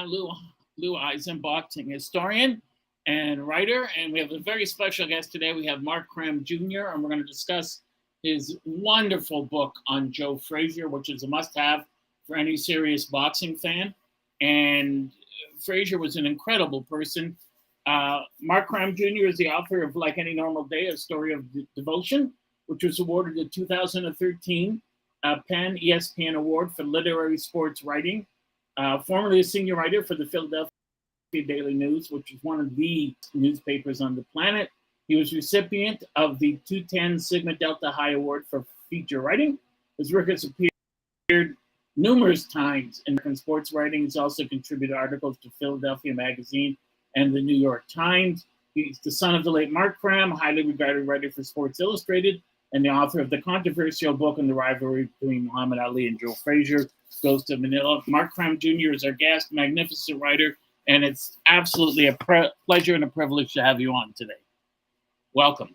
[0.00, 0.30] Lou,
[0.78, 2.62] Lou Eisen, boxing historian
[3.06, 3.88] and writer.
[3.96, 5.52] And we have a very special guest today.
[5.52, 7.80] We have Mark Kram Jr., and we're going to discuss
[8.22, 11.84] his wonderful book on Joe Frazier, which is a must have
[12.26, 13.94] for any serious boxing fan.
[14.40, 15.10] And
[15.64, 17.36] Frazier was an incredible person.
[17.86, 19.26] Uh, Mark Kram Jr.
[19.26, 22.32] is the author of Like Any Normal Day, a story of de- devotion,
[22.66, 24.80] which was awarded the 2013
[25.24, 28.26] uh, PEN ESPN Award for Literary Sports Writing.
[28.76, 30.70] Uh, formerly a senior writer for the Philadelphia
[31.46, 34.70] Daily News, which is one of the newspapers on the planet.
[35.08, 39.58] He was recipient of the 210 Sigma Delta Chi Award for feature writing.
[39.98, 41.56] His work has appeared
[41.96, 44.02] numerous times in sports writing.
[44.02, 46.76] He's also contributed articles to Philadelphia Magazine
[47.16, 48.46] and the New York Times.
[48.74, 52.84] He's the son of the late Mark Kram, highly regarded writer for Sports Illustrated, and
[52.84, 56.88] the author of the controversial book on the rivalry between Muhammad Ali and Joe Frazier,
[57.22, 58.00] Ghosts of Manila.
[58.06, 58.94] Mark Kram Jr.
[58.94, 60.56] is our guest, magnificent writer,
[60.88, 64.32] and it's absolutely a pre- pleasure and a privilege to have you on today.
[65.34, 65.74] Welcome.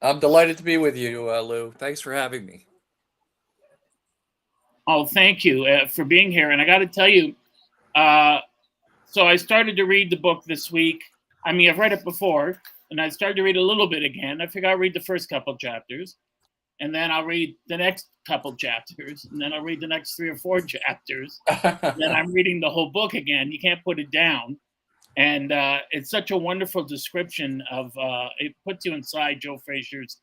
[0.00, 1.72] I'm delighted to be with you, uh, Lou.
[1.72, 2.66] Thanks for having me.
[4.86, 6.50] Oh, thank you uh, for being here.
[6.50, 7.34] And I got to tell you,
[7.94, 8.40] uh,
[9.06, 11.02] so I started to read the book this week.
[11.44, 12.60] I mean, I've read it before,
[12.90, 14.40] and I started to read a little bit again.
[14.40, 16.16] I figure I'll read the first couple chapters,
[16.80, 20.28] and then I'll read the next couple chapters, and then I'll read the next three
[20.28, 21.38] or four chapters.
[21.62, 23.52] then I'm reading the whole book again.
[23.52, 24.58] You can't put it down.
[25.16, 30.18] And uh, it's such a wonderful description of uh, it puts you inside Joe Frazier's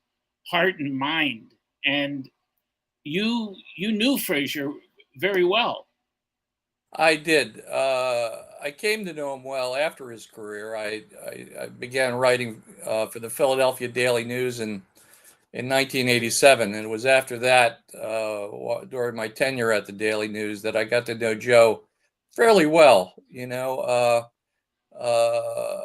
[0.50, 1.52] heart and mind.
[1.86, 2.30] And
[3.04, 4.72] you you knew Frazier
[5.18, 5.88] very well.
[6.94, 7.62] I did.
[7.66, 10.76] Uh, I came to know him well after his career.
[10.76, 14.82] I, I, I began writing uh, for the Philadelphia Daily News in
[15.54, 20.62] in 1987, and it was after that, uh, during my tenure at the Daily News,
[20.64, 21.84] that I got to know Joe
[22.36, 23.14] fairly well.
[23.30, 24.24] You know, uh,
[25.00, 25.82] uh,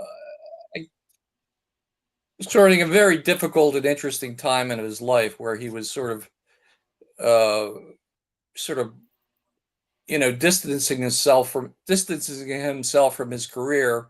[2.49, 6.31] during a very difficult and interesting time in his life where he was sort of
[7.23, 7.79] uh,
[8.57, 8.95] sort of
[10.11, 14.09] you know distancing himself from distancing himself from his career.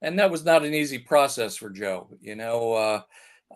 [0.00, 3.02] And that was not an easy process for joe you know uh,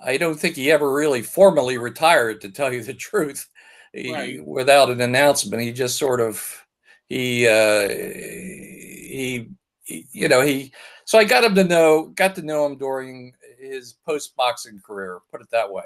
[0.04, 3.48] i don't think he ever really formally retired to tell you the truth.
[3.92, 4.44] He, Right.
[4.44, 6.66] without an announcement he just sort of
[7.08, 9.48] he uh he,
[9.84, 10.72] he you know he
[11.04, 15.20] so i got him to know got to know him during his post boxing career
[15.30, 15.84] put it that way.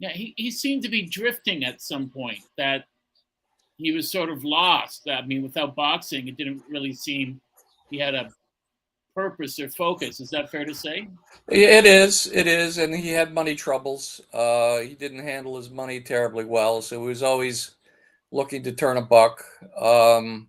[0.00, 2.86] Yeah, he, he seemed to be drifting at some point that
[3.82, 5.08] he was sort of lost.
[5.08, 7.40] I mean, without boxing, it didn't really seem
[7.90, 8.30] he had a
[9.14, 10.20] purpose or focus.
[10.20, 11.08] Is that fair to say?
[11.48, 14.20] It is, it is, and he had money troubles.
[14.32, 17.72] Uh, he didn't handle his money terribly well, so he was always
[18.30, 19.44] looking to turn a buck.
[19.78, 20.48] Um,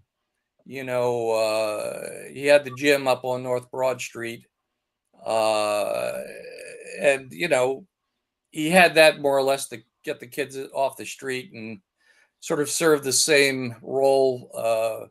[0.66, 4.46] you know, uh, he had the gym up on North Broad Street,
[5.26, 6.20] uh,
[7.02, 7.86] and you know,
[8.52, 11.80] he had that more or less to get the kids off the street and
[12.44, 15.08] sort of serve the same role uh,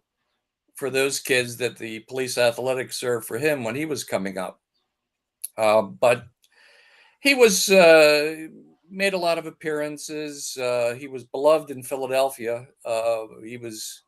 [0.74, 4.60] for those kids that the police athletics served for him when he was coming up.
[5.56, 6.26] Uh, but
[7.20, 8.48] he was uh,
[8.90, 10.58] made a lot of appearances.
[10.58, 12.66] Uh, he was beloved in Philadelphia.
[12.84, 14.02] Uh, he was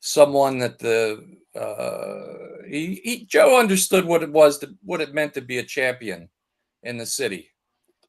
[0.00, 1.24] someone that the
[1.54, 5.62] uh, he, he Joe understood what it was to, what it meant to be a
[5.62, 6.28] champion
[6.82, 7.50] in the city,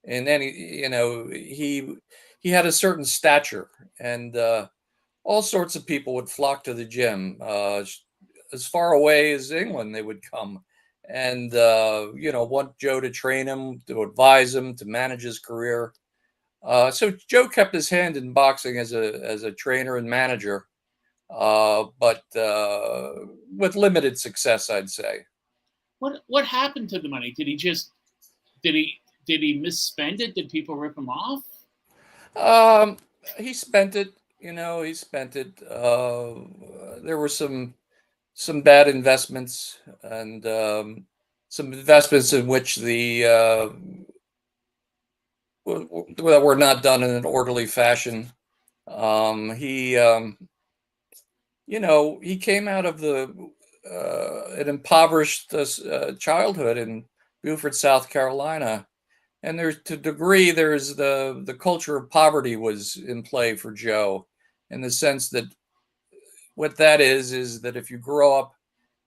[0.06, 1.98] and then he, you know he
[2.40, 3.70] he had a certain stature,
[4.00, 4.68] and uh,
[5.24, 7.38] all sorts of people would flock to the gym.
[7.42, 7.84] Uh,
[8.54, 10.64] as far away as England, they would come
[11.10, 15.40] and uh, you know want Joe to train him, to advise him, to manage his
[15.40, 15.94] career.
[16.64, 20.66] Uh, so Joe kept his hand in boxing as a as a trainer and manager,
[21.30, 23.12] uh, but uh,
[23.56, 25.26] with limited success, I'd say.
[26.00, 27.32] What what happened to the money?
[27.32, 27.92] Did he just
[28.64, 28.94] did he
[29.28, 30.36] did he misspend it?
[30.36, 31.44] Did people rip him off?
[32.36, 32.98] Um,
[33.38, 34.14] he spent it.
[34.40, 35.62] You know, he spent it.
[35.64, 36.36] Uh,
[37.04, 37.74] there were some
[38.34, 41.06] some bad investments and um,
[41.50, 43.70] some investments in which the uh,
[45.66, 48.32] that were not done in an orderly fashion.
[48.88, 50.38] Um, he, um,
[51.68, 53.34] you know, he came out of the
[53.90, 57.06] uh, an impoverished uh, uh, childhood in
[57.44, 58.88] Beaufort, South Carolina,
[59.46, 64.26] and there's to degree there's the the culture of poverty was in play for Joe,
[64.72, 65.46] in the sense that
[66.56, 68.56] what that is is that if you grow up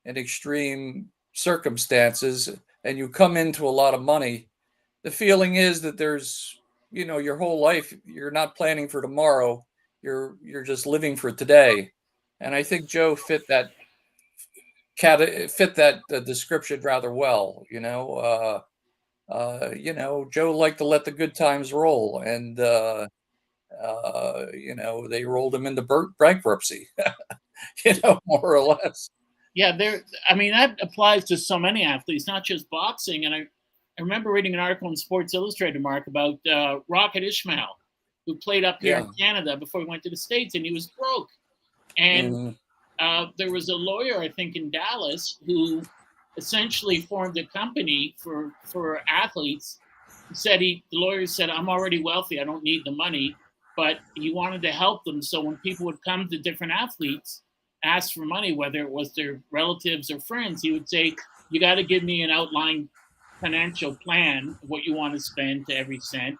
[0.04, 2.50] in extreme circumstances
[2.84, 4.48] and you come into a lot of money,
[5.02, 6.60] the feeling is that there's
[6.92, 9.66] you know your whole life you're not planning for tomorrow,
[10.02, 11.90] you're you're just living for today,
[12.38, 13.72] and I think Joe fit that
[14.96, 17.64] fit that uh, description rather well.
[17.72, 18.60] You know, uh,
[19.28, 23.06] uh, you know, Joe liked to let the good times roll, and uh,
[23.82, 26.88] uh, you know, they rolled him into bankruptcy.
[27.84, 29.10] you know, more or less.
[29.54, 30.04] Yeah, there.
[30.28, 33.24] I mean, that applies to so many athletes, not just boxing.
[33.24, 37.68] And I, I remember reading an article in Sports Illustrated, Mark, about uh, Rocket Ismail,
[38.26, 40.88] who played up here in Canada before he went to the states, and he was
[40.98, 41.28] broke.
[41.96, 42.56] And Mhm.
[43.00, 45.82] uh, there was a lawyer, I think, in Dallas who
[46.38, 49.78] essentially formed a company for for athletes.
[50.30, 52.40] He said he the lawyer said, "I'm already wealthy.
[52.40, 53.36] I don't need the money."
[53.76, 57.42] But he wanted to help them, so when people would come to different athletes,
[57.84, 61.14] ask for money, whether it was their relatives or friends, he would say,
[61.50, 62.88] "You got to give me an outline
[63.40, 66.38] financial plan what you want to spend to every cent.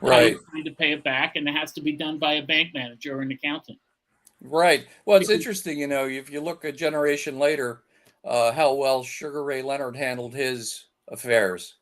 [0.00, 0.36] Right.
[0.62, 3.22] to pay it back, and it has to be done by a bank manager or
[3.22, 3.78] an accountant."
[4.42, 4.86] Right.
[5.06, 7.83] Well, it's interesting, you know, if you look a generation later,
[8.24, 11.76] uh, how well Sugar Ray Leonard handled his affairs.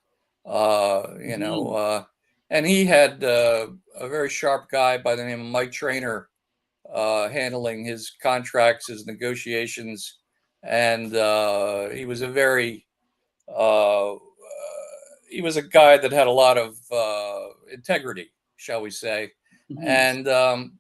[0.45, 2.05] Uh, you know, uh,
[2.51, 6.29] and he had uh, a very sharp guy by the name of Mike Trainer
[6.93, 10.19] uh, handling his contracts, his negotiations,
[10.63, 12.87] and uh, he was a very
[13.49, 14.19] uh, uh,
[15.29, 19.31] he was a guy that had a lot of uh, integrity, shall we say
[19.71, 19.87] Mhm.
[19.87, 20.79] and um,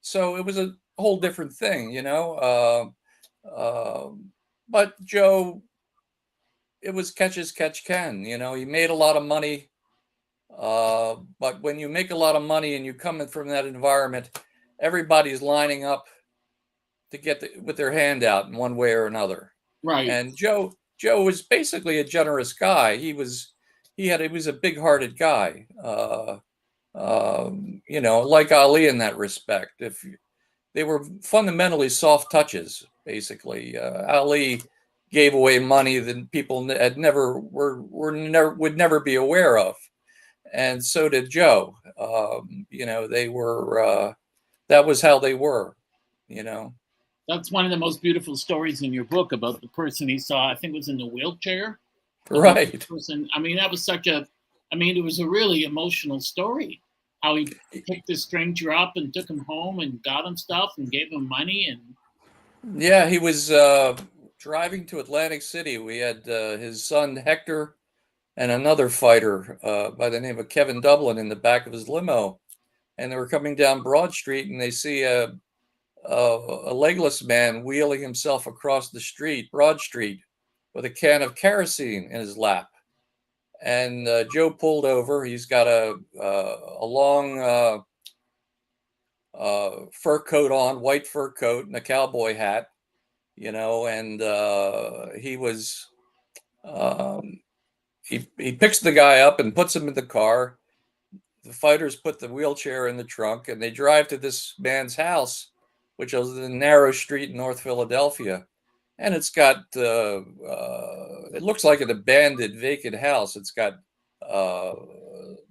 [0.00, 2.34] so it was a whole different thing, you know.
[2.34, 2.90] Uh,
[3.56, 4.32] um
[4.68, 5.62] but Joe,
[6.82, 8.24] it was catch as catch can.
[8.24, 9.70] You know, he made a lot of money,
[10.56, 13.66] uh, but when you make a lot of money and you come in from that
[13.66, 14.30] environment,
[14.80, 16.06] everybody's lining up
[17.10, 19.52] to get the, with their hand out in one way or another
[19.84, 20.08] right.
[20.08, 22.96] and Joe Joe was basically a generous guy.
[22.96, 23.52] He was
[23.96, 25.66] he had he was a big-hearted guy.
[25.82, 26.38] Uh,
[26.94, 29.72] um, you know, like Ali in that respect.
[29.80, 30.16] If you-
[30.74, 33.78] they were fundamentally soft touches, basically.
[33.78, 34.60] Uh, Ali
[35.10, 39.76] gave away money that people had never were were never would never be aware of,
[40.52, 41.76] and so did Joe.
[41.98, 44.12] Um, you know, they were uh,
[44.68, 45.76] that was how they were.
[46.28, 46.74] You know.
[47.28, 50.50] That's one of the most beautiful stories in your book about the person he saw.
[50.50, 51.78] I think was in the wheelchair.
[52.28, 52.86] Right.
[52.86, 53.28] Person.
[53.32, 54.26] I mean, that was such a.
[54.72, 56.82] I mean, it was a really emotional story.
[57.24, 60.92] How he picked this stranger up and took him home and got him stuff and
[60.92, 61.80] gave him money and
[62.82, 63.96] Yeah, he was uh,
[64.38, 65.78] driving to Atlantic City.
[65.78, 67.76] We had uh, his son Hector
[68.36, 71.88] and another fighter uh, by the name of Kevin Dublin in the back of his
[71.88, 72.40] limo,
[72.98, 75.32] and they were coming down Broad Street, and they see a
[76.04, 80.20] a, a legless man wheeling himself across the street, Broad Street,
[80.74, 82.68] with a can of kerosene in his lap.
[83.64, 85.24] And uh, Joe pulled over.
[85.24, 87.78] He's got a uh, a long uh,
[89.34, 92.68] uh, fur coat on, white fur coat, and a cowboy hat,
[93.36, 93.86] you know.
[93.86, 95.88] And uh, he was
[96.62, 97.40] um,
[98.02, 100.58] he he picks the guy up and puts him in the car.
[101.42, 105.52] The fighters put the wheelchair in the trunk, and they drive to this man's house,
[105.96, 108.46] which is a narrow street in North Philadelphia.
[108.98, 110.20] And it's got uh,
[111.34, 113.36] it looks like an abandoned, vacant house.
[113.36, 113.74] It's got
[114.26, 114.74] uh,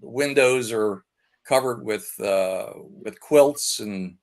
[0.01, 1.03] windows are
[1.47, 4.15] covered with uh, with quilts and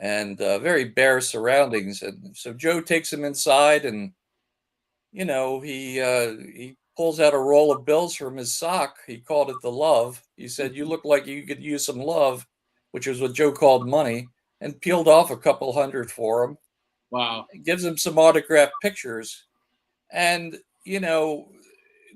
[0.00, 2.02] and uh, very bare surroundings.
[2.02, 4.12] And so Joe takes him inside, and
[5.12, 8.96] you know he uh, he pulls out a roll of bills from his sock.
[9.06, 10.22] He called it the love.
[10.36, 12.46] He said, "You look like you could use some love,"
[12.92, 14.28] which is what Joe called money,
[14.60, 16.58] and peeled off a couple hundred for him
[17.14, 17.46] wow.
[17.62, 19.44] gives him some autographed pictures.
[20.10, 21.48] And, you know,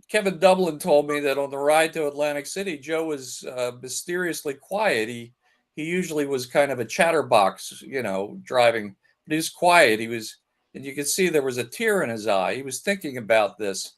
[0.09, 4.55] Kevin Dublin told me that on the ride to Atlantic City, Joe was uh, mysteriously
[4.55, 5.09] quiet.
[5.09, 5.33] He
[5.77, 10.01] he usually was kind of a chatterbox, you know, driving, but he was quiet.
[10.01, 10.39] He was,
[10.75, 12.57] and you could see there was a tear in his eye.
[12.57, 13.95] He was thinking about this,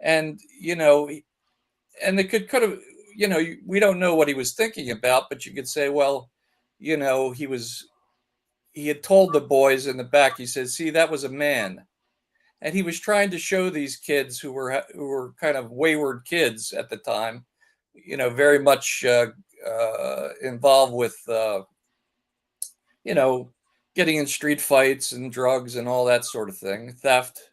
[0.00, 1.08] and you know,
[2.02, 2.78] and it could could have,
[3.16, 6.30] you know, we don't know what he was thinking about, but you could say, well,
[6.78, 7.88] you know, he was
[8.72, 11.84] he had told the boys in the back he said see that was a man
[12.62, 16.24] and he was trying to show these kids who were who were kind of wayward
[16.24, 17.44] kids at the time
[17.94, 19.26] you know very much uh,
[19.66, 21.62] uh, involved with uh,
[23.04, 23.50] you know
[23.94, 27.50] getting in street fights and drugs and all that sort of thing theft.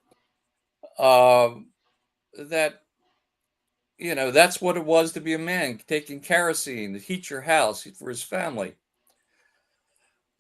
[0.98, 1.68] Um,
[2.38, 2.82] that
[3.98, 7.42] you know that's what it was to be a man taking kerosene to heat your
[7.42, 8.76] house for his family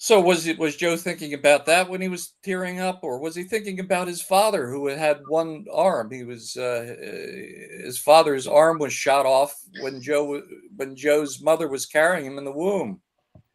[0.01, 3.35] so was it was Joe thinking about that when he was tearing up, or was
[3.35, 6.09] he thinking about his father who had one arm?
[6.09, 10.41] He was uh, uh, his father's arm was shot off when Joe
[10.77, 13.01] when Joe's mother was carrying him in the womb,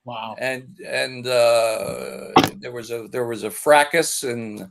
[0.05, 0.37] Wow.
[0.39, 4.69] and and uh, there was a there was a fracas and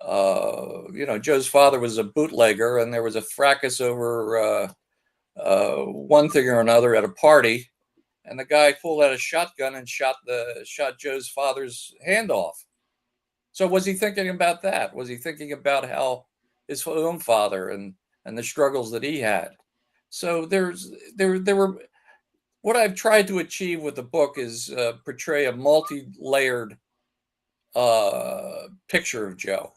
[0.00, 4.72] uh, you know, Joe's father was a bootlegger, and there was a fracas over uh,
[5.40, 7.68] uh, one thing or another at a party,
[8.28, 12.64] and the guy pulled out a shotgun and shot the shot Joe's father's hand off.
[13.52, 14.94] So was he thinking about that?
[14.94, 16.26] Was he thinking about how
[16.68, 17.94] his own father and
[18.24, 19.50] and the struggles that he had?
[20.10, 21.78] So there's there there were
[22.62, 26.76] what I've tried to achieve with the book is uh, portray a multi-layered
[27.74, 29.72] uh, picture of Joe,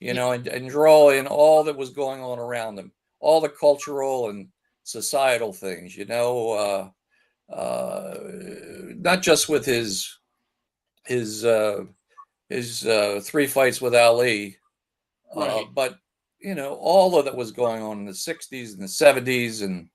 [0.00, 3.48] you know, and, and draw in all that was going on around him, all the
[3.48, 4.48] cultural and
[4.82, 6.88] societal things, you know, uh,
[7.52, 8.14] uh,
[8.96, 10.18] not just with his
[11.06, 11.84] his uh,
[12.48, 14.56] his uh, three fights with Ali,
[15.36, 15.66] uh, Right.
[15.74, 15.96] but
[16.40, 19.88] you know all of that was going on in the '60s and the '70s and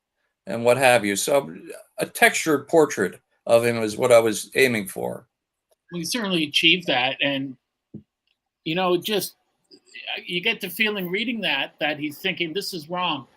[0.48, 1.16] and what have you.
[1.16, 1.56] So
[1.98, 5.28] a textured portrait of him is what I was aiming for.
[5.94, 7.56] we certainly achieved that and
[8.64, 9.36] you know just
[10.26, 13.28] you get the feeling reading that that he's thinking this is wrong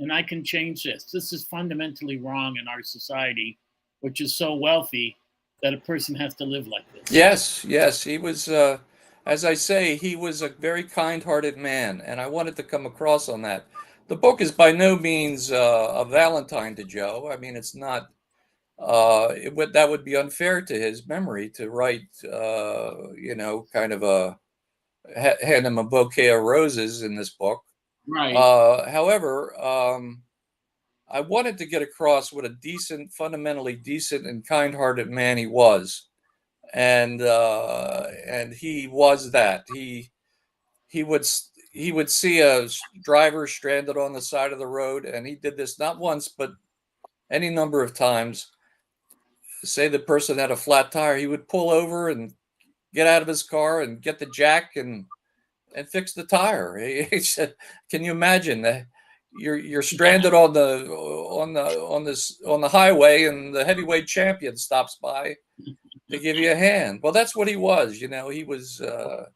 [0.00, 3.58] and i can change this this is fundamentally wrong in our society
[4.00, 5.16] which is so wealthy
[5.62, 8.48] that a person has to live like this Yes, yes, he was.
[8.48, 8.78] Uh,
[9.26, 13.28] as I say, he was a very kind-hearted man, and I wanted to come across
[13.28, 13.66] on that.
[14.08, 17.30] The book is by no means uh, a Valentine to Joe.
[17.32, 18.08] I mean, it's not.
[18.78, 22.08] Uh, it would that would be unfair to his memory to write.
[22.24, 24.38] Uh, you know, kind of a
[25.16, 27.62] ha- hand him a bouquet of roses in this book.
[28.08, 30.22] Right Uh, however, um,
[31.10, 36.08] I wanted to get across what a decent, fundamentally decent and kind-hearted man he was,
[36.74, 39.64] and uh, and he was that.
[39.72, 40.10] He
[40.88, 41.26] he would
[41.70, 42.66] he would see a
[43.02, 46.52] driver stranded on the side of the road, and he did this not once but
[47.30, 48.50] any number of times.
[49.64, 52.32] Say the person had a flat tire, he would pull over and
[52.94, 55.04] get out of his car and get the jack and
[55.74, 56.76] and fix the tire.
[57.10, 57.54] He, said,
[57.90, 58.86] "Can you imagine that
[59.38, 64.06] you're you're stranded on the on the on this on the highway, and the heavyweight
[64.06, 65.36] champion stops by
[66.10, 68.00] to give you a hand?" Well, that's what he was.
[68.00, 69.26] You know, he was, uh,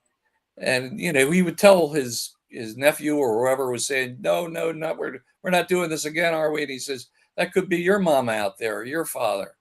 [0.59, 4.73] and you know, he would tell his his nephew or whoever was saying, "No, no,
[4.73, 7.79] not we're we're not doing this again, are we?" And he says, "That could be
[7.79, 9.57] your mama out there, or your father."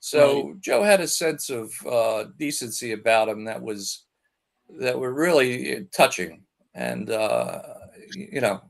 [0.00, 4.05] So Joe had a sense of uh, decency about him that was
[4.78, 6.42] that were really touching,
[6.74, 7.62] and uh,
[8.14, 8.62] you know,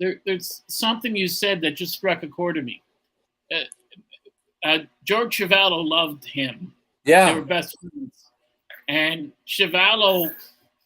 [0.00, 2.82] there, there's something you said that just struck a chord to me
[3.54, 6.72] uh, uh, george Chuvalo loved him
[7.04, 8.30] yeah They were best friends.
[8.88, 10.34] And Chuvalo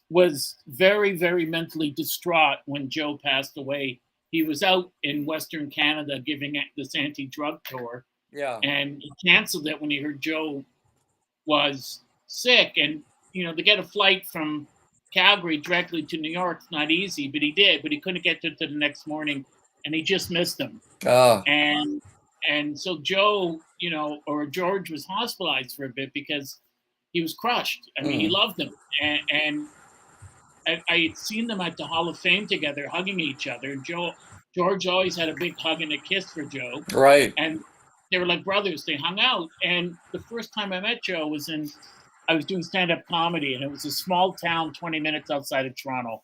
[0.09, 3.99] was very, very mentally distraught when Joe passed away.
[4.31, 9.67] He was out in Western Canada giving this anti drug tour, yeah, and he canceled
[9.67, 10.63] it when he heard Joe
[11.45, 12.73] was sick.
[12.75, 13.03] And,
[13.33, 14.67] you know, to get a flight from
[15.13, 18.51] Calgary directly to New York's not easy, but he did, but he couldn't get to,
[18.55, 19.45] to the next morning,
[19.85, 22.01] and he just missed him uh, and
[22.47, 26.59] and so Joe, you know, or George was hospitalized for a bit because
[27.11, 27.89] he was crushed.
[27.97, 28.31] I mean, he Mm.
[28.31, 29.67] loved him, and, and
[30.67, 33.71] I, I had seen them at the Hall of Fame together, hugging each other.
[33.71, 34.11] And Joe,
[34.55, 37.59] George always had a big hug and a kiss for Joe, right, and
[38.11, 38.85] they were like brothers.
[38.85, 39.49] They hung out.
[39.63, 41.69] And the first time I met Joe was in,
[42.27, 45.75] I was doing stand-up comedy, and it was a small town, 20 minutes outside of
[45.75, 46.23] Toronto,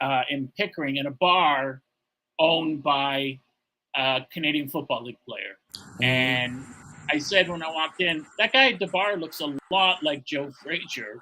[0.00, 1.82] uh, in Pickering, in a bar
[2.38, 3.38] owned by
[3.96, 5.58] a Canadian Football League player.
[6.00, 6.64] And
[7.10, 10.24] I said when I walked in, that guy at the bar looks a lot like
[10.24, 11.20] Joe Frazier.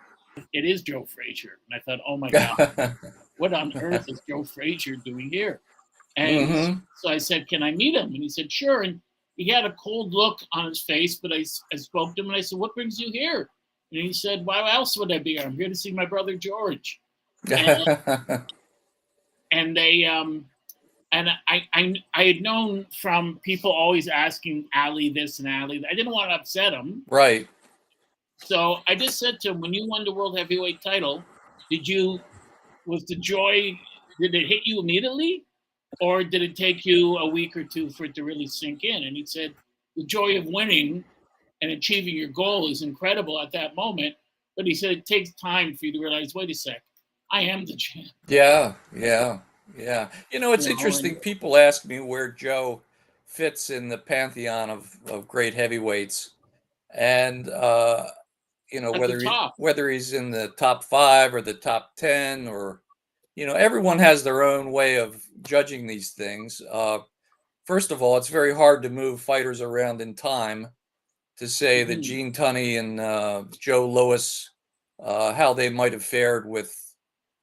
[0.53, 1.59] It is Joe Frazier.
[1.71, 2.77] And I thought, oh my God,
[3.39, 5.61] what on earth is Joe Frazier doing here?
[6.17, 6.83] And Mhm.
[6.97, 8.13] so I said, can I meet him?
[8.15, 8.83] And he said, sure.
[8.83, 9.01] And
[9.37, 12.41] he had a cold look on his face, but I spoke to him and I
[12.43, 13.49] said, what brings you here?
[13.93, 15.47] And he said, why else would I be here?
[15.47, 17.01] I'm here to see my brother George.
[19.51, 20.45] and they um
[21.13, 25.91] and I, I I had known from people always asking Ali this and Ali that.
[25.91, 27.49] I didn't want to upset him, right.
[28.37, 31.25] so I just said to him, "When you won the world heavyweight title,
[31.71, 32.21] did you
[32.87, 33.79] was the joy?
[34.21, 35.45] Did it hit you immediately,
[36.01, 39.05] or did it take you a week or two for it to really sink in?"
[39.05, 39.55] And he said,
[39.97, 41.05] "The joy of winning
[41.63, 44.15] and achieving your goal is incredible at that moment,
[44.57, 46.83] but he said it takes time for you to realize, wait a sec,
[47.31, 49.39] I am the champ." Yeah, yeah,
[49.77, 50.09] yeah.
[50.31, 51.13] You know, it's You know, interesting.
[51.13, 52.83] and- People ask me where Joe
[53.27, 56.31] fits in the pantheon of, of great heavyweights,
[56.95, 58.07] and uh,
[58.73, 62.83] you know whether he, whether he's in the top five or the top ten, or
[63.37, 66.61] you know, everyone has their own way of judging these things.
[66.71, 66.99] Uh,
[67.65, 70.69] first of all, it's very hard to move fighters around in time
[71.41, 72.03] to say that Mhm.
[72.03, 74.49] Gene Tunney and uh, Joe Louis
[75.03, 76.77] uh, how they might have fared with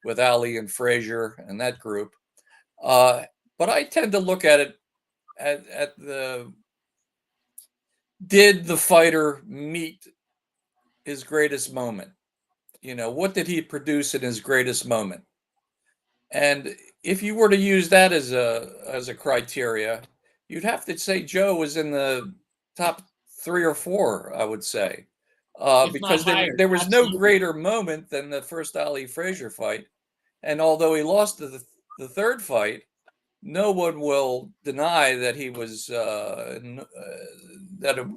[0.04, 2.14] with Ali and Frazier and that group.
[2.82, 3.26] Uh,
[3.58, 4.80] but I tend to look at it
[5.40, 6.54] at, at the
[8.26, 10.08] did the fighter meet
[11.04, 12.12] his greatest moment?
[12.82, 15.24] You know, what did he produce in his greatest moment?
[16.32, 20.04] And if you were to use that as a as a criteria,
[20.48, 22.36] you'd have to say Joe was in the
[22.76, 23.02] top
[23.38, 25.06] three or four, I would say.
[25.60, 29.88] Uh, because there, there was no greater moment than the first Ali Frazier fight.
[30.44, 31.64] And although he lost the,
[31.98, 32.84] the third fight,
[33.42, 36.84] no one will deny that he was uh, uh,
[37.80, 38.10] that a,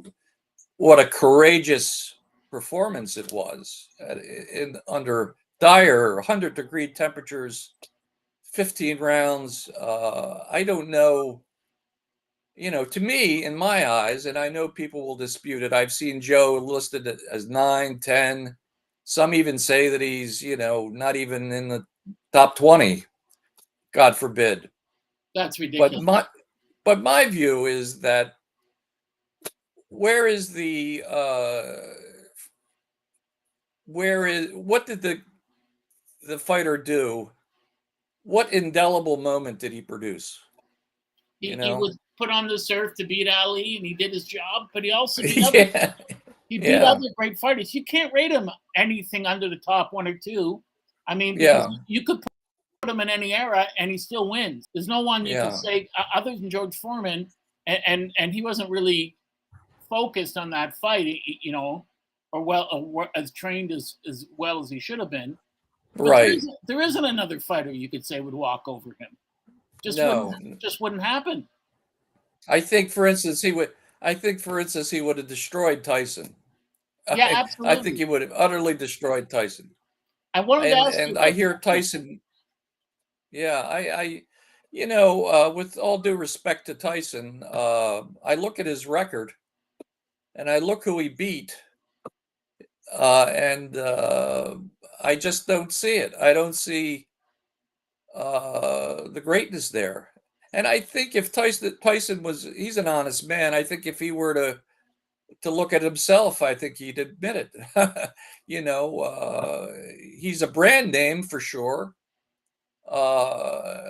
[0.76, 2.16] what a courageous
[2.50, 7.74] performance it was at, in under dire 100 degree temperatures
[8.52, 11.40] 15 rounds uh, i don't know
[12.56, 15.92] you know to me in my eyes and i know people will dispute it i've
[15.92, 18.56] seen joe listed as 9 10
[19.04, 21.84] some even say that he's you know not even in the
[22.32, 23.04] top 20
[23.92, 24.68] god forbid
[25.34, 25.92] That's ridiculous.
[25.94, 26.26] but my
[26.84, 28.34] but my view is that
[29.88, 31.76] where is the uh
[33.86, 35.20] where is what did the
[36.28, 37.30] the fighter do
[38.22, 40.38] what indelible moment did he produce
[41.40, 41.78] he, you he know.
[41.78, 44.68] was put on this earth to beat Ali, and he did his job.
[44.74, 45.94] But he also beat other,
[46.48, 46.84] he beat yeah.
[46.84, 47.74] other great fighters.
[47.74, 50.62] You can't rate him anything under the top one or two.
[51.08, 51.68] I mean, Yeah.
[51.86, 52.20] you could
[52.82, 54.68] put him in any era, and he still wins.
[54.74, 55.48] There's no one you Yeah.
[55.48, 57.28] can say other than George Foreman,
[57.66, 59.16] and, and and he wasn't really
[59.88, 61.86] focused on that fight, you know,
[62.32, 65.36] or well, or as trained as as well as he should have been.
[65.96, 69.16] But right isn't, there isn't another fighter you could say would walk over him.
[69.82, 71.48] Just no wouldn't, just wouldn't happen.
[72.48, 73.70] I think for instance he would
[74.02, 76.34] i think for instance he would have destroyed tyson
[77.16, 79.70] Yeah, I, I think he would have utterly destroyed tyson
[80.34, 81.58] I wanted to ask and I hear.
[81.58, 82.20] Tyson.
[83.32, 84.22] Yeah, I, I,
[84.70, 89.32] you know, uh, with all due respect to Tyson, uh, I look at his record,
[90.36, 91.56] and I look who he beat,
[92.92, 94.56] uh, and uh,
[95.02, 96.14] I just don't see it.
[96.20, 97.08] I don't see
[98.14, 100.10] uh, the greatness there.
[100.52, 103.54] And I think if Tyson Tyson was, he's an honest man.
[103.54, 104.60] I think if he were to
[105.42, 108.10] to look at himself, I think he'd admit it.
[108.46, 109.68] you know, uh,
[110.18, 111.94] he's a brand name for sure.
[112.88, 113.80] Uh,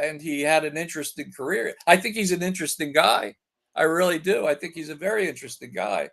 [0.00, 1.74] and he had an interesting career.
[1.86, 3.34] I think he's an interesting guy.
[3.74, 4.46] I really do.
[4.46, 6.10] I think he's a very interesting guy.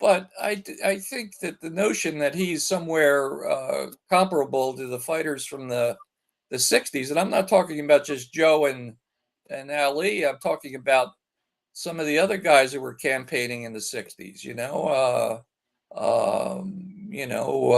[0.00, 5.44] But I, I think that the notion that he's somewhere uh, comparable to the fighters
[5.44, 5.96] from the
[6.50, 8.94] the 60s, and I'm not talking about just Joe and
[9.50, 10.26] and Ali.
[10.26, 11.10] I'm talking about
[11.78, 15.42] some of the other guys who were campaigning in the 60s you know
[15.96, 17.70] uh um you know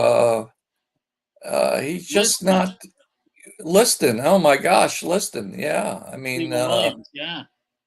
[1.44, 2.46] uh uh he's just Liston.
[2.46, 2.78] not
[3.60, 7.42] liston oh my gosh liston yeah i mean Cleveland uh Williams, yeah.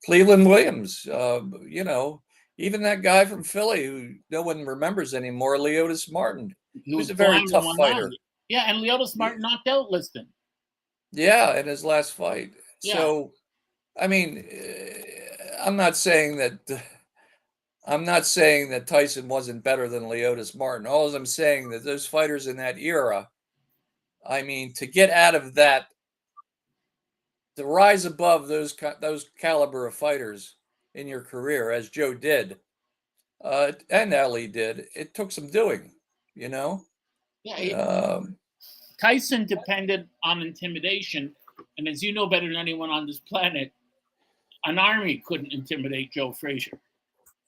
[0.05, 2.21] cleveland williams uh you know
[2.59, 7.15] even that guy from philly who no one remembers anymore leotis martin He was a
[7.15, 8.09] very tough fighter.
[8.09, 8.17] that.
[8.49, 10.27] Yeah, and Leotis Martin knocked out Liston.
[11.13, 12.51] Yeah, in his last fight.
[12.81, 12.95] Yeah.
[12.95, 13.31] So,
[13.99, 15.01] I mean, eh,
[15.63, 16.83] I'm not saying that.
[17.85, 20.87] I'm not saying that Tyson wasn't better than Leotis Martin.
[20.87, 23.29] All I'm saying that those fighters in that era,
[24.25, 25.87] I mean, to get out of that,
[27.57, 30.55] to rise above those those caliber of fighters
[30.95, 32.57] in your career, as Joe did,
[33.43, 35.91] uh, and Ali did, it took some doing.
[36.35, 36.81] You know,
[37.43, 38.37] Yeah, he- um,
[39.03, 41.35] Tyson depended on intimidation,
[41.77, 43.71] and as you know better than anyone on this planet,
[44.65, 46.79] an army couldn't intimidate Joe Frazier.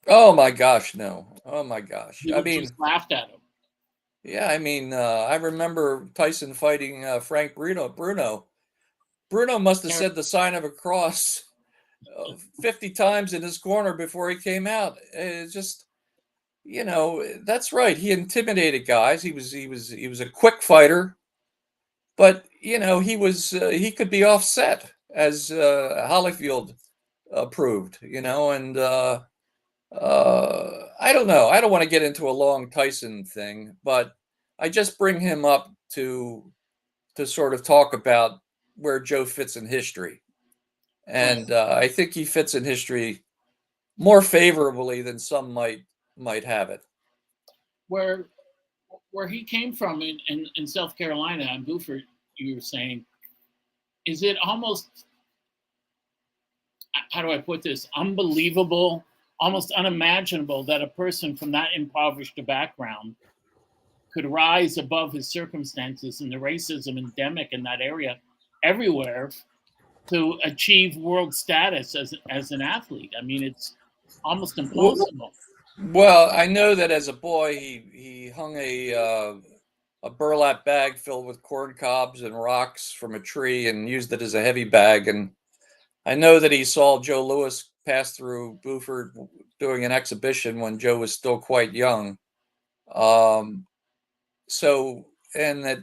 [0.07, 2.25] oh my gosh, no, oh my gosh.
[2.35, 3.39] I mean, just laughed at him.
[4.23, 7.87] Yeah, I mean, uh, I remember Tyson fighting uh, Frank Bruno.
[7.87, 8.47] Bruno,
[9.29, 11.43] Bruno must have said the sign of a cross
[12.17, 14.97] uh, fifty times in his corner before he came out.
[15.13, 15.85] It's just,
[16.65, 17.97] you know, that's right.
[17.97, 19.21] He intimidated guys.
[19.21, 21.15] He was he was he was a quick fighter,
[22.17, 26.75] but you know he was uh, he could be offset as uh, Holyfield
[27.33, 27.99] uh, proved.
[28.01, 29.21] You know, and uh,
[29.91, 31.49] uh, I don't know.
[31.49, 34.13] I don't want to get into a long Tyson thing, but
[34.59, 36.51] I just bring him up to
[37.15, 38.39] to sort of talk about
[38.75, 40.21] where Joe fits in history,
[41.07, 43.23] and uh, I think he fits in history
[43.97, 45.83] more favorably than some might
[46.17, 46.81] might have it.
[47.87, 48.29] Where
[49.15, 52.01] where he came from in, in, in South Carolina, and Beaufort,
[52.35, 53.05] you were saying,
[54.05, 55.05] is it almost
[57.11, 57.87] how do I put this?
[57.95, 59.05] Unbelievable,
[59.39, 63.15] almost unimaginable that a person from that impoverished background
[64.13, 68.19] could rise above his circumstances and the racism endemic in that area
[68.65, 69.31] everywhere
[70.07, 73.13] to achieve world status as, as an athlete.
[73.17, 73.77] I mean, it's
[74.25, 75.31] almost impossible.
[75.77, 79.33] Well, I know that as a boy, he he hung a uh,
[80.03, 84.21] a burlap bag filled with corn cobs and rocks from a tree and used it
[84.21, 85.07] as a heavy bag.
[85.07, 85.31] And
[86.05, 89.13] I know that he saw Joe Louis pass through Beaufort
[89.59, 92.17] doing an exhibition when Joe was still quite young.
[92.93, 93.65] Um,
[94.47, 95.79] so and that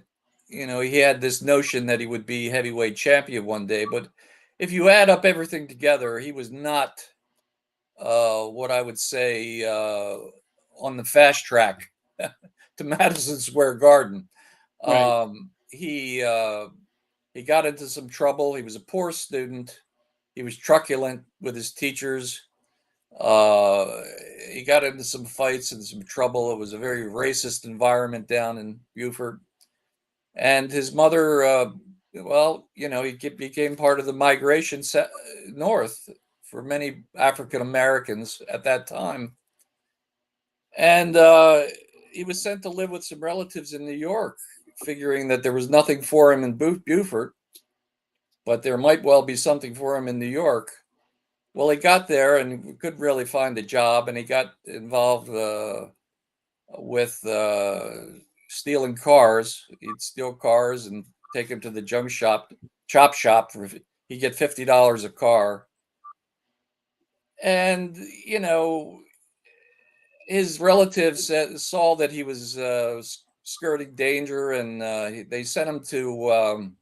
[0.49, 4.09] you know he had this notion that he would be heavyweight champion one day, but
[4.59, 7.05] if you add up everything together, he was not
[8.03, 10.19] uh, what I would say uh,
[10.79, 14.29] on the fast track to Madison Square Garden.
[14.85, 14.97] Right.
[14.97, 16.67] Um, he uh,
[17.35, 18.55] he got into some trouble.
[18.55, 19.81] He was a poor student.
[20.35, 22.43] He was truculent with his teachers.
[23.19, 24.01] Uh,
[24.51, 26.53] he got into some fights and some trouble.
[26.53, 29.41] It was a very racist environment down in Beaufort.
[30.35, 31.71] And his mother, uh,
[32.15, 34.83] well, you know, he became part of the migration
[35.53, 36.09] north
[36.53, 39.33] for many African Americans at that time.
[40.77, 41.63] And uh,
[42.13, 44.37] he was sent to live with some relatives in New York,
[44.85, 47.35] figuring that there was nothing for him in Beaufort,
[48.45, 50.71] but there might well be something for him in New York.
[51.55, 55.87] Well, he got there and couldn't really find a job, and he got involved uh,
[56.69, 57.91] with uh,
[58.49, 59.65] stealing cars.
[59.81, 62.53] He'd steal cars and take them to the junk shop,
[62.89, 63.71] chop shop for
[64.09, 65.67] he'd get fifty dollars a car.
[67.43, 69.01] And you know,
[70.27, 73.03] his relatives saw that he was uh,
[73.43, 76.77] skirting danger, and uh, they sent him to um,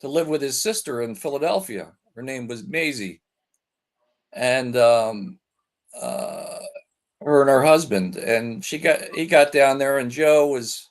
[0.00, 1.92] to live with his sister in Philadelphia.
[2.14, 3.20] Her name was Maisie,
[4.32, 5.38] and um,
[6.00, 6.58] uh,
[7.20, 8.16] her and her husband.
[8.16, 10.88] And she got he got down there, and Joe was.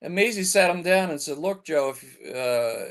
[0.00, 2.84] And Maisie sat him down and said, "Look, Joe, if uh,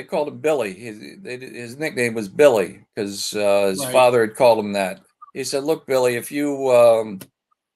[0.00, 3.92] they called him Billy, his, his nickname was Billy because uh, his Right.
[3.92, 5.02] father had called him that."
[5.34, 7.20] He said, "Look, Billy, if you um,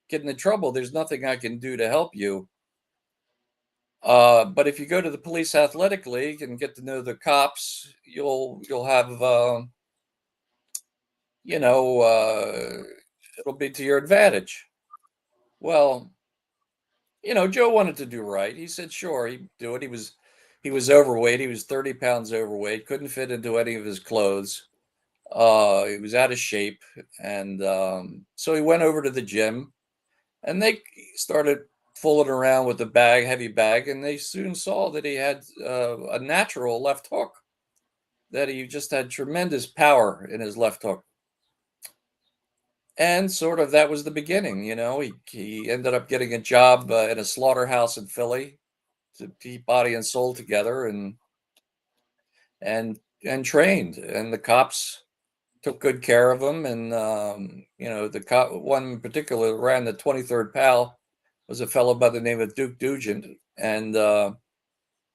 [0.09, 2.49] get into trouble, there's nothing I can do to help you.
[4.03, 7.15] Uh, but if you go to the police athletic league and get to know the
[7.15, 9.63] cops, you'll you'll have uh,
[11.45, 12.83] you know uh,
[13.39, 14.67] it'll be to your advantage."
[15.61, 16.11] Well,
[17.23, 18.57] you know, Joe wanted to do right.
[18.57, 20.15] He said, "Sure, he'd do it." He was
[20.65, 21.41] he was overweight.
[21.41, 22.87] He was 30 pounds overweight.
[22.87, 24.67] Couldn't fit into any of his clothes.
[25.31, 26.83] Uh, he was out of shape,
[27.23, 29.73] and um, so he went over to the gym,
[30.43, 30.81] and they
[31.17, 31.61] started
[31.97, 35.99] fooling around with the bag, heavy bag, and they soon saw that he had uh,
[36.09, 37.35] a natural left hook.
[38.31, 41.05] That he just had tremendous power in his left hook,
[42.97, 44.65] and sort of that was the beginning.
[44.65, 48.59] You know, he he ended up getting a job uh, in a slaughterhouse in Philly
[49.19, 51.15] to keep body and soul together, and
[52.61, 55.05] and and trained, and the cops
[55.63, 56.67] took good care of him.
[56.67, 60.99] And um, you know, the cop, one in particular ran the 23rd PAL
[61.49, 63.27] was a fellow by the name of Duke Dugent,
[63.59, 64.33] and uh,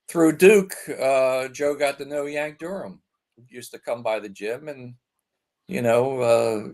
[0.08, 3.02] through Duke, uh, Joe got to know Yank Durham.
[3.38, 4.96] who Used to come by the gym, and
[5.68, 6.68] you know, uh,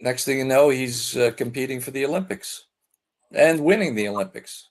[0.00, 2.66] next thing you know, he's uh, competing for the Olympics
[3.32, 4.70] and winning the Olympics.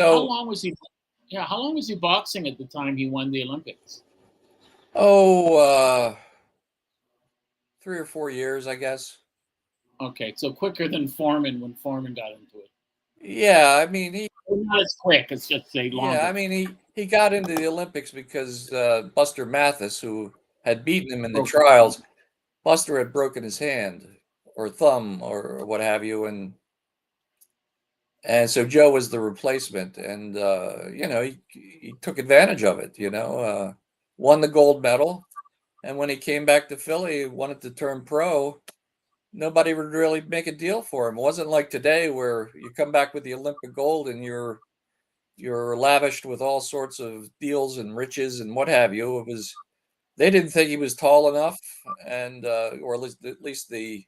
[0.00, 0.74] How long was he?
[1.28, 4.02] Yeah, how long was he boxing at the time he won the Olympics?
[4.94, 6.14] oh, uh,
[7.82, 9.18] three or four years, I guess.
[10.00, 12.70] Okay, so quicker than Foreman when Foreman got into it.
[13.20, 16.16] Yeah, I mean, he Not as quick, it's just say longer.
[16.16, 20.32] Yeah, I mean he he got into the Olympics because uh, Buster Mathis, who
[20.64, 22.02] had beaten him in the trials,
[22.64, 24.08] Buster had broken his hand
[24.56, 26.54] or thumb or what have you, and
[28.24, 32.78] and so Joe was the replacement, and uh, you know he he took advantage of
[32.78, 32.98] it.
[32.98, 33.72] You know, uh,
[34.16, 35.26] won the gold medal,
[35.84, 38.60] and when he came back to Philly, wanted to turn pro.
[39.34, 41.16] Nobody would really make a deal for him.
[41.16, 44.60] It wasn't like today where you come back with the Olympic gold and you're
[45.36, 49.18] you're lavished with all sorts of deals and riches and what have you.
[49.20, 49.54] It was
[50.16, 51.58] they didn't think he was tall enough,
[52.06, 54.04] and uh, or at least at least the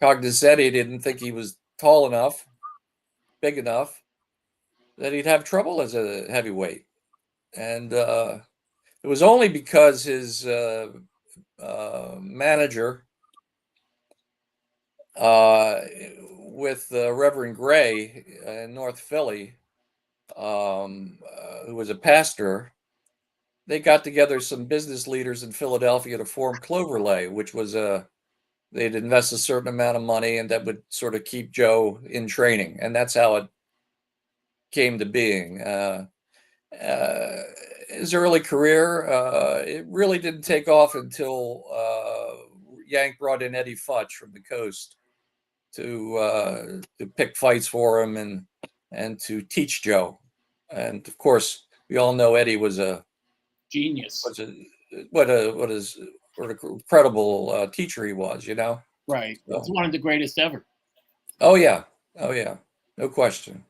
[0.00, 2.46] cognoscenti didn't think he was tall enough,
[3.42, 4.02] big enough
[4.96, 6.86] that he'd have trouble as a heavyweight.
[7.54, 8.38] And uh,
[9.02, 10.88] it was only because his uh,
[11.60, 13.04] uh, manager
[15.16, 15.80] uh,
[16.38, 19.56] with Reverend Gray in North Philly
[20.36, 22.72] um, uh, who was a pastor,
[23.66, 28.06] they got together some business leaders in Philadelphia to form Cloverlay, which was a
[28.72, 32.26] they'd invest a certain amount of money, and that would sort of keep Joe in
[32.26, 33.48] training, and that's how it
[34.72, 35.60] came to being.
[35.60, 36.06] Uh,
[36.82, 37.36] uh,
[37.88, 42.34] his early career, uh, it really didn't take off until uh,
[42.86, 44.96] Yank brought in Eddie Futch from the coast
[45.74, 46.62] to uh,
[46.98, 48.46] to pick fights for him and
[48.92, 50.20] and to teach Joe.
[50.70, 53.04] And of course, we all know Eddie was a
[53.70, 54.24] Genius.
[54.26, 54.54] was a
[55.10, 55.98] what a what is
[56.36, 58.46] what a incredible uh, teacher he was.
[58.46, 58.82] You know.
[59.08, 59.38] Right.
[59.46, 60.64] It's So- one of the greatest ever.
[61.40, 61.84] Oh yeah.
[62.18, 62.56] Oh yeah.
[62.98, 63.64] No question.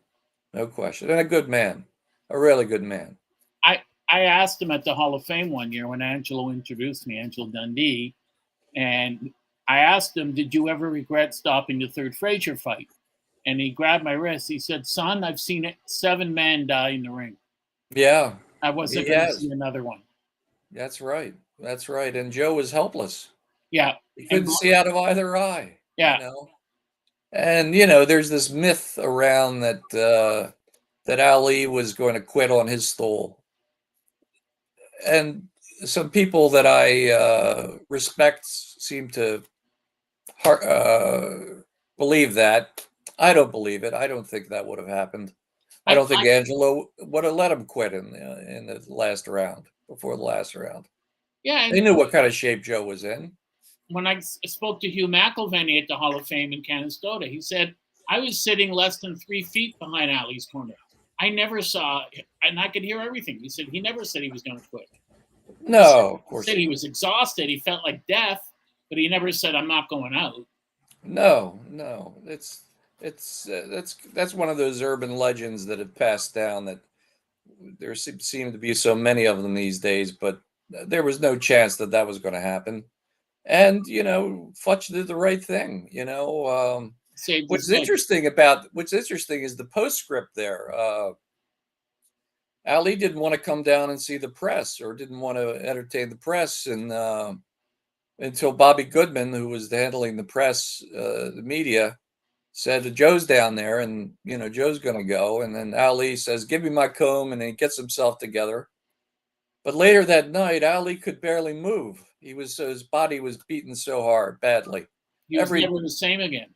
[0.53, 1.11] No question.
[1.11, 1.85] And a good man.
[2.31, 3.17] A really good man.
[3.65, 7.19] I I asked him at the Hall of Fame one year when Angelo introduced me,
[7.19, 8.15] Angelo Dundee,
[8.77, 9.33] and
[9.69, 12.89] I asked him, "Did you ever regret stopping the third Frazier fight?"
[13.47, 14.49] And he grabbed my wrist.
[14.49, 17.37] He said, "Son, I've seen it, seven men die in the ring.
[17.91, 20.03] Yeah, I wasn't going to see another one."
[20.73, 21.35] that's right.
[21.63, 22.15] That's right.
[22.15, 23.29] And Joe was helpless.
[23.71, 25.79] Yeah, He couldn't Mar- see out of either eye.
[25.97, 26.19] yeah.
[26.19, 26.49] You know?
[27.33, 30.51] And you know, there's this myth around that uh
[31.07, 33.43] that Ali was going to quit on his stall.
[35.07, 35.49] And
[35.85, 39.43] some people that I uh respect seem to
[40.45, 41.31] uh
[41.97, 42.87] believe that.
[43.19, 43.95] I don't believe it.
[43.95, 45.33] I don't think that would have happened.
[45.87, 49.27] I I- don't think Angelo would have let him quit in the, in the last
[49.27, 50.87] round before the last round.
[51.45, 53.33] Yeah, They knew what kind of shape Joe was in.
[53.89, 57.75] When I spoke to Hugh McIlvanney at the Hall of Fame in Canastota, he said,
[58.09, 60.75] I was sitting less than three feet behind Ali's corner.
[61.21, 62.03] I never saw,
[62.43, 63.39] and I could hear everything.
[63.41, 64.89] He said he never said he was going to quit.
[65.61, 66.47] No, of He course.
[66.47, 67.49] said he was exhausted.
[67.49, 68.41] He felt like death,
[68.89, 70.35] but he never said, I'm not going out.
[71.05, 72.15] No, no.
[72.25, 72.63] It's
[73.01, 76.65] it's uh, that's that's one of those urban legends that have passed down.
[76.65, 76.81] That
[77.79, 80.41] there se- seem to be so many of them these days, but
[80.87, 82.85] there was no chance that that was going to happen.
[83.45, 85.89] And you know, Futch did the right thing.
[85.91, 86.95] You know, um,
[87.49, 90.73] what's interesting about what's interesting is the postscript there.
[90.75, 91.13] Uh,
[92.67, 96.09] Ali didn't want to come down and see the press, or didn't want to entertain
[96.09, 97.35] the press, and uh,
[98.21, 101.99] until Bobby Goodman, who was handling the press, uh, the media,
[102.53, 106.45] said Joe's down there, and you know Joe's going to go, and then Ali says,
[106.45, 108.69] "Give me my comb," and he gets himself together.
[109.65, 112.03] But later that night, Ali could barely move.
[112.21, 114.87] He was so his body was beaten so hard, badly.
[115.29, 116.53] He was every- never the same again.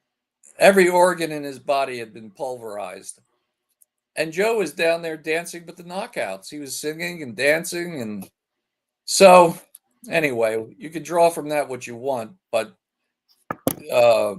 [0.58, 3.20] Every organ in his body had been pulverized.
[4.16, 6.48] And Joe was down there dancing with the knockouts.
[6.48, 8.00] He was singing and dancing.
[8.00, 8.30] And
[9.04, 9.58] so,
[10.08, 12.32] anyway, you can draw from that what you want.
[12.50, 12.74] But
[13.92, 14.36] uh,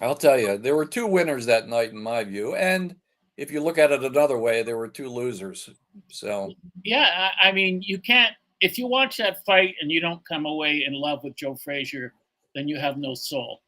[0.00, 2.54] I'll tell you, there were two winners that night, in my view.
[2.54, 2.96] And
[3.36, 5.70] if you look at it another way, there were two losers.
[6.08, 10.24] So, Yeah, I, I mean, you can't, if you watch that fight and you don't
[10.26, 12.12] come away in love with Joe Frazier,
[12.54, 13.60] then you have no soul.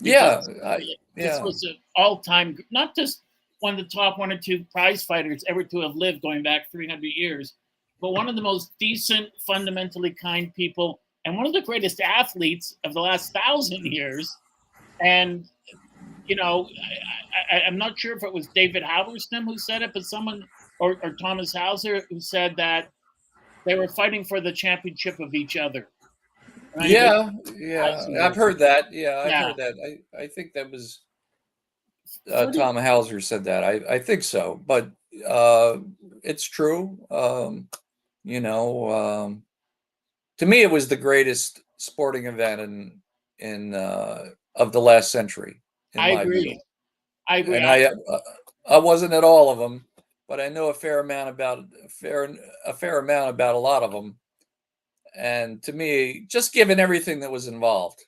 [0.00, 1.42] yeah, I, This yeah.
[1.42, 3.22] was an all-time, not just
[3.60, 6.70] one of the top one or two prize fighters ever to have lived, going back
[6.70, 7.54] 300 years,
[8.00, 12.76] but one of the most decent, fundamentally kind people, and one of the greatest athletes
[12.84, 14.36] of the last thousand years.
[15.00, 15.46] And
[16.26, 16.68] you know,
[17.50, 20.44] I, I, I'm not sure if it was David Halberstam who said it, but someone
[20.78, 22.90] or, or Thomas Hauser who said that
[23.66, 25.88] they were fighting for the championship of each other.
[26.74, 28.92] And I think Yeah, yeah, I've heard that.
[28.92, 29.44] Yeah, I've Yeah.
[29.44, 29.74] heard that.
[29.84, 31.00] I, I think that was
[32.30, 33.64] uh, Tom Hauser said that.
[33.64, 34.90] I, I think so, but
[35.26, 35.78] uh,
[36.22, 36.98] it's true.
[37.10, 37.68] Um,
[38.24, 39.42] you know, um,
[40.38, 43.00] to me, it was the greatest sporting event in
[43.38, 45.60] in uh, of the last century.
[46.00, 46.42] I agree.
[46.42, 46.60] view.
[47.28, 47.56] I agree.
[47.56, 48.20] And I, uh,
[48.68, 49.84] I wasn't at all of them,
[50.28, 52.34] but I know a fair amount about a fair
[52.66, 54.16] a fair amount about a lot of them.
[55.16, 58.02] And to me, just given everything that was involved,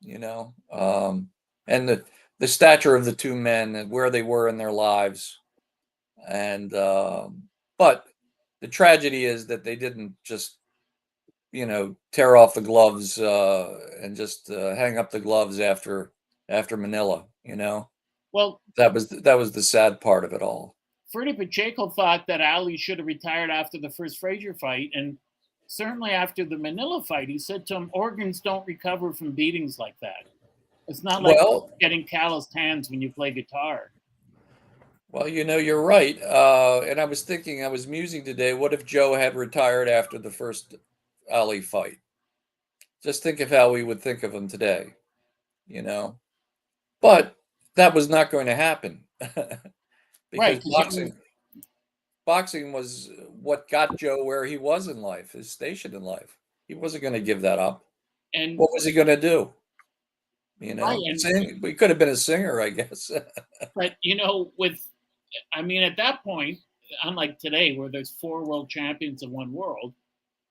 [0.00, 1.28] you know, um,
[1.66, 2.04] and the
[2.40, 5.40] the stature of the two men and where they were in their lives,
[6.28, 7.44] and um,
[7.78, 8.04] but
[8.60, 10.56] the tragedy is that they didn't just
[11.52, 16.12] you know tear off the gloves uh, and just uh, hang up the gloves after
[16.48, 17.88] after Manila, you know
[18.32, 20.76] well, that was that was the sad part of it all.
[21.14, 25.16] Ferdie Pacheco thought that Ali should have retired after the first Frazier fight, and
[25.66, 29.98] certainly after the Manila fight, he said to him, "Organs don't recover from beatings like
[30.00, 30.26] that.
[30.86, 33.92] It's not like Well- getting calloused hands when you play guitar."
[35.10, 36.20] Well, you know, you're right.
[36.22, 38.52] Uh, and I was thinking, I was musing today.
[38.52, 40.74] What if Joe had retired after the first
[41.32, 41.98] Ali fight?
[43.02, 44.92] Just think of how we would think of him today,
[45.66, 46.18] you know.
[47.00, 47.36] But
[47.76, 49.58] that was not going to happen because
[50.36, 51.12] Right, 'cause you- boxing,
[52.26, 56.36] boxing was what got Joe where he was in life, his station in life.
[56.66, 57.84] He wasn't going to give that up.
[58.34, 59.52] And What was he going to do?
[60.60, 63.10] You know, Right, and- We could have been a singer, I guess.
[63.74, 64.78] but you know, with
[65.52, 66.58] I mean, at that point,
[67.04, 69.92] unlike today, where there's four world champions in one world,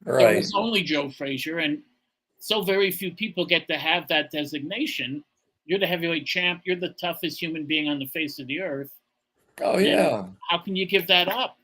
[0.05, 0.37] it right.
[0.37, 1.81] was only Joe Frazier, and
[2.39, 5.23] so very few people get to have that designation.
[5.67, 6.61] You're the heavyweight champ.
[6.65, 8.89] You're the toughest human being on the face of the earth.
[9.61, 10.09] Oh Yeah.
[10.09, 10.25] yeah.
[10.49, 11.57] How can you give that up?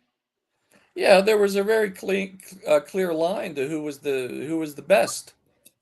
[0.95, 4.75] Yeah, there was a very clean, uh, clear line to who was the who was
[4.75, 5.33] the best.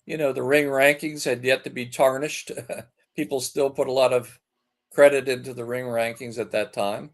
[0.05, 2.51] You know, the ring rankings had yet to be tarnished.
[3.15, 4.39] People still put a lot of
[4.93, 7.11] credit into the ring rankings at that time.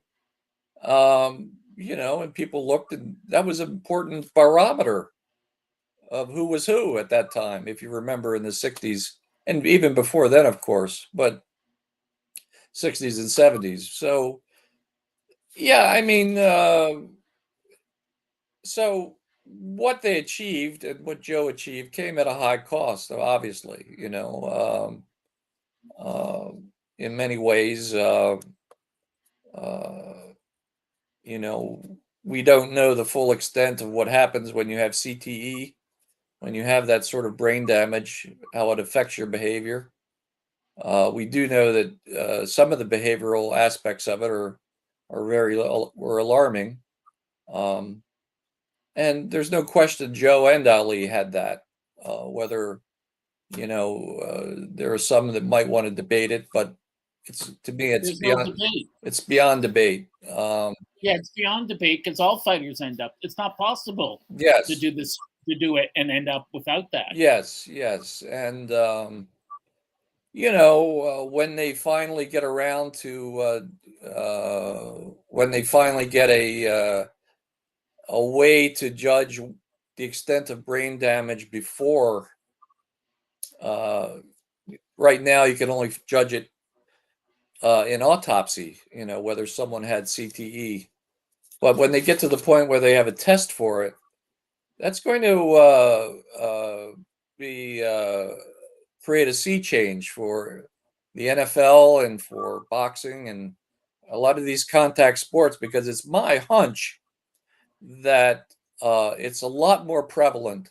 [0.84, 5.12] Um, you know, and people looked, and that was an important barometer
[6.12, 9.14] of who was who at that time, if you remember in the '60s,
[9.48, 11.44] and even before then, of course, but
[12.76, 13.92] '60s and '70s.
[13.92, 14.42] So,
[15.56, 16.38] yeah, I mean.
[16.38, 17.08] Uh,
[18.68, 24.10] so what they achieved and what Joe achieved came at a high cost, obviously, you
[24.10, 25.04] know, um,
[25.98, 26.52] uh,
[26.98, 28.38] in many ways, uh,
[29.56, 30.14] uh,
[31.24, 31.82] you know,
[32.24, 35.76] we don't know the full extent of what happens when you have CTE,
[36.40, 39.92] when you have that sort of brain damage, how it affects your behavior.
[40.80, 44.60] Uh, we do know that uh, some of the behavioral aspects of it are
[45.10, 45.56] are very
[45.96, 46.80] were alarming.
[47.52, 48.04] Um,
[48.96, 51.64] and there's no question Joe and Ali had that.
[52.04, 52.82] Uh, whether
[53.56, 56.76] you know, uh, there are some that might want to debate it, but
[57.26, 58.90] it's to me, it's There's no beyond debate.
[59.04, 60.10] it's beyond debate.
[60.30, 63.16] Um, Yeah, it's beyond debate because all fighters end up.
[63.22, 67.08] It's not possible yes, to do this to do it and end up without that.
[67.14, 69.28] yes, yes, and um,
[70.34, 74.92] you know, uh, when they finally get around to uh, uh,
[75.28, 77.06] when they finally get a uh,
[78.10, 79.40] a way to judge
[79.98, 82.30] the extent of brain damage before
[83.62, 84.18] uh,
[84.98, 86.50] right now you can only judge it
[87.64, 90.88] uh, in autopsy you know whether someone had cte
[91.60, 93.96] but when they get to the point where they have a test for it
[94.80, 96.88] that's going to uh, uh,
[97.38, 98.30] be uh,
[99.04, 100.66] create a sea change for
[101.16, 103.54] the nfl and for boxing and
[104.12, 107.02] a lot of these contact sports because it's my hunch
[107.82, 110.70] that uh, it's a lot more prevalent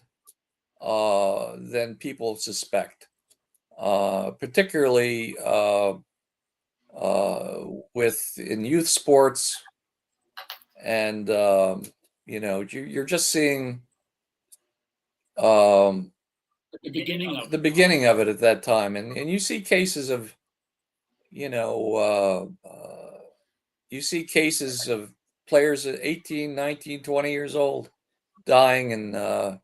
[0.80, 3.08] uh, than people suspect,
[3.78, 5.34] uh, particularly
[7.94, 9.62] with in youth sports,
[10.82, 11.82] and um,
[12.26, 13.80] you know you, you're just seeing
[15.38, 16.12] um,
[16.74, 19.60] At the beginning of the beginning of it at that time, and and you see
[19.60, 20.34] cases of,
[21.30, 21.94] you know,
[22.64, 23.18] uh, uh,
[23.90, 25.12] you see cases of
[25.48, 27.90] players at 18, 19, 20 years old
[28.46, 29.56] dying, and uh,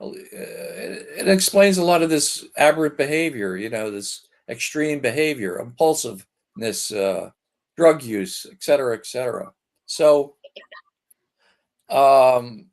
[0.00, 6.92] it, it explains a lot of this aberrant behavior, you know, this extreme behavior, impulsiveness,
[6.92, 7.30] uh,
[7.76, 9.52] drug use, et cetera, et cetera.
[9.86, 10.34] So,
[11.88, 12.66] um,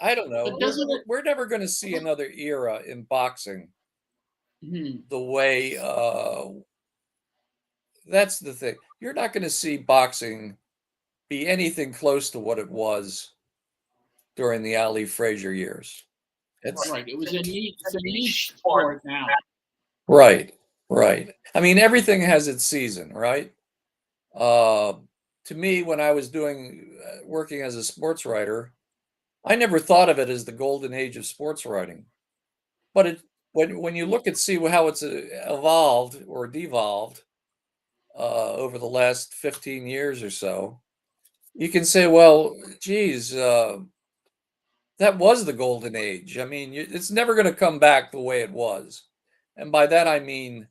[0.00, 0.44] I don't know.
[0.50, 3.68] But We're, it- we're never going to see another era in boxing
[4.64, 5.08] Mhm.
[5.08, 6.46] the way uh
[8.06, 10.56] that's the thing you're not going to see boxing
[11.28, 13.34] be anything close to what it was
[14.34, 16.02] during the ali frazier years
[16.64, 17.06] it's right.
[17.06, 19.26] It was a niche, it's a niche sport now.
[20.08, 20.52] right
[20.88, 23.52] right i mean everything has its season right
[24.34, 24.94] uh
[25.44, 28.72] to me when i was doing uh, working as a sports writer
[29.48, 32.04] i never thought of it as the golden age of sports writing
[32.94, 33.20] but it
[33.52, 37.22] when when you look and see how it's uh, evolved or devolved
[38.18, 40.80] uh, over the last 15 years or so,
[41.54, 43.78] you can say, well, geez, uh,
[44.98, 46.38] that was the golden age.
[46.38, 49.04] I mean, it's never going to come back the way it was.
[49.56, 50.66] And by that, I mean,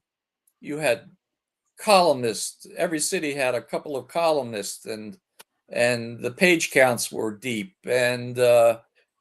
[0.60, 1.10] you had
[1.80, 2.68] columnists.
[2.78, 5.18] Every city had a couple of columnists, and
[5.70, 8.80] and the page counts were deep, and uh,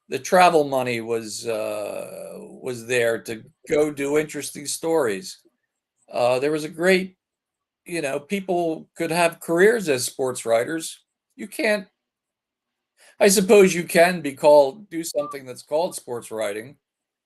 [0.09, 5.39] the travel money was uh, was there to go do interesting stories.
[6.11, 7.17] Uh, there was a great,
[7.85, 11.01] you know, people could have careers as sports writers.
[11.35, 11.87] You can't.
[13.19, 16.77] I suppose you can be called do something that's called sports writing,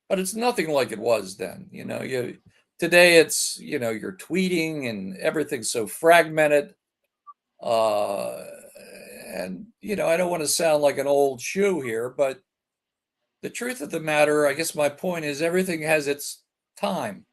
[0.09, 1.69] but it's nothing like it was then.
[1.71, 2.39] You know, you
[2.79, 6.75] today it's you know you're tweeting and everything's so fragmented.
[7.63, 8.45] Uh,
[9.31, 12.41] and you know, I don't want to sound like an old shoe here, but
[13.43, 16.43] the truth of the matter, I guess my point is everything has its
[16.77, 17.25] time.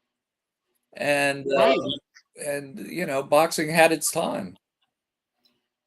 [0.96, 1.74] And uh,
[2.44, 4.56] and you know, boxing had its time.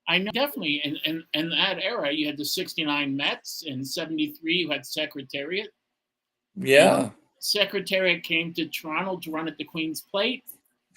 [0.07, 0.82] I know definitely.
[0.84, 3.64] In, in, in that era, you had the 69 Mets.
[3.66, 5.70] In 73, you had Secretariat.
[6.55, 7.12] Yeah.
[7.39, 10.43] Secretariat came to Toronto to run at the Queen's Plate.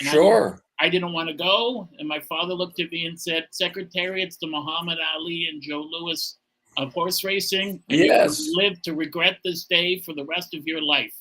[0.00, 0.63] And Sure.
[0.81, 4.47] I didn't want to go, and my father looked at me and said, "Secretariat's the
[4.49, 6.37] Muhammad Ali and Joe Louis
[6.77, 8.41] of horse racing, and Yes.
[8.41, 11.14] you live to regret this day for the rest of your life."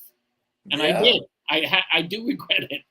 [0.72, 1.22] And I did.
[1.50, 2.82] I ha- I do regret it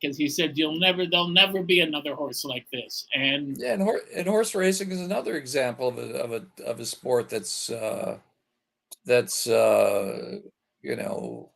[0.00, 3.82] because he said, "You'll never, there'll never be another horse like this." And Yeah, and,
[3.82, 7.68] hor- and horse racing is another example of a of a of a sport that's
[7.70, 8.18] uh,
[9.04, 10.38] that's uh,
[10.82, 11.50] you know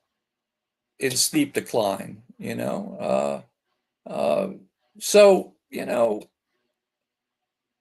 [0.99, 2.23] in steep decline.
[2.39, 3.43] You know, uh,
[4.07, 4.48] uh,
[4.98, 6.22] so you know,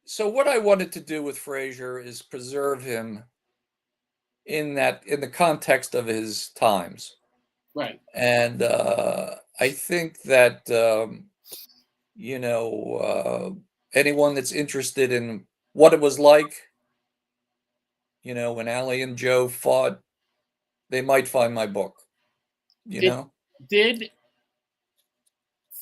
[0.05, 3.23] so what I wanted to do with Frazier is preserve him
[4.45, 7.15] in that in the context of his times
[7.73, 11.25] right, and uh, I think that um,
[12.15, 13.49] you know uh,
[13.93, 16.53] anyone that's interested in what it was like,
[18.23, 19.99] you know, when Ali and Joe fought,
[20.89, 21.95] they might find my book.
[22.85, 23.31] You Did- know,
[23.69, 24.11] did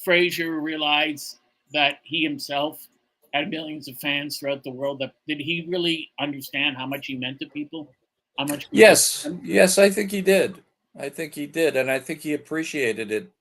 [0.04, 1.40] Frazier realize
[1.74, 2.88] that he himself
[3.34, 5.00] had millions of fans throughout the world?
[5.00, 7.92] That did he really understand how much he meant to people?
[8.38, 8.68] How much?
[8.72, 10.64] yes, yes, I think he did.
[10.98, 13.32] I think he did, and I think he appreciated it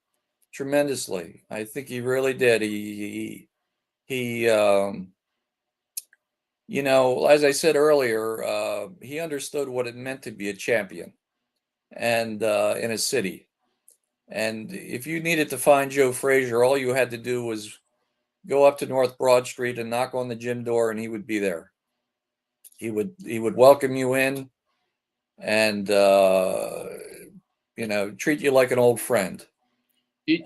[0.52, 1.42] tremendously.
[1.50, 2.62] I think he really did.
[2.62, 3.48] He he,
[4.04, 5.12] he um,
[6.68, 10.54] you know, as I said earlier, uh, he understood what it meant to be a
[10.54, 11.12] champion,
[11.92, 13.48] and uh, in a city.
[14.32, 17.78] And if you needed to find Joe Frazier, all you had to do was
[18.46, 21.26] go up to North Broad Street and knock on the gym door, and he would
[21.26, 21.70] be there.
[22.78, 24.48] He would he would welcome you in,
[25.38, 26.84] and uh,
[27.76, 29.44] you know treat you like an old friend.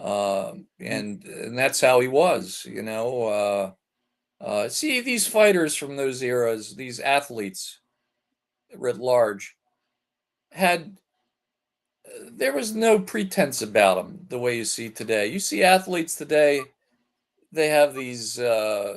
[0.01, 2.66] Um, and and that's how he was.
[2.68, 3.22] You know,
[4.43, 7.78] uh, uh, see these fighters from those eras, these athletes
[8.74, 9.55] writ large,
[10.51, 11.05] had uh,
[12.33, 15.27] there was no pretense about them the way you see today.
[15.27, 16.62] You see athletes today,
[17.53, 18.97] they have these uh,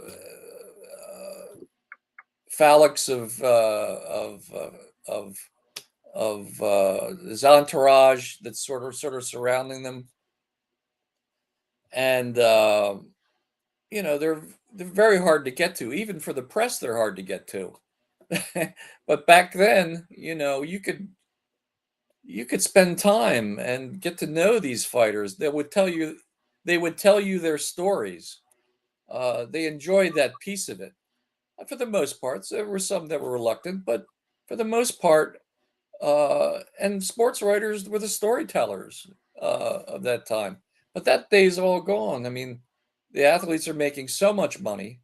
[1.08, 1.56] uh,
[2.52, 5.38] phallics of uh, of uh, of
[6.14, 10.08] of uh, his entourage that's sort of sort of surrounding them,
[11.94, 12.96] and uh,
[13.92, 14.42] you know they're
[14.74, 15.94] they're very hard to get to.
[15.94, 17.74] Even for the press, they're hard to get to.
[19.08, 21.08] but back then, you know, you could
[22.30, 25.36] you could spend time and get to know these fighters.
[25.36, 26.18] They would tell you
[26.66, 28.42] they would tell you their stories.
[29.10, 30.94] Uh, they enjoyed that piece of it.
[31.60, 34.06] Uh, For the most part, there were some that were reluctant, but
[34.48, 35.40] for the most part,
[36.02, 39.08] uh, and sports writers were the storytellers
[39.42, 40.58] uh, of that time.
[40.94, 42.26] But that day's all gone.
[42.26, 42.62] I mean,
[43.12, 45.02] the athletes are making so much money,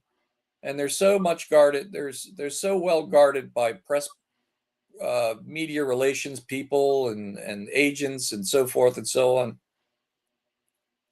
[0.63, 1.91] and they're so much guarded.
[1.91, 4.09] There's they're so well guarded by press,
[5.03, 9.57] uh, media relations people, and and agents, and so forth and so on.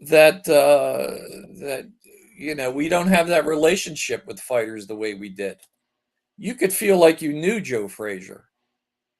[0.01, 1.89] That uh, that
[2.37, 5.57] you know we don't have that relationship with fighters the way we did.
[6.37, 8.45] You could feel like you knew Joe Frazier.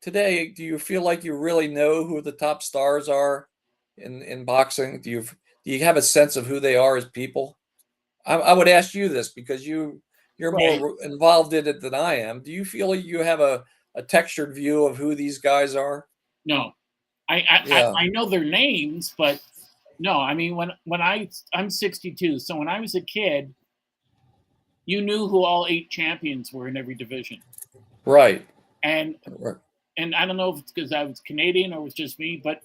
[0.02, 3.48] Today, do you feel like you really know who the top stars are
[3.98, 5.00] in in boxing?
[5.02, 7.58] Do you do you have a sense of who they are as people?
[8.26, 10.02] I, I would ask you this because you
[10.38, 10.80] you're Right.
[10.80, 12.42] more involved in it than I am.
[12.42, 13.64] Do you feel you have a,
[13.96, 16.08] a textured view of who these guys are?
[16.46, 16.74] No,
[17.30, 17.92] I I, Yeah.
[17.96, 19.42] I I know their names, but
[20.00, 20.20] no.
[20.20, 23.54] I mean, when when I I'm 62, so when I was a kid,
[24.86, 27.42] you knew who all eight champions were in every division,
[28.06, 28.46] Right.
[28.84, 29.56] and right.
[29.98, 32.42] and I don't know if it's because I was Canadian or it was just me,
[32.44, 32.62] but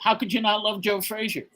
[0.00, 1.46] how could you not love Joe Frazier?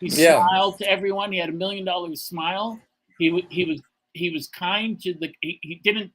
[0.00, 0.46] He Yeah.
[0.46, 1.32] smiled to everyone.
[1.32, 2.80] He had a million dollar smile.
[3.18, 3.80] He he was
[4.12, 5.32] he was kind to the.
[5.40, 6.12] He, he didn't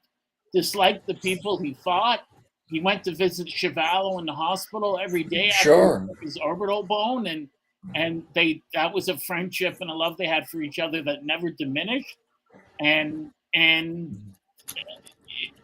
[0.53, 2.21] dislike the people he fought.
[2.67, 6.09] He went to visit Chuvalo in the hospital every day after Sure.
[6.21, 7.47] his orbital bone, and
[7.93, 11.23] and they that was a friendship and a love they had for each other that
[11.25, 12.17] never diminished.
[12.79, 14.33] And and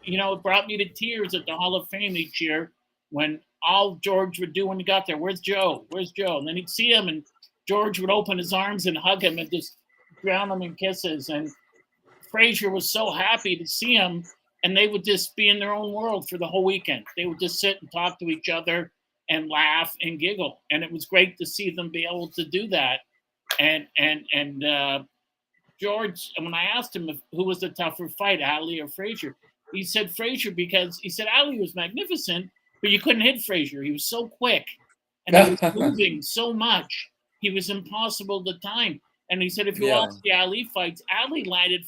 [0.03, 2.71] you know, it brought me to tears at the Hall of Fame each year
[3.09, 5.85] when all George would do when he got there, where's Joe?
[5.89, 6.39] Where's Joe?
[6.39, 7.23] And then he'd see him and
[7.67, 9.77] George would open his arms and hug him and just
[10.21, 11.29] drown him in kisses.
[11.29, 11.49] And
[12.31, 14.23] Frazier was so happy to see him
[14.63, 17.05] and they would just be in their own world for the whole weekend.
[17.17, 18.91] They would just sit and talk to each other
[19.29, 20.61] and laugh and giggle.
[20.71, 23.01] And it was great to see them be able to do that.
[23.59, 24.99] And and and uh
[25.81, 29.37] George, when I asked him if, who was the tougher fight, Ali or Frazier,
[29.71, 32.49] he said Frazier because he said Ali was magnificent,
[32.81, 33.83] but you couldn't hit Frazier.
[33.83, 34.65] He was so quick
[35.27, 37.11] and he was moving so much.
[37.41, 39.01] He was impossible to time.
[39.31, 39.89] And he said if you Yeah.
[39.89, 41.83] watch the Ali fights, Ali landed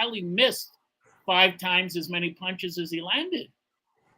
[0.00, 0.78] Ali missed
[1.26, 3.48] five times as many punches as he landed.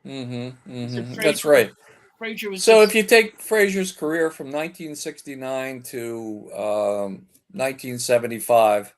[0.07, 1.73] Mm-hmm, hmm trade- That's right.
[2.19, 8.95] Frazier was So just- if you take Frazier's career from 1969 to um, 1975,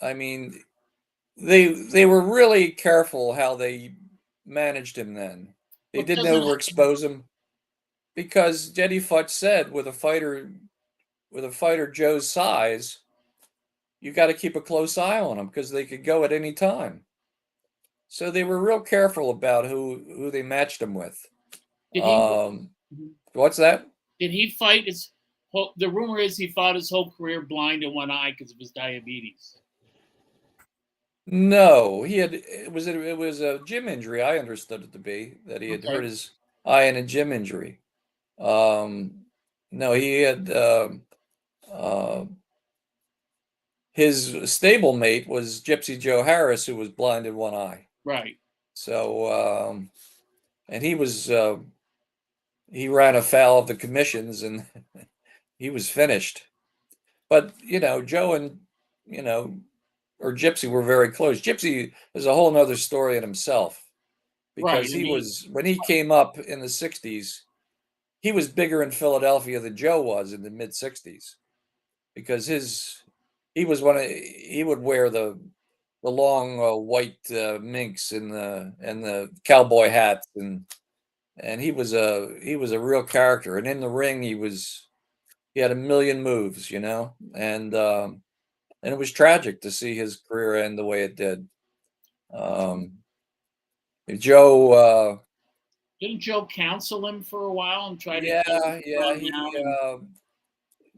[0.00, 0.62] I mean,
[1.36, 3.94] they they were really careful how they
[4.44, 5.14] managed him.
[5.14, 5.54] Then
[5.92, 7.24] they didn't overexpose him
[8.14, 10.50] because Eddie Futch said, with a fighter
[11.30, 12.98] with a fighter Joe's size,
[14.00, 16.52] you got to keep a close eye on them because they could go at any
[16.52, 17.02] time.
[18.08, 21.18] So they were real careful about who who they matched him with.
[21.92, 22.70] did he Um,
[23.32, 23.86] what's that?
[24.20, 25.10] did he fight his
[25.76, 28.70] the rumor is he fought his whole career blind in one eye because of his
[28.72, 29.56] diabetes.
[31.26, 34.22] No, he had it was it was a gym injury.
[34.22, 35.88] I understood it to be that he had Okay.
[35.94, 36.30] hurt his
[36.64, 37.80] eye in a gym injury.
[38.38, 39.26] Um,
[39.72, 41.02] no, he had um
[41.70, 42.26] uh,
[43.96, 47.86] his stablemate was Gypsy Joe Harris, who was blind in one eye.
[48.04, 48.36] Right.
[48.74, 49.88] So, um,
[50.68, 51.56] and he was uh,
[52.70, 54.66] he ran afoul of the commissions, and
[55.58, 56.42] he was finished.
[57.30, 58.60] But you know, Joe and
[59.06, 59.58] you know,
[60.18, 61.40] or Gypsy were very close.
[61.40, 63.82] Gypsy is a whole nother story in himself
[64.56, 67.40] because and he he- was when he came up in the '60s,
[68.20, 71.36] he was bigger in Philadelphia than Joe was in the mid '60s
[72.14, 73.02] because his
[73.56, 75.40] he was one of he would wear the
[76.02, 80.66] the long uh, white uh, minks and the and the cowboy hats and
[81.38, 83.56] and he was a he was a real character.
[83.56, 84.88] And in the ring he was
[85.54, 87.14] he had a million moves you know?
[87.34, 88.22] And um
[88.82, 91.48] and it was tragic to see his career end the way it did.
[92.32, 92.92] Um
[94.18, 95.18] joe uh
[95.98, 99.96] Didn't Joe counsel him for a while and try to yeah yeah he, uh,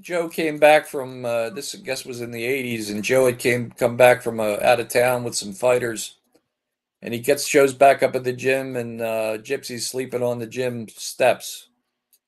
[0.01, 3.38] joe came back from uh this i guess was in the 80s and joe had
[3.38, 6.16] came come back from uh, out of town with some fighters.
[7.01, 10.46] And he gets shows back up at the gym and uh gypsy's sleeping on the
[10.46, 11.68] gym steps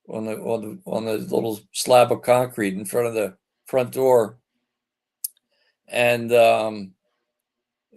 [0.07, 3.91] on the on the on the little slab of concrete in front of the front
[3.91, 4.37] door.
[5.87, 6.93] And um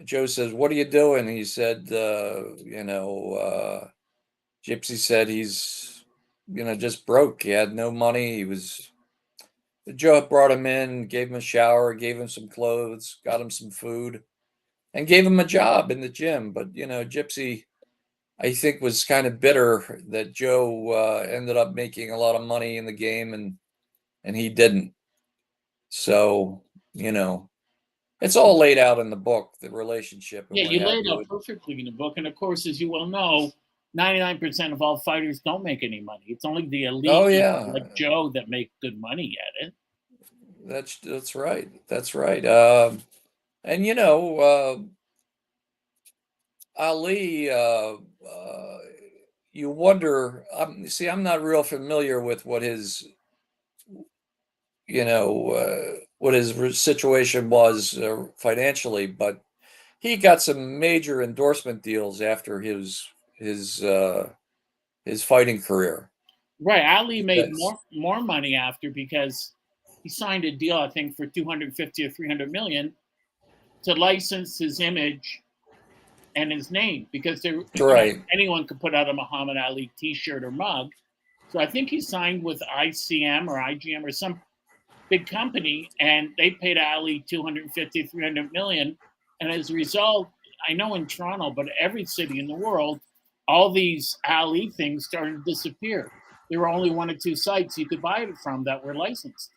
[0.04, 1.28] joe says what are you doing?
[1.28, 3.88] He said uh you know uh
[4.66, 6.04] gypsy said he's
[6.48, 7.44] you know just broke.
[7.44, 8.36] He had no money.
[8.36, 8.90] He was
[9.95, 13.70] joe brought him in gave him a shower gave him some clothes got him some
[13.70, 14.22] food
[14.95, 17.64] and gave him a job in the gym but you know gypsy
[18.41, 22.47] i think was kind of bitter that joe uh, ended up making a lot of
[22.47, 23.57] money in the game and
[24.24, 24.95] and he didn't
[25.91, 26.62] so
[26.95, 27.49] you know
[28.20, 31.85] it's all laid out in the book the relationship Yeah, you laid out perfectly in
[31.85, 32.14] the book.
[32.16, 33.53] And of course, as you well know,
[33.97, 36.24] 99% of all fighters don't make any money.
[36.26, 37.70] It's only the elite Oh, yeah.
[37.72, 39.74] like Joe that make good money at it.
[40.66, 41.68] That's that's right.
[41.88, 42.45] That's right.
[42.45, 43.03] Um,
[43.62, 44.78] and you know, uh,
[46.76, 47.95] Ali, uh,
[48.28, 48.78] uh,
[49.53, 50.45] you wonder.
[50.57, 53.07] Um, see, I'm not real familiar with what his,
[54.86, 59.42] you know, uh, what his situation was uh, financially, but
[59.99, 63.07] he got some major endorsement deals after his
[63.45, 64.30] his uh,
[65.05, 66.11] his fighting career.
[66.61, 66.84] Right.
[66.84, 69.55] Ali made more more money after because
[70.03, 72.92] he signed a deal, I think, for 250 or 300 million
[73.84, 75.42] to license his image
[76.36, 78.22] and his name because there, Right.
[78.32, 80.90] anyone could put out a Muhammad Ali T-shirt or mug.
[81.51, 84.40] So I think he signed with ICM or IGM or some
[85.11, 88.97] big company, and they paid Ali 250, 300 million.
[89.40, 90.30] And as a result,
[90.68, 93.01] I know in Toronto, but every city in the world,
[93.49, 96.11] all these Ali things started to disappear.
[96.51, 99.51] There were only one or two sites you could buy it from that were licensed.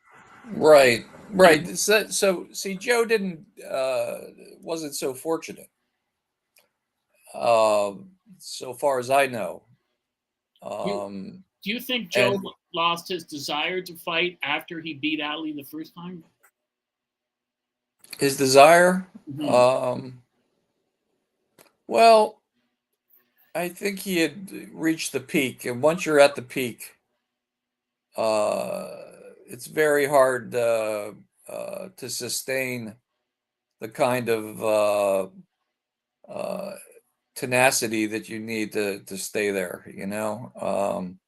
[0.52, 1.78] Right, right.
[1.78, 4.18] So, so see, Joe didn't uh,
[4.62, 5.70] wasn't so fortunate,
[7.34, 9.64] um, so far as I know.
[10.62, 15.52] Um, Do you think Joe And- lost his desire to fight after he beat Ali
[15.54, 16.24] the first time?
[18.20, 19.52] his desire, Mhm.
[19.52, 20.24] um,
[21.88, 22.37] well,
[23.58, 26.95] I think he had reached the peak, and once you're at the peak,
[28.16, 28.89] uh,
[29.47, 31.12] it's very hard uh,
[31.49, 32.95] uh, to sustain
[33.82, 35.28] the kind of uh,
[36.32, 36.76] uh,
[37.36, 39.86] tenacity that you need to to stay there.
[39.93, 41.20] You know, um,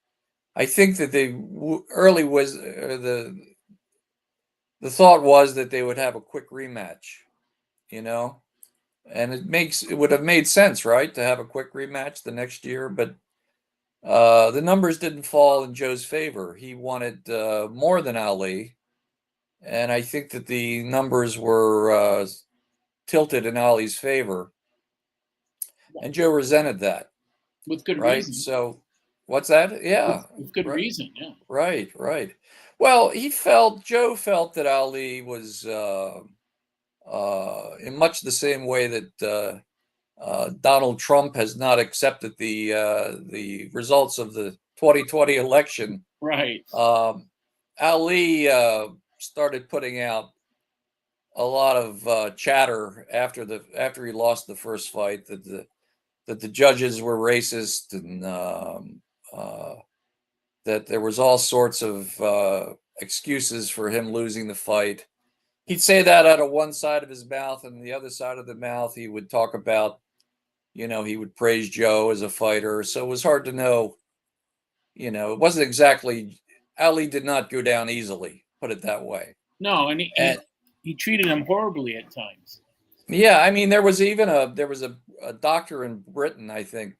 [0.55, 3.37] I think that the w- early was uh, the
[4.81, 7.19] the thought was that they would have a quick rematch.
[7.89, 8.41] You know,
[9.11, 12.31] and it makes it would have made sense, right, to have a quick rematch the
[12.31, 13.15] next year, but
[14.03, 16.53] uh, the numbers didn't fall in Joe's favor.
[16.55, 18.75] He wanted uh, more than Ali,
[19.61, 22.27] and I think that the numbers were uh,
[23.07, 24.53] tilted in Ali's favor,
[26.01, 27.11] and Joe resented that,
[27.67, 28.17] with good right?
[28.17, 28.33] reason.
[28.33, 28.81] So,
[29.29, 29.83] What's that?
[29.83, 30.77] Yeah, with good right.
[30.77, 31.11] reason.
[31.15, 31.33] Yeah.
[31.47, 32.35] right, right.
[32.79, 36.21] Well, he felt Joe felt that Ali was uh,
[37.09, 42.73] uh, in much the same way that uh, uh, Donald Trump has not accepted the
[42.73, 46.03] uh, the results of the 2020 election.
[46.21, 46.65] Right.
[46.73, 47.27] Um,
[47.79, 48.87] Ali uh,
[49.17, 50.31] started putting out
[51.35, 55.65] a lot of uh, chatter after the after he lost the first fight that the
[56.27, 59.01] that the judges were racist and um,
[59.33, 59.75] uh,
[60.65, 65.07] that there was all sorts of uh, excuses for him losing the fight.
[65.69, 68.47] He'd say that out of one side of his mouth, and the other side of
[68.47, 69.99] the mouth, he would talk about,
[70.73, 72.81] you know, he would praise Joe as a fighter.
[72.83, 73.95] So it was hard to know,
[74.95, 76.41] you know, it wasn't exactly
[76.79, 79.35] Ali did not go down easily, put it that way.
[79.59, 80.39] No, and he, he- And-
[80.81, 82.61] he treated him horribly at times.
[83.07, 86.63] Yeah, I mean, there was even a there was a, a doctor in Britain, I
[86.63, 86.95] think,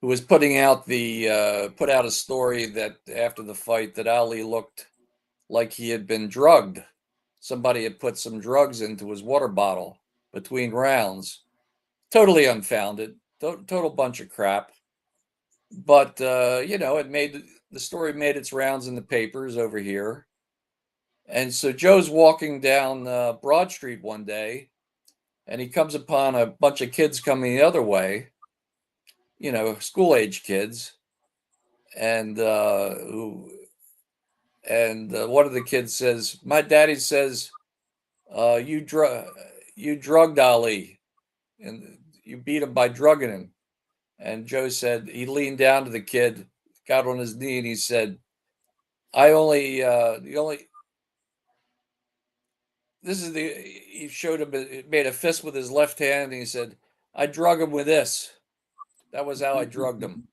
[0.00, 4.06] who was putting out the uh, put out a story that after the fight that
[4.06, 4.86] Ali looked
[5.50, 6.78] like he had been drugged.
[7.44, 9.98] Somebody had put some drugs into his water bottle
[10.32, 11.42] between rounds.
[12.10, 14.72] Totally unfounded, to- total bunch of crap.
[15.70, 19.76] But uh, you know, it made the story made its rounds in the papers over
[19.76, 20.26] here.
[21.26, 24.70] And so Joe's walking down uh, Broad Street one day,
[25.46, 28.28] and he comes upon a bunch of kids coming the other way,
[29.38, 30.94] you know, school age kids,
[31.94, 33.52] and uh, who,
[34.68, 37.50] and uh, one of the kids says, "My daddy says,
[38.34, 39.26] uh, you drug,
[39.74, 41.00] you drugged Ali,
[41.60, 43.50] and you beat him by drugging him."
[44.18, 46.46] And Joe said he leaned down to the kid,
[46.88, 48.18] got on his knee, and he said,
[49.12, 50.68] "I only, uh, the only."
[53.04, 54.50] this is the he showed him
[54.88, 56.74] made a fist with his left hand and he said
[57.14, 58.32] i drug him with this
[59.12, 60.26] that was how i drugged him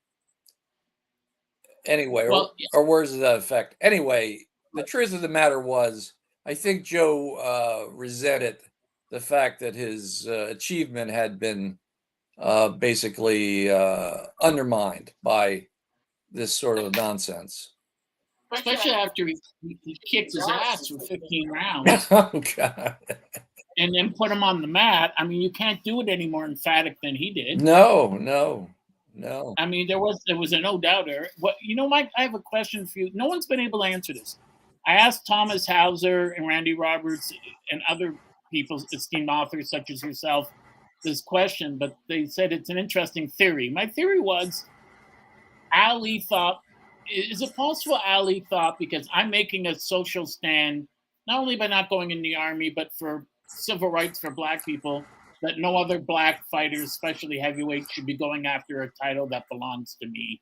[1.86, 2.68] anyway or, Well, yeah.
[2.74, 4.40] or words to that effect anyway
[4.74, 6.14] the truth of the matter was
[6.46, 8.58] i think joe uh, resented
[9.10, 11.78] the fact that his uh, achievement had been
[12.38, 15.68] uh, basically uh, undermined by
[16.32, 17.74] this sort of nonsense
[18.54, 22.98] Especially after he, he he kicked his ass for 15 rounds oh god
[23.78, 25.14] and then put him on the mat.
[25.18, 27.62] I mean, you can't do it any more emphatic than he did.
[27.62, 28.70] no no
[29.14, 31.28] no I mean, there was there was a no doubter.
[31.38, 32.10] What you know, Mike?
[32.18, 33.12] I have a question for you.
[33.14, 34.38] No one's been able to answer this.
[34.86, 37.32] I asked Thomas Hauser and Randy Roberts
[37.72, 38.16] and other
[38.52, 40.52] people, esteemed authors such as yourself,
[41.04, 43.70] this question, but they said it's an interesting theory.
[43.70, 44.66] My theory was
[45.74, 46.62] Ali thought,
[47.12, 50.88] is it possible Ali thought because I'm making a social stand,
[51.28, 55.04] not only by not going in the army, but for civil rights for black people,
[55.42, 59.98] that no other black fighter, especially heavyweight, should be going after a title that belongs
[60.02, 60.40] to me.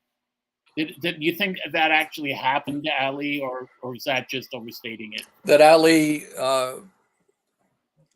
[0.78, 5.14] Did, did you think that actually happened to Ali, or or is that just overstating
[5.14, 5.24] it?
[5.46, 6.76] that Ali uh,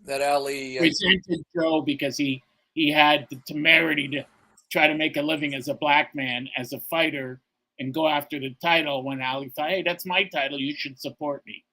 [0.05, 2.41] that Ali uh, Resented Joe because he
[2.73, 4.25] he had the temerity to
[4.71, 7.41] try to make a living as a black man, as a fighter,
[7.79, 10.59] and go after the title when Ali thought, "Hey, that's my title.
[10.59, 11.63] You should support me."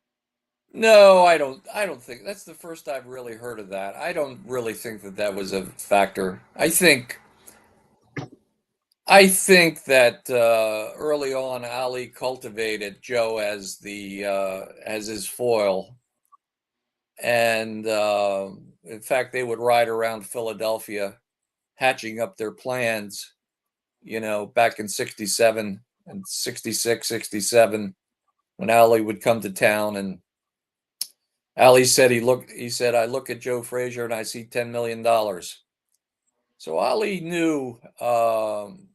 [0.73, 3.97] No I don't I don't think that's the first I've really heard of that.
[3.97, 6.41] I don't really think that that was a factor.
[6.57, 7.21] I think
[9.07, 15.97] I think that uh, early on Ali cultivated Joe as the uh, as his foil.
[17.23, 18.51] And uh,
[18.85, 21.17] in fact they would ride around Philadelphia
[21.75, 23.33] hatching up their plans
[24.03, 27.95] you know back in 67 and 66 67
[28.57, 30.19] when Ali would come to town and
[31.61, 34.73] Ali said he looked he said I look at Joe Frazier and I see 10
[34.73, 35.61] million dollars.
[36.59, 38.89] So Ali knew um,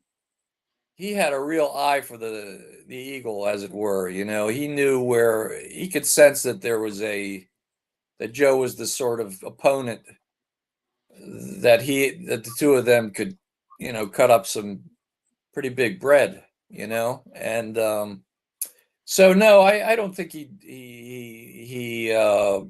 [0.96, 4.48] he had a real eye for the the eagle as it were you know?
[4.48, 7.48] He knew where he could sense that there was a
[8.20, 10.02] that Joe was the sort of opponent
[11.62, 13.38] that he that the two of them could
[13.80, 14.82] you know cut up some
[15.54, 17.22] pretty big bread you know?
[17.36, 18.25] And um
[19.06, 22.62] so no i i don't think he he he uh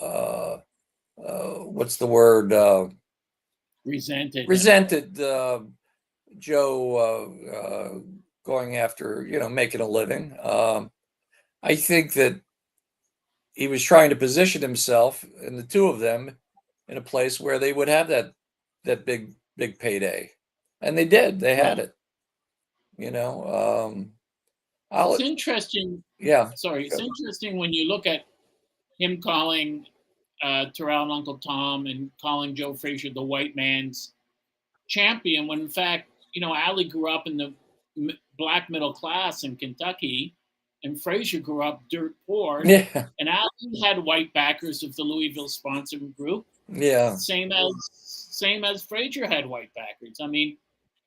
[0.00, 0.58] uh
[1.24, 2.88] uh what's the word uh
[3.84, 4.48] Resented.
[4.48, 5.60] resented uh
[6.38, 7.98] joe uh, uh
[8.44, 10.36] going after you know making a living.
[10.42, 10.90] Um
[11.62, 12.40] i think that
[13.52, 16.36] he was trying to position himself and the two of them
[16.88, 18.32] in a place where they would have that
[18.84, 20.30] that big big payday.
[20.80, 21.38] And they did.
[21.38, 21.94] They had it.
[22.96, 24.12] You know um
[24.92, 28.22] I'll, It's interesting yeah sorry, it's interesting when you look at
[28.98, 29.86] him calling
[30.42, 34.12] uh, Terrell and Uncle Tom and calling Joe Frazier the white man's
[34.88, 37.54] champion, when in fact, you know, Ali grew up in the
[37.96, 40.34] m- black middle class in Kentucky,
[40.84, 42.62] and Frazier grew up dirt poor.
[42.66, 48.64] Yeah, And Ali had white backers of the Louisville sponsoring group, yeah, same as same
[48.64, 50.18] as Frazier had white backers.
[50.20, 50.56] I mean,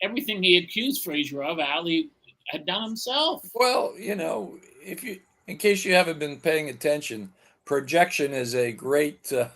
[0.02, 2.10] everything he accused Frazier of, Ali
[2.48, 3.48] had done himself.
[3.54, 7.32] Well, you know, if you, in case you haven't been paying attention,
[7.66, 9.48] projection is a great, uh,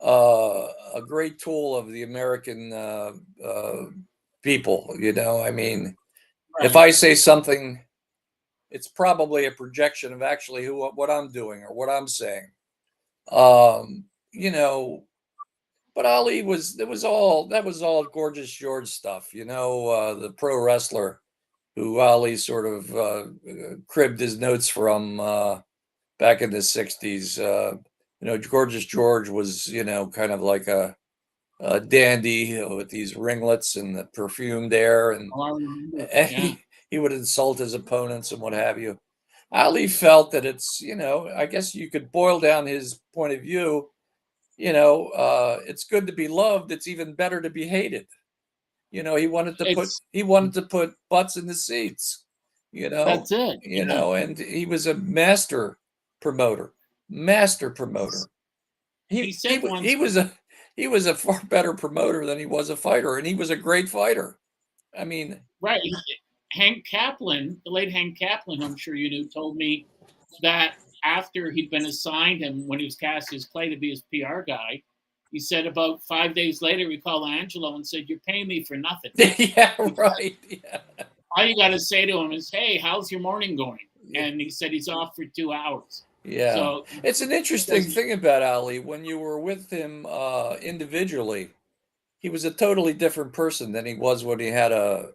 [0.00, 3.12] uh, a great tool of the American uh,
[3.44, 3.84] uh,
[4.42, 4.94] people.
[4.98, 5.96] You know, I mean,
[6.60, 7.80] if I say something,
[8.70, 12.50] it's probably a projection of actually who what I'm doing or what I'm saying.
[13.30, 15.04] Um, you know,
[15.94, 19.34] but Ali was it was all that was all gorgeous George stuff.
[19.34, 21.20] You know, uh, the pro wrestler
[21.76, 23.24] who Ali sort of uh,
[23.86, 25.60] cribbed his notes from uh,
[26.18, 27.38] back in the '60s.
[27.38, 27.76] Uh,
[28.20, 30.96] you know, Gorgeous George was you know kind of like a,
[31.60, 35.50] a dandy with these ringlets and the perfumed air and I
[36.12, 36.40] and Yeah.
[36.40, 36.58] he,
[36.90, 38.98] he would insult his opponents and what have you.
[39.52, 43.42] Ali felt that it's, you know, I guess you could boil down his point of
[43.42, 43.90] view.
[44.56, 46.72] You know, uh, it's good to be loved.
[46.72, 48.06] It's even better to be hated.
[48.90, 52.24] You know, he wanted to put he wanted to put butts in the seats.
[52.72, 53.60] You know, That's it.
[53.62, 55.78] you know, and he was a master
[56.20, 56.72] promoter,
[57.08, 58.28] master promoter.
[59.08, 60.32] He He he, once- he was a
[60.76, 63.56] he was a far better promoter than he was a fighter, and he was a
[63.56, 64.38] great fighter.
[64.98, 65.80] I mean, Right.
[66.52, 69.86] Hank Kaplan, the late Hank Kaplan, I'm sure you knew, told me
[70.42, 74.02] that after he'd been assigned him when he was cast as Clay to be his
[74.12, 74.82] PR guy,
[75.32, 78.76] he said about five days later he called Angelo and said, "You're paying me for
[78.76, 79.10] nothing.
[79.16, 80.36] yeah, right.
[80.48, 80.80] Yeah.
[81.36, 83.78] All you got to say to him is, "Hey, how's your morning going?"
[84.14, 86.04] And he said he's off for two hours.
[86.24, 86.54] Yeah.
[86.54, 88.78] So it's an interesting thing about Ali.
[88.78, 91.50] When you were with him uh, individually,
[92.18, 95.10] he was a totally different person than he was when he had a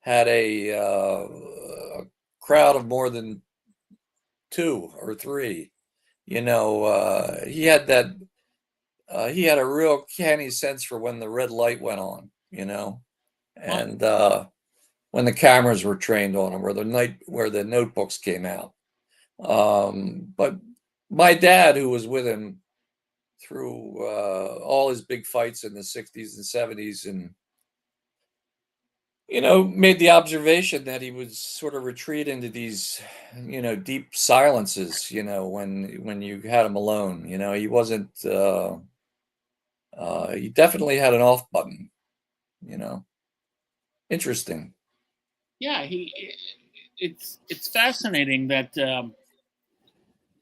[0.00, 1.28] had a, uh,
[2.00, 2.06] a
[2.40, 3.42] crowd of more than
[4.50, 5.70] two or three.
[6.26, 8.06] You know, uh, he had that.
[9.10, 12.30] Uh, he had a real canny sense for when the red light went on.
[12.50, 13.00] You know,
[13.56, 14.46] and uh,
[15.10, 18.72] when the cameras were trained on him, where the night where the notebooks came out.
[19.42, 20.56] Um, but
[21.10, 22.60] my dad, who was with him
[23.42, 27.30] through uh, all his big fights in the 60s and 70s, and
[29.28, 33.00] you know, made the observation that he would sort of retreat into these,
[33.44, 35.10] you know, deep silences.
[35.10, 38.10] You know, when when you had him alone, you know, he wasn't.
[38.24, 38.78] Uh,
[40.00, 41.90] uh, he definitely had an off button.
[42.62, 43.04] You know,
[44.08, 44.74] interesting.
[45.60, 46.12] yeah, he.
[46.98, 49.14] It's it's fascinating that um,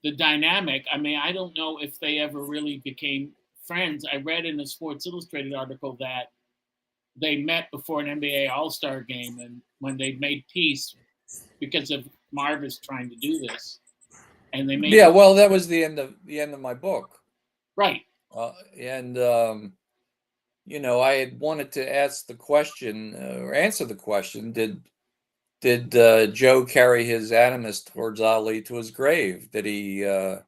[0.03, 0.87] the dynamic.
[0.93, 3.33] I mean, I don't know if they ever really became
[3.65, 4.05] friends.
[4.11, 6.33] I read in a Sports Illustrated article that
[7.21, 10.95] they met before an NBA All Star game, and when they made peace
[11.61, 13.81] because of Marvis trying to do this,
[14.53, 17.21] and they made Yeah, well, that was the end of the end of my book.
[17.77, 18.03] right.
[18.35, 19.73] Uh, and um,
[20.67, 24.83] you know, I had wanted to ask the question uh, or answer the question: Did
[25.61, 29.51] did uh, Joe carry his animus towards Ali to his grave?
[29.51, 30.41] Did he uh,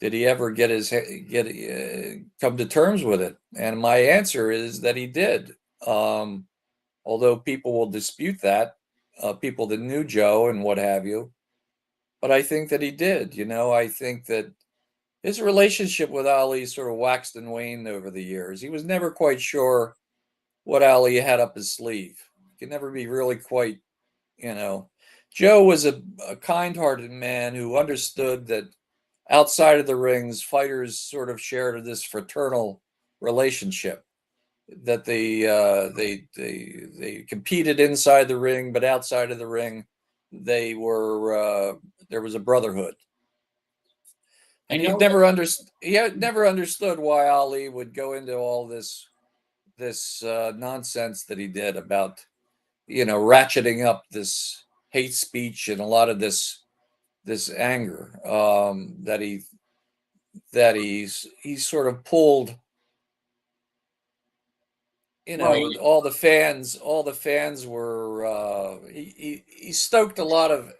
[0.00, 3.36] did he ever get his get uh, come to terms with it?
[3.56, 5.54] And my answer is that he did.
[5.86, 6.46] Um,
[7.04, 8.76] although people will dispute that,
[9.22, 11.32] uh, people that knew Joe and what have you,
[12.20, 13.34] but I think that he did.
[13.34, 14.52] You know, I think that
[15.22, 18.60] his relationship with Ali sort of waxed and waned over the years.
[18.60, 19.94] He was never quite sure
[20.64, 22.18] what Ali had up his sleeve.
[22.50, 23.78] He could never be really quite,
[24.38, 24.88] you know.
[25.32, 28.64] Joe was a, a kind hearted man who understood that
[29.28, 32.82] outside of the rings, fighters sort of shared this fraternal
[33.20, 34.04] relationship.
[34.84, 39.84] That they uh, they they they competed inside the ring, but outside of the ring,
[40.30, 41.74] they were uh,
[42.08, 42.94] there was a brotherhood
[44.70, 49.08] and he know never understood he never understood why ali would go into all this
[49.78, 52.24] this uh, nonsense that he did about
[52.86, 56.64] you know ratcheting up this hate speech and a lot of this
[57.24, 59.40] this anger um that he
[60.52, 62.54] that he's he sort of pulled
[65.26, 65.76] you know Right.
[65.78, 70.72] all the fans all the fans were uh he, he he stoked a lot of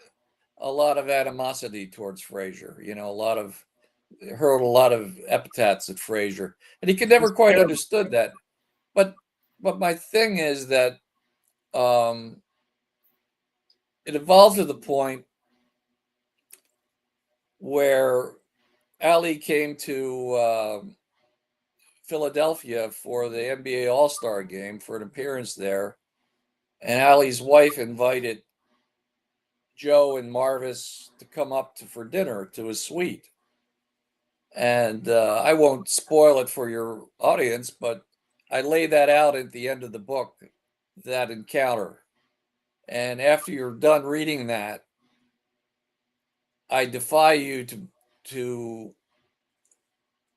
[0.61, 3.65] a lot of animosity towards Frazier, you know, a lot of
[4.37, 7.71] hurled a lot of epithets at Frazier, and he could never quite terrible.
[7.71, 8.33] understood that.
[8.95, 9.15] But
[9.61, 10.99] but my thing is that
[11.75, 12.41] um,
[14.05, 15.25] it evolved to the point
[17.59, 18.33] where
[19.03, 20.81] Ali came to uh,
[22.05, 25.97] Philadelphia for the NBA All Star game for an appearance there,
[26.83, 28.43] and Ali's wife invited
[29.77, 33.30] Joe and Marvis to come up to, for dinner to his suite.
[34.57, 38.03] And uh, I won't spoil it for your audience, but
[38.51, 40.35] I lay that out at the end of the book,
[41.05, 42.01] that encounter.
[42.89, 44.85] And after you're done reading that,
[46.69, 47.89] I defy you to
[48.25, 48.95] to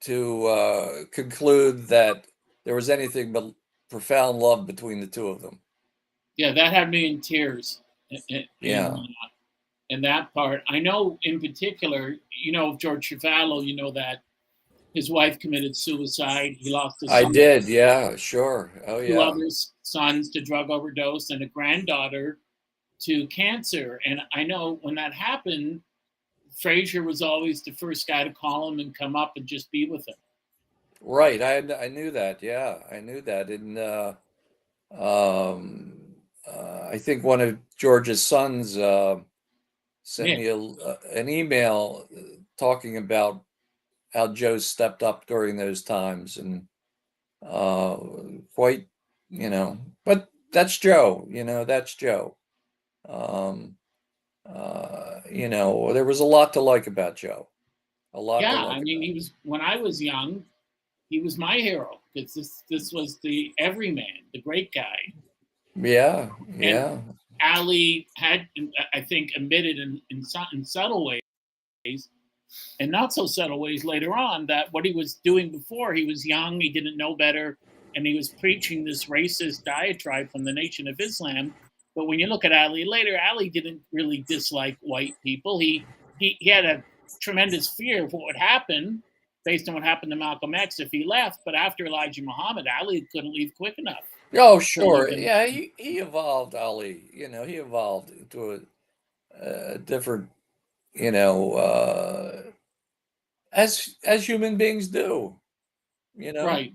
[0.01, 2.25] to uh, conclude that
[2.65, 3.51] there was anything but
[3.89, 5.59] profound love between the two of them.
[6.37, 7.81] Yeah, that had me in tears.
[8.09, 8.95] in- in- Yeah.
[9.93, 14.23] In, that part, I know in particular, you know, George Chuvalo, you know that
[14.93, 16.55] his wife committed suicide.
[16.59, 18.71] He lost his I did, yeah, sure.
[18.85, 19.19] Oh yeah.
[19.19, 22.37] other s- sons to drug overdose and a granddaughter
[23.01, 23.99] to cancer.
[24.05, 25.81] And I know when that happened,
[26.59, 29.89] Frazier was always the first guy to call him and come up and just be
[29.89, 30.15] with him.
[31.01, 31.41] Right.
[31.41, 32.41] I I knew that.
[32.41, 33.49] Yeah, I knew that.
[33.49, 34.13] And uh,
[34.97, 35.93] um,
[36.47, 39.17] uh, I think one of George's sons uh,
[40.03, 40.37] sent Yeah.
[40.37, 42.19] me a, uh, an email uh,
[42.57, 43.43] talking about
[44.13, 46.67] how Joe stepped up during those times and
[47.45, 47.97] uh,
[48.53, 48.87] quite,
[49.29, 51.27] you know, but that's Joe.
[51.29, 52.37] You know, that's Joe.
[53.09, 53.75] Um,
[54.45, 57.49] uh, you know, there was a lot to like about Joe.
[58.13, 58.41] A lot.
[58.41, 60.45] yeah, like I mean, he was when I was young,
[61.09, 64.97] he was my hero because this this was the everyman, the great guy.
[65.75, 66.99] Yeah, yeah,
[67.43, 68.47] Ali had,
[68.93, 70.23] I think, admitted in in,
[70.53, 72.09] in subtle ways,
[72.79, 76.25] and not so subtle ways later on that what he was doing before, he was
[76.25, 77.57] young, he didn't know better,
[77.95, 81.53] and he was preaching this racist diatribe from the Nation of Islam.
[81.95, 85.59] But when you look at Ali later, Ali didn't really dislike white people.
[85.59, 85.85] He
[86.19, 86.83] he, he had a
[87.21, 89.03] tremendous fear of what would happen
[89.45, 91.41] based on what happened to Malcolm X if he left.
[91.45, 94.03] But after Elijah Muhammad, Ali couldn't leave quick enough.
[94.35, 95.07] Oh, sure.
[95.07, 97.09] can- Yeah, he, he evolved, Ali.
[97.13, 98.59] You know, he evolved into a,
[99.73, 100.29] a different,
[100.93, 102.41] you know, uh,
[103.51, 105.35] as as human beings do.
[106.15, 106.73] You know, Right.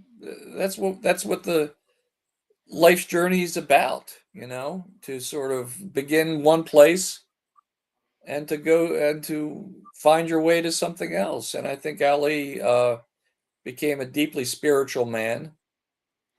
[0.56, 1.74] That's what that's what the
[2.68, 4.12] life's journey is about.
[4.32, 7.20] You know, to sort of begin one place
[8.26, 11.54] and to go and to find your way to something else.
[11.54, 12.98] And I think Ali uh,
[13.64, 15.52] became a deeply spiritual man.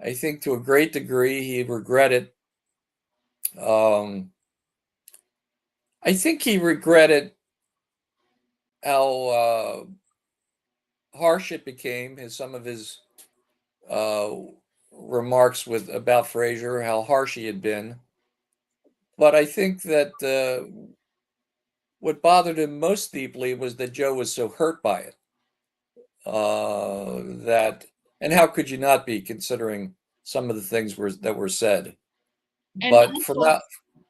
[0.02, 2.32] I think to a great degree he regretted.
[3.60, 4.32] Um,
[6.04, 7.34] I think he regretted
[8.84, 9.88] how
[11.14, 12.18] uh, harsh it became.
[12.18, 13.02] His some of his
[13.90, 14.32] uh,
[14.92, 18.00] remarks with about Frazier, how harsh he had been.
[19.18, 20.72] But I think that uh,
[22.00, 25.16] what bothered him most deeply was that Joe was so hurt by it.
[26.26, 27.86] Uh, that
[28.22, 29.94] and how could you not be considering
[30.24, 31.96] some of the things were that were said?
[32.82, 33.62] And but also- from that,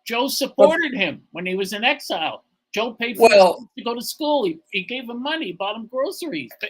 [0.05, 2.43] Joe supported him when he was in exile.
[2.73, 4.45] Joe paid for Well- to go to school.
[4.45, 6.67] He, he gave him money, bought him groceries, pa-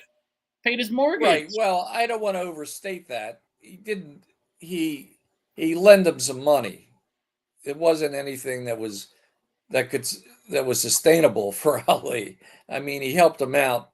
[0.63, 1.25] paid his mortgage.
[1.27, 1.51] right.
[1.57, 3.41] Well, I don't want to overstate that.
[3.59, 4.23] He didn't.
[4.59, 5.17] He
[5.55, 6.89] he lent him some money.
[7.65, 9.07] It wasn't anything that was
[9.69, 10.07] that could
[10.49, 12.39] that was sustainable for Ali.
[12.69, 13.91] I mean, he helped him out.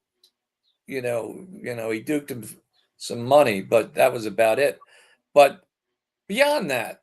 [0.87, 2.47] You know, you know, he duked him
[2.97, 4.79] some money, but that was about it.
[5.33, 5.61] But
[6.27, 7.01] beyond that,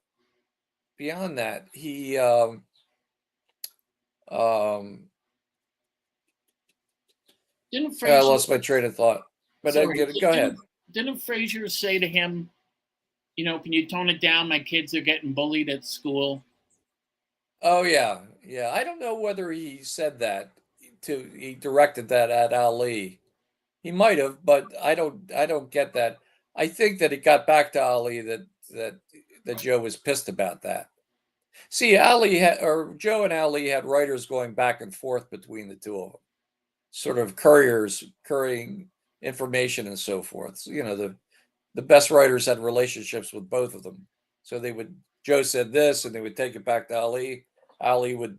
[0.97, 2.62] beyond that, he um,
[4.30, 5.05] um,
[7.70, 9.22] didn't I lost my train of thought.
[9.62, 10.20] But I sorry, get it.
[10.20, 10.57] Go didn't- ahead.
[10.93, 12.51] Didn't Frazier say to him,
[13.36, 14.47] you know, can you tone it down?
[14.49, 16.45] My kids are getting bullied at school.
[17.62, 18.70] Oh yeah, yeah.
[18.74, 20.53] I don't know whether he said that
[21.03, 23.20] to he directed that at Ali.
[23.83, 26.18] He might have, but I don't I don't get that.
[26.57, 28.99] I think that it got back to Ali that that
[29.45, 30.89] that Joe was pissed about that.
[31.68, 35.74] See, Ali had, or Joe and Ali had writers going back and forth between the
[35.74, 36.20] two of them,
[36.91, 38.89] sort of couriers currying
[39.20, 40.59] information and so forth.
[40.59, 41.16] So, you know, the
[41.74, 44.07] the best writers had relationships with both of them.
[44.43, 47.47] So they would Joe said this and they would take it back to Ali.
[47.80, 48.37] Ali would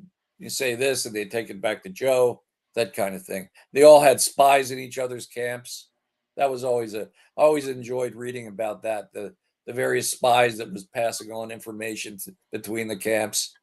[0.47, 2.42] say this and they'd take it back to Joe,
[2.75, 3.49] that kind of thing.
[3.71, 5.89] They all had spies in each other's camps.
[6.37, 7.03] That was always a
[7.37, 9.13] I always enjoyed reading about that.
[9.13, 13.53] The the various spies that was passing on information to, between the camps.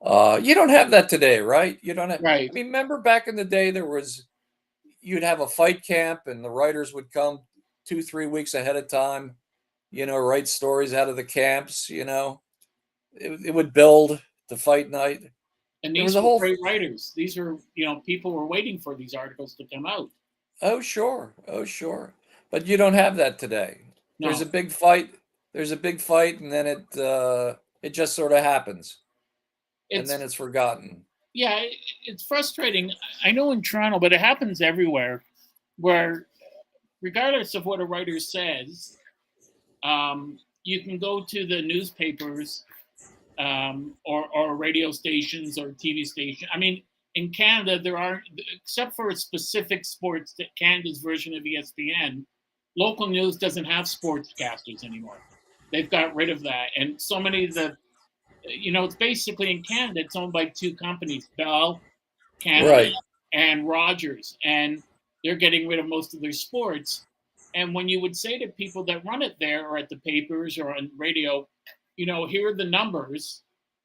[0.00, 1.78] Uh, you don't have that today, right?
[1.82, 2.20] You don't have.
[2.20, 2.48] Right.
[2.50, 4.26] I mean, remember back in the day, there was
[5.00, 7.40] you'd have a fight camp, and the writers would come
[7.86, 9.34] two, three weeks ahead of time.
[9.90, 11.88] You know, write stories out of the camps.
[11.88, 12.42] You know,
[13.14, 15.22] it, it would build the fight night.
[15.84, 17.12] And these were whole- great writers.
[17.14, 20.10] These are, you know, people were waiting for these articles to come out.
[20.60, 21.32] Oh, sure.
[21.46, 22.12] Oh, sure.
[22.50, 23.82] But you don't have that today.
[24.18, 25.14] No, There's a big fight.
[25.52, 28.98] There's a big fight, and then it uh, it just sort of happens
[29.90, 31.04] and then it's forgotten.
[31.32, 32.92] yeah, it- it's frustrating.
[33.24, 35.22] I know in Toronto, but it happens everywhere
[35.78, 36.26] where
[37.00, 38.98] regardless of what a writer says,
[39.84, 42.64] um, you can go to the newspapers
[43.38, 46.48] um, or, or radio stations or TV station.
[46.52, 46.82] I mean,
[47.14, 48.22] in Canada, there are,
[48.54, 52.24] except for a specific sports, that Canada's version of ESPN,
[52.76, 55.18] local news doesn't have sportscasters anymore.
[55.72, 56.68] They've got rid of that.
[56.76, 57.76] And so many of the,
[58.44, 61.80] you know, it's basically in Canada, it's owned by two companies, Bell,
[62.40, 62.92] Canada, Right.
[63.32, 64.36] and Rogers.
[64.44, 64.82] And
[65.24, 67.04] they're getting rid of most of their sports.
[67.54, 70.58] And when you would say to people that run it there or at the papers
[70.58, 71.48] or on radio,
[71.98, 73.42] you know, here are the numbers,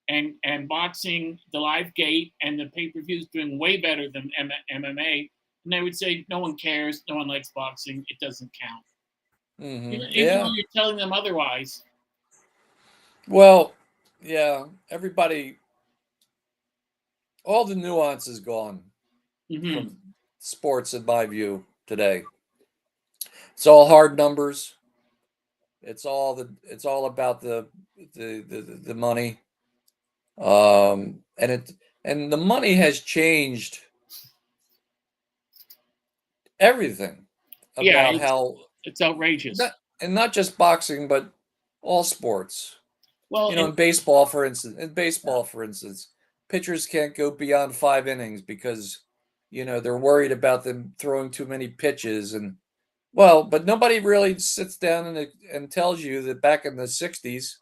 [0.07, 4.31] and and boxing, the live gate, and the pay per views doing way better than
[4.37, 5.29] M- MMA.
[5.63, 8.85] And they would say, no one cares, no one likes boxing, it doesn't count.
[9.61, 9.93] Mhm.
[9.93, 11.83] Even, even though you're telling them otherwise.
[13.27, 13.73] Well,
[14.21, 15.57] yeah, everybody,
[17.45, 18.83] all the nuance is gone
[19.49, 19.73] Mhm.
[19.73, 19.97] from
[20.39, 22.23] sports, in my view, today.
[23.53, 24.75] It's all hard numbers.
[25.83, 26.49] It's all the.
[26.63, 27.67] It's all about the
[28.13, 29.39] the the, the money.
[30.37, 31.71] Um, and it
[32.05, 33.79] and the money has changed
[36.59, 37.25] everything
[37.75, 39.57] about Yeah, it's- how It's outrageous.
[39.57, 41.31] That- and not just boxing, but
[41.81, 42.75] all sports.
[43.29, 46.09] well, you know, in baseball, for instance, in baseball, for instance,
[46.49, 48.99] pitchers can't go beyond five innings because
[49.49, 52.57] you know they're worried about them throwing too many pitches and
[53.13, 57.55] well, but nobody really sits down and and tells you that back in the '60s,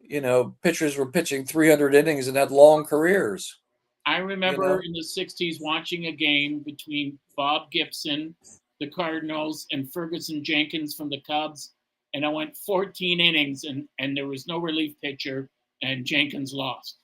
[0.00, 3.58] you know, pitchers were pitching 300 innings and had long careers.
[4.06, 4.80] I remember know?
[4.82, 8.34] in the 60s watching a game between Bob Gibson,
[8.80, 11.74] the Cardinals, and Ferguson Jenkins from the Cubs.
[12.14, 15.50] And I went 14 innings and, and there was no relief pitcher,
[15.82, 16.96] and Jenkins lost.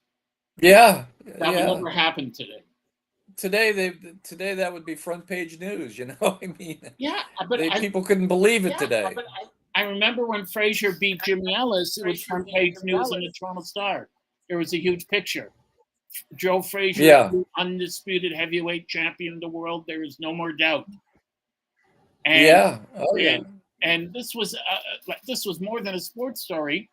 [0.59, 1.69] Yeah, That yeah.
[1.69, 2.64] would never happen today.
[3.37, 5.99] Today, they today that would be front page news.
[5.99, 9.13] You know, I mean, Yeah, but they, I, people couldn't believe it yeah, today.
[9.15, 9.25] But
[9.75, 13.33] I, I remember when Frazier beat Jimmy Ellis, it was front page news in the.
[13.39, 14.09] Toronto Star.
[14.49, 15.51] There was a huge picture.
[16.37, 17.31] Joe Frazier, Yeah.
[17.59, 19.85] undisputed heavyweight champion of the world.
[19.89, 20.87] There is no more doubt.
[22.25, 26.41] And yeah, oh yeah, and- and this was uh, this was more than a sports
[26.41, 26.89] story.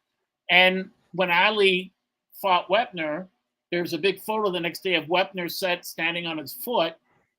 [0.50, 1.94] And when Ali
[2.42, 3.28] fought Wepner,
[3.72, 6.94] there's a big photo the next day of Wepner set standing on his foot,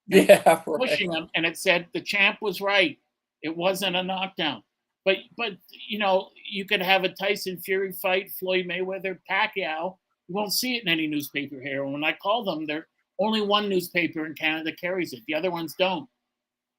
[0.09, 0.64] yeah, right.
[0.64, 2.99] pushing him, and it said the champ was right.
[3.43, 4.62] It wasn't a knockdown.
[5.05, 5.53] But but
[5.89, 9.97] you know you could have a Tyson Fury fight, Floyd Mayweather, Pacquiao.
[10.28, 11.83] You won't see it in any newspaper here.
[11.85, 12.87] And when I call them, there
[13.18, 15.20] only one newspaper in Canada carries it.
[15.26, 16.09] The other ones don't.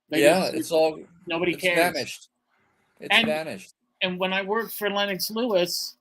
[0.10, 1.78] They yeah, just- it's all nobody it's cares.
[1.94, 2.30] vanished.
[3.00, 3.74] It's And- vanished.
[4.02, 5.98] and when I worked for Lennox Lewis,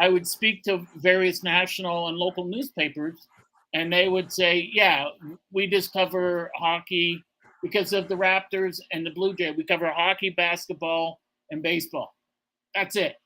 [0.00, 3.28] I would speak to various national and local newspapers,
[3.74, 5.08] and they would say, "Yeah,
[5.52, 7.22] we just cover hockey
[7.62, 9.50] because of the Raptors and the Blue Jay.
[9.52, 11.20] We cover hockey, basketball,
[11.50, 12.14] and baseball.
[12.74, 13.16] That's it.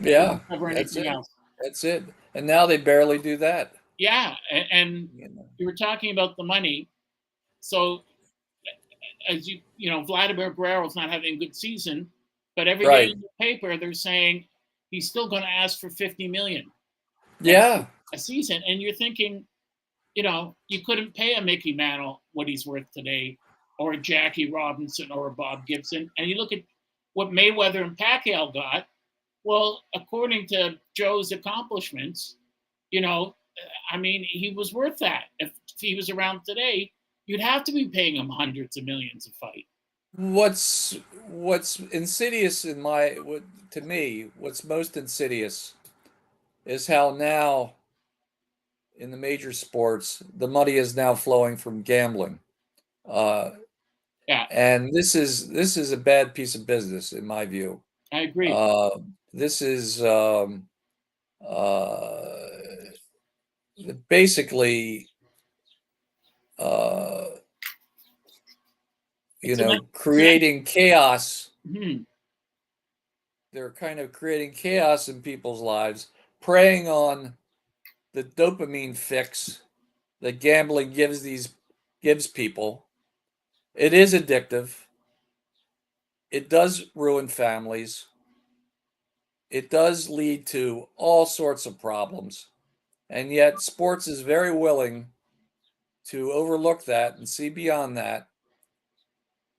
[0.00, 1.14] Yeah, cover that's anything it.
[1.14, 1.28] else."
[1.62, 2.02] that's it.
[2.34, 3.74] And now they barely do that.
[3.96, 5.46] Yeah, and, and You know.
[5.56, 6.88] you were talking about the money.
[7.60, 8.02] So,
[9.28, 12.10] as you you know, Vladimir Guerrero's not having a good season,
[12.56, 13.10] but every day Right.
[13.12, 14.46] in the paper they're saying
[14.94, 16.70] he's still going to ask for 50 million
[17.40, 19.44] Yeah, a season, and you're thinking,
[20.14, 23.36] you know, you couldn't pay a Mickey Mantle what he's worth today,
[23.78, 26.62] or a Jackie Robinson, or a Bob Gibson, and you look at
[27.14, 28.86] what Mayweather and Pacquiao got.
[29.44, 32.36] Well, according to Joe's accomplishments,
[32.90, 33.36] you know,
[33.90, 35.24] I mean, he was worth that.
[35.38, 36.92] If, if he was around today,
[37.26, 39.66] you'd have to be paying him hundreds of millions a fight.
[40.16, 40.96] What's
[41.28, 45.74] what's insidious in my what to me what's most insidious
[46.66, 47.74] is how now
[48.96, 52.38] in the major sports the money is now flowing from gambling
[53.08, 53.50] uh
[54.28, 54.46] Yeah.
[54.50, 58.52] and this is this is a bad piece of business in my view I agree.
[58.52, 58.90] uh
[59.32, 60.68] this is um
[61.46, 62.38] uh
[64.08, 65.06] basically
[66.58, 67.24] uh
[69.44, 71.50] you know creating chaos.
[71.70, 72.04] Mhm.
[73.52, 76.08] they're kind of creating chaos in people's lives
[76.40, 77.32] preying on
[78.12, 79.62] the dopamine fix
[80.20, 81.54] that gambling gives these
[82.02, 82.86] gives people.
[83.74, 84.74] It is addictive.
[86.30, 88.06] It does ruin families.
[89.50, 92.48] It does lead to all sorts of problems.
[93.08, 95.06] And yet sports is very willing
[96.06, 98.28] to overlook that and see beyond that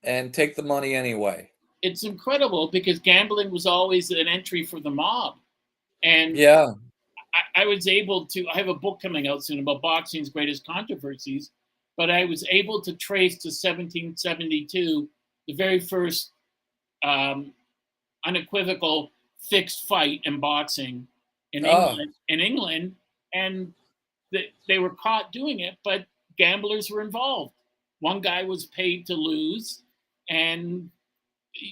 [0.06, 1.50] and take the money anyway
[1.82, 5.36] It's incredible because gambling was always an entry for the mob.
[6.04, 6.68] And Yeah.
[7.34, 8.48] I, I was able to.
[8.48, 11.52] I have a book coming out soon about boxing's greatest controversies,
[11.98, 15.10] but I was able to trace to 1772
[15.48, 16.32] the very first
[17.04, 17.52] um,
[18.26, 19.12] unequivocal
[19.50, 21.08] fixed fight in boxing
[21.54, 21.90] in Ah.
[21.90, 22.14] England.
[22.30, 22.96] In England,
[23.34, 23.74] and
[24.32, 26.06] they, they were caught doing it, but
[26.38, 27.54] gamblers were involved.
[28.00, 29.84] One guy was paid to lose,
[30.30, 30.90] and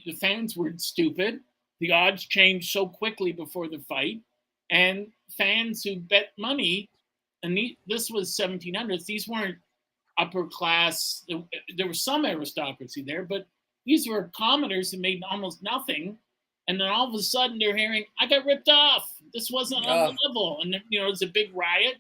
[0.05, 1.39] the fans were stupid.
[1.79, 4.21] The odds changed so quickly before the fight,
[4.69, 6.89] and fans who bet money,
[7.43, 9.05] and the, this was 1700s.
[9.05, 9.57] These weren't
[10.17, 11.25] upper class.
[11.77, 13.47] There, was some aristocracy there, but
[13.85, 16.17] these were commoners who made almost nothing.
[16.67, 19.11] And then all of a sudden, they're hearing, "I got ripped off.
[19.33, 21.95] This wasn't on the level," and you know, it's a big riot.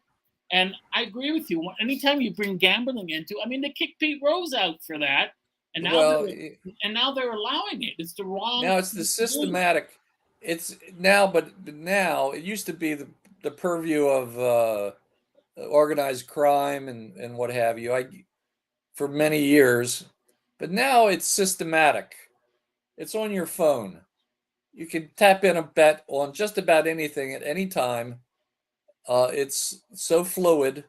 [0.51, 1.69] And I agree with you.
[1.81, 5.33] Anytime you bring gambling into, I mean, they kicked Pete Rose out for that,
[5.75, 6.51] and now Well, they're,
[6.83, 7.93] and now they're allowing it.
[7.97, 8.63] It's the wrong.
[8.63, 9.27] now it's the thing to do.
[9.27, 9.89] systematic.
[10.41, 13.07] It's now, but now it used to be the
[13.43, 14.91] the purview of uh,
[15.57, 17.93] organized crime and and what have you.
[17.93, 18.07] I
[18.93, 20.05] for many years,
[20.59, 22.15] but now it's systematic.
[22.97, 24.01] It's on your phone.
[24.73, 28.19] You can tap in a bet on just about anything at any time.
[29.07, 30.83] Uh, it's so fluid.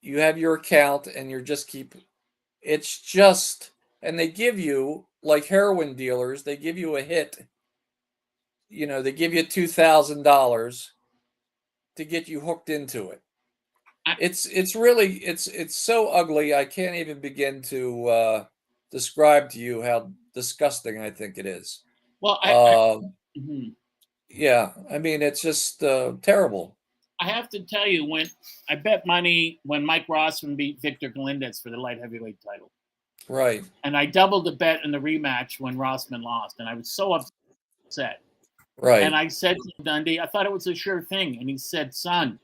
[0.00, 1.94] You have your account and you're just keep.
[2.64, 3.70] It's just,
[4.02, 6.42] and they give you like heroin dealers.
[6.42, 7.36] They give you a hit.
[8.68, 10.92] You know, they give you two thousand dollars
[11.96, 13.22] to get you hooked into it.
[14.20, 16.54] It's it's really it's it's so ugly.
[16.54, 18.44] I can't even begin to uh,
[18.90, 21.82] describe to you how disgusting I think it is.
[22.20, 23.74] Well, I, I, Um, mhm.
[24.28, 26.76] yeah, I mean it's just uh, terrible.
[27.24, 28.28] I have to tell you, when
[28.68, 32.70] I bet money when Mike Rossman beat Victor Galindez for the light heavyweight title,
[33.28, 33.64] Right.
[33.84, 37.14] and I doubled the bet in the rematch when Rossman lost, and I was so
[37.14, 38.20] upset.
[38.78, 39.02] Right.
[39.04, 41.94] And I said to Dundee, I thought it was a sure thing, and he said,
[41.94, 42.38] "Son,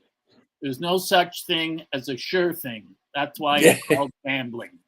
[0.63, 2.95] there's no such thing as a sure thing.
[3.13, 3.73] That's why Yeah.
[3.73, 4.79] it's called gambling."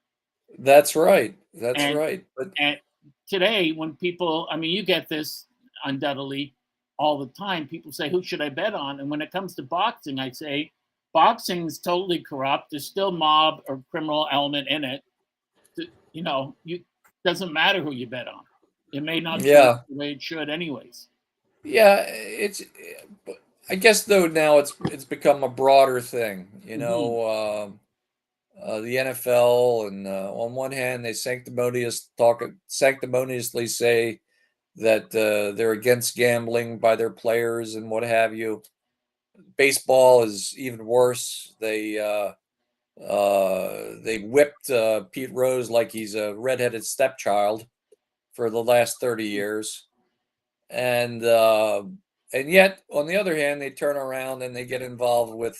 [0.57, 1.37] That's right.
[1.53, 2.25] That's And- right.
[2.35, 2.79] But And
[3.27, 5.45] today, when people, I mean, you get this
[5.85, 6.55] undoubtedly
[6.97, 7.67] all the time.
[7.67, 10.71] People say, "Who should I bet on?" And when it comes to boxing, I say,
[11.13, 12.71] boxing is totally corrupt.
[12.71, 15.03] There's still mob or criminal element in it.
[16.11, 16.83] You know, you
[17.25, 18.43] doesn't matter who you bet on.
[18.91, 19.79] It may not Yeah.
[19.89, 21.07] the way it should, anyways.
[21.63, 22.61] yeah, it's.
[23.69, 26.47] I guess though now it's it's become a broader thing.
[26.65, 27.79] You know, um,
[28.61, 34.19] uh, the NFL and uh, on one hand they sanctimonious talk sanctimoniously say
[34.75, 38.63] that uh, they're against gambling by their players and what have you.
[39.57, 41.55] Baseball is even worse.
[41.59, 42.33] They uh,
[43.03, 47.65] uh, they whipped uh, Pete Rose like he's a redheaded stepchild
[48.33, 49.87] for the last thirty years,
[50.69, 51.83] and uh,
[52.33, 55.59] and yet on the other hand they turn around and they get involved with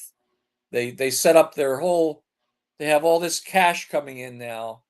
[0.71, 2.23] they they set up their whole
[2.79, 4.81] they have all this cash coming in now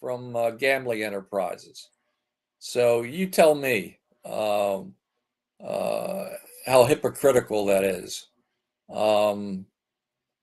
[0.00, 1.88] from uh, gambling enterprises.
[2.58, 4.94] So you tell me um,
[5.64, 6.26] uh,
[6.66, 8.28] how hypocritical that is.
[8.92, 9.66] Um,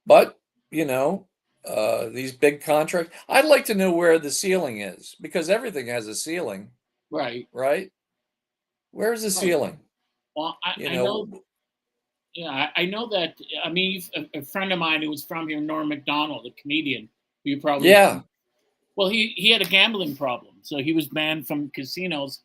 [0.06, 0.40] but
[0.72, 1.28] you know
[1.68, 3.16] uh, these big contracts.
[3.28, 6.70] I'd like to know where the ceiling is because everything has a ceiling,
[7.12, 7.48] Right.
[7.54, 7.92] right?
[8.92, 9.34] Where's the Right.
[9.36, 9.80] ceiling?
[10.36, 11.44] Well, I, You I know, know
[12.36, 13.36] Yeah, I, know that.
[13.64, 17.10] I mean, a, a friend of mine who was from here, Norm Macdonald, the comedian,
[17.44, 18.22] who you probably Yeah.
[18.96, 22.42] Well, he he had a gambling problem, so he was banned from casinos,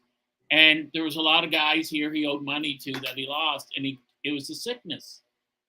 [0.50, 3.68] and there was a lot of guys here he owed money to that he lost,
[3.76, 5.20] and he it was a sickness,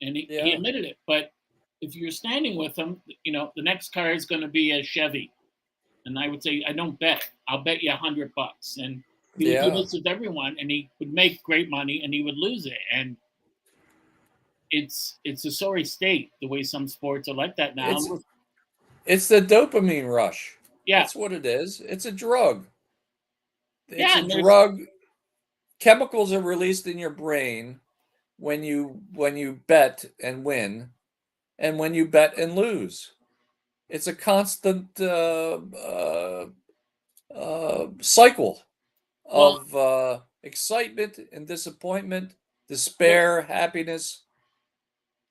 [0.02, 0.98] and he, he admitted it.
[1.08, 1.32] But
[1.82, 4.82] if you're standing with him, you know the next car is going to be a
[4.84, 5.32] Chevy,
[6.06, 7.30] and I would say I don't bet.
[7.48, 9.04] I'll bet you a hundred bucks, and
[9.38, 12.38] he would do this with everyone, and he would make great money, and he would
[12.38, 13.16] lose it, and
[14.72, 17.90] it's it's a sorry state the way some sports are like that now.
[18.06, 18.08] It's-
[19.06, 20.56] It's the dopamine rush.
[20.86, 21.82] Yeah, That's what it is.
[21.82, 22.68] It's a drug.
[23.88, 24.82] It's Yeah, a drug.
[25.80, 27.80] Chemicals are released in your brain
[28.38, 30.90] when you when you bet and win,
[31.60, 33.12] and when you bet and lose.
[33.90, 36.46] It's a constant uh, uh,
[37.36, 38.64] uh, cycle
[39.26, 42.36] Well- of uh, excitement and disappointment,
[42.68, 44.24] despair, happiness.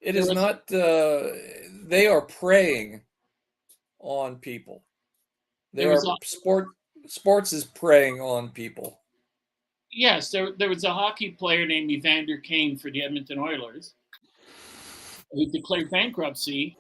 [0.01, 0.70] It is not.
[0.72, 1.28] Uh,
[1.85, 3.02] they are preying
[3.98, 4.82] on people.
[5.72, 6.68] There are was a- sport.
[7.06, 9.01] Sports is preying on people.
[9.90, 13.94] Yes, there, there was a hockey player named Evander Kane for the Edmonton Oilers
[15.32, 16.76] who declared bankruptcy.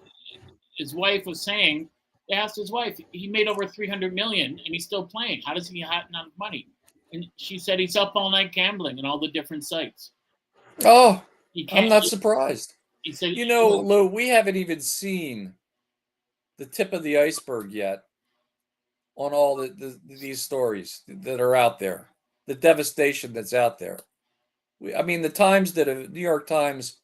[0.76, 1.88] His wife was saying,
[2.28, 5.42] they asked his wife, he made over 300 million and he's still playing.
[5.44, 6.68] How does he have enough money?
[7.12, 10.12] And she said he's up all night gambling and all the different sites.
[10.84, 11.22] Oh.
[11.72, 12.74] I'm not surprised.
[13.02, 15.54] he said, You know, Lou, we haven't even seen
[16.58, 18.04] the tip of the iceberg yet
[19.20, 22.08] on all the, the these stories that are out there,
[22.46, 23.98] the devastation that's out there.
[24.80, 26.96] We, I mean, the Times did a New York Times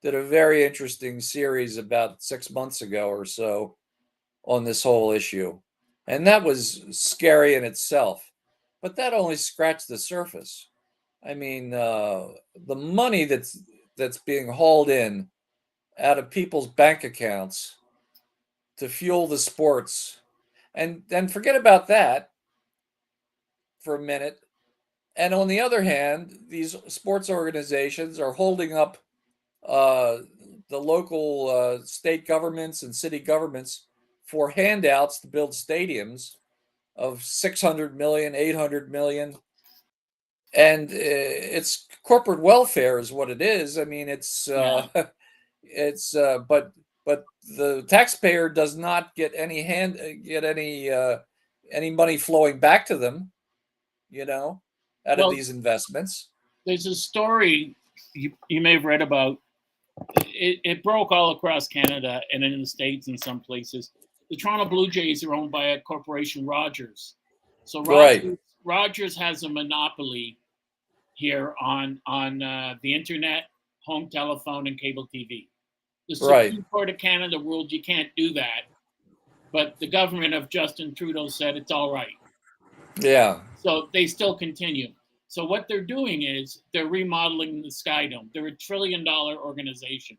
[0.00, 3.74] did a very interesting series about six months ago or so
[4.44, 5.58] on this whole issue,
[6.06, 8.24] and that was scary in itself.
[8.80, 10.68] But that only scratched the surface.
[11.28, 12.28] I mean, uh,
[12.68, 13.58] the money that's
[13.96, 15.28] that's being hauled in
[15.98, 17.74] out of people's bank accounts
[18.76, 20.18] to fuel the sports.
[20.74, 22.30] And then forget about that
[23.80, 24.40] for a minute.
[25.16, 28.98] And on the other hand, these sports organizations are holding up
[29.66, 30.18] uh,
[30.68, 33.86] the local uh, state governments and city governments
[34.24, 36.32] for handouts to build stadiums
[36.96, 39.36] of 600 million, 800 million.
[40.52, 43.78] And uh, it's corporate welfare is what it is.
[43.78, 44.88] I mean, it's uh,
[45.62, 46.72] it's uh, but
[47.04, 47.24] but
[47.56, 51.18] the taxpayer does not get any hand uh, get any uh,
[51.72, 53.30] any money flowing back to them
[54.10, 54.60] you know
[55.06, 56.30] out Well- of these investments
[56.66, 57.76] there's a story
[58.14, 59.38] you, you may have read about.
[60.26, 63.90] It, it broke all across Canada and in the States in some places.
[64.30, 67.14] The Toronto Blue Jays are owned by a corporation, Rogers.
[67.64, 68.22] So Right.
[68.24, 70.38] Rogers, Rogers has a monopoly
[71.12, 73.44] here on on uh, the internet,
[73.84, 75.48] home telephone, and cable TV.
[76.08, 76.46] The Right.
[76.46, 78.62] Supreme Court of Canada ruled you can't do that,
[79.52, 82.18] but the government of Justin Trudeau said it's all right.
[83.00, 84.92] yeah So they still continue.
[85.28, 88.30] So what they're doing is they're remodeling the Sky Dome.
[88.34, 90.18] They're a trillion dollar organization.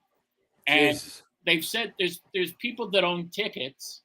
[0.68, 1.24] And Jesus.
[1.46, 4.02] they've said there's there's people that own tickets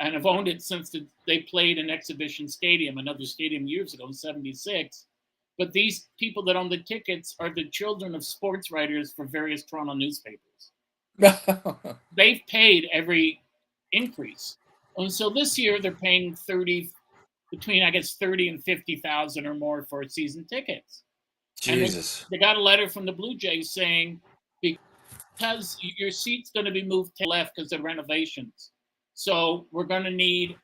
[0.00, 4.06] and have owned it since the, they played in Exhibition Stadium, another stadium years ago
[4.06, 5.06] in 76.
[5.58, 9.62] But these people that own the tickets are the children of sports writers for various
[9.62, 10.72] Toronto newspapers
[12.16, 13.42] they've paid every
[13.92, 14.56] increase.
[14.96, 16.90] And so this year they're paying 30
[17.50, 21.02] between I guess 30 and 50,000 or more for season tickets.
[21.66, 24.20] And they- jesus They got a letter from the Blue Jays saying
[24.62, 28.72] because your seat's going to be moved to left because of renovations.
[29.14, 30.56] So we're going to need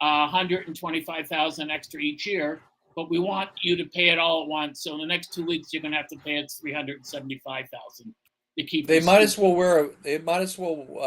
[0.00, 2.64] uh, 125,000 extra each year,
[2.96, 4.82] but we want you to pay it all at once.
[4.82, 8.14] So in the next two weeks you're going to have to pay it 375,000
[8.58, 11.00] to keep they might as well wear a, they might as well uh,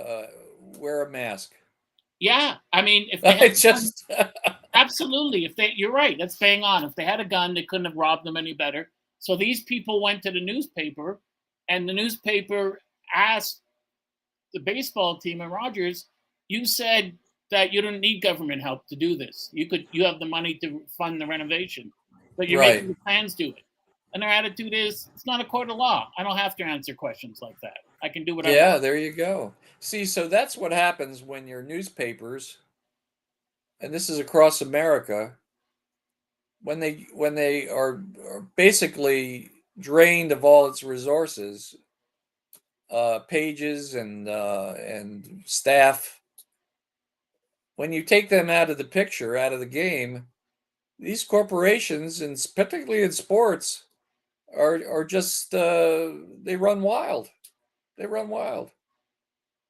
[0.00, 0.26] uh,
[0.78, 1.52] wear a mask
[2.20, 4.04] Yeah, I mean, if they just
[4.74, 6.84] absolutely, if they, you're right, that's bang on.
[6.84, 8.90] If they had a gun, they couldn't have robbed them any better.
[9.18, 11.20] So these people went to the newspaper,
[11.68, 12.80] and the newspaper
[13.14, 13.62] asked
[14.54, 16.06] the baseball team and Rogers,
[16.48, 17.18] "You said
[17.50, 19.50] that you don't need government help to do this.
[19.52, 21.92] You could, you have the money to fund the renovation,
[22.36, 22.60] but you're Right.
[22.60, 23.64] making the plans do it."
[24.14, 26.10] And their attitude is, "It's not a court of law.
[26.16, 27.78] I don't have to answer questions like that.
[28.04, 31.48] I can do what I yeah there you go see so that's what happens when
[31.48, 32.58] your newspapers
[33.80, 35.32] and this is across america
[36.62, 41.74] when they when they are, are basically drained of all its resources
[42.90, 46.20] uh pages and uh and staff
[47.76, 50.26] when you take them out of the picture out of the game
[50.98, 53.84] these corporations and particularly in sports
[54.56, 56.10] are are just uh
[56.42, 57.28] they run wild.
[57.96, 58.70] They run wild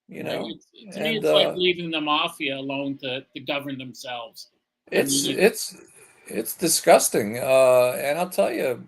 [0.08, 0.48] you know?
[0.48, 4.50] It's- to me, it's like uh, leaving the mafia alone to, to govern themselves.
[4.90, 5.76] it's mean, it's
[6.26, 8.82] it's disgusting uh and i'll tell you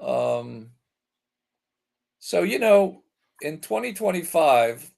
[0.00, 0.70] um
[2.18, 3.02] so you know
[3.42, 4.90] in 2025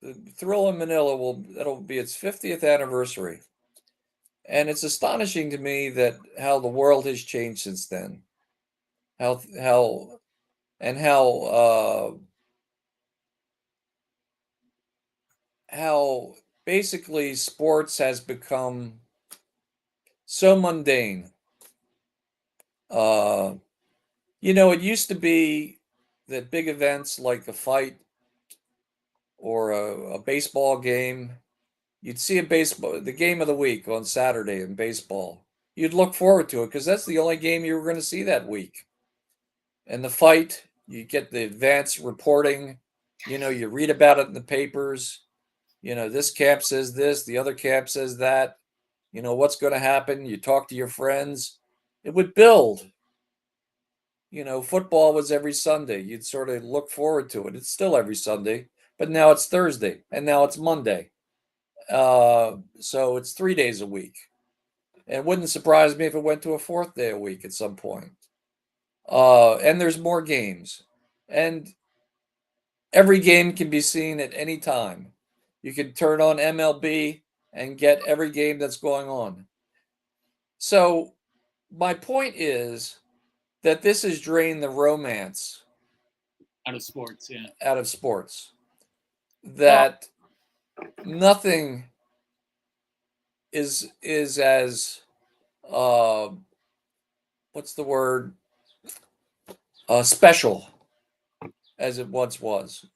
[0.00, 3.40] the thrill in manila will that'll be its 50th anniversary.
[4.46, 8.22] And it's astonishing to me that how the world has changed since then
[9.24, 10.20] how how
[10.80, 12.12] and how uh
[15.68, 16.34] how
[16.66, 19.00] basically sports has become
[20.26, 21.30] so mundane.
[22.90, 23.54] Uh,
[24.40, 25.78] you know, it used to be
[26.28, 27.96] that big events like a fight
[29.38, 31.32] or a, a baseball game,
[32.02, 35.44] you'd see a baseball, the game of the week on Saturday in baseball.
[35.74, 38.22] You'd look forward to it because that's the only game you were going to see
[38.24, 38.86] that week.
[39.86, 42.78] And the fight, you get the advance reporting,
[43.26, 45.20] you know, you read about it in the papers.
[45.82, 48.58] You know, this camp says this, the other camp says that.
[49.12, 50.26] You know what's going to happen?
[50.26, 51.58] You talk to your friends.
[52.02, 52.84] It would build.
[54.30, 56.00] You know football was every sunday.
[56.00, 57.54] You'd sort of look forward to it.
[57.54, 58.66] It's still every sunday
[58.98, 61.10] but now it's thursday and now it's monday.
[61.90, 64.16] Uh, so it's three days a week.
[65.06, 67.52] And it wouldn't surprise me if it went to a fourth day a week at
[67.52, 68.12] some point
[69.08, 70.82] Uh, and there's more games.
[71.28, 71.68] And
[72.92, 75.12] every game can be seen at any time.
[75.62, 77.22] You can turn on MLB
[77.52, 79.46] and get every game that's going on.
[80.58, 81.12] So,
[81.76, 82.98] my point is
[83.62, 85.64] that this has drained the romance
[86.66, 87.28] out of sports.
[87.30, 87.46] Yeah.
[87.62, 88.52] out of sports.
[89.42, 90.06] That
[91.04, 91.84] nothing
[93.52, 95.00] is is as
[95.68, 96.28] uh,
[97.52, 98.34] what's the word
[99.88, 100.68] uh, special
[101.78, 102.86] as it once was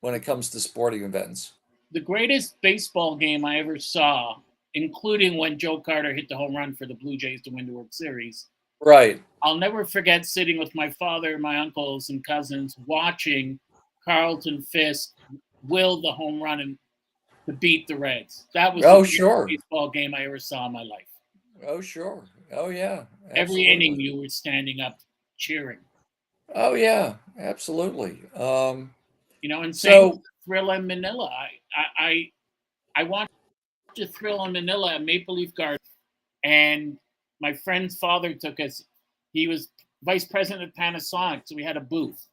[0.00, 1.52] when it comes to sporting events.
[1.92, 4.36] The greatest baseball game I ever saw,
[4.74, 7.72] including when Joe Carter hit the home run for the Blue Jays to win the
[7.72, 8.46] World Series.
[8.82, 9.22] Right.
[9.42, 13.58] I'll never forget sitting with my father, my uncles, and cousins watching
[14.04, 15.14] Carlton Fisk
[15.68, 16.78] will the home run and
[17.46, 18.46] to beat the Reds.
[18.54, 19.46] That was Oh, the greatest sure.
[19.46, 21.08] baseball game I ever saw in my life.
[21.66, 22.24] Oh sure.
[22.52, 23.04] Oh yeah.
[23.34, 24.98] Every inning, you were standing up
[25.36, 25.78] cheering.
[26.54, 27.14] Oh yeah.
[27.38, 28.20] Absolutely.
[28.34, 28.92] Um,
[29.42, 31.26] You know, and same so Thrill in Manila.
[31.26, 32.30] I I I,
[32.96, 33.30] I watched
[33.98, 35.78] a Thrill in Manila at Maple Leaf Garden,
[36.44, 36.98] and
[37.40, 38.82] my friend's father took us.
[39.32, 39.70] He was
[40.02, 42.26] vice president of Panasonic, so we had a booth.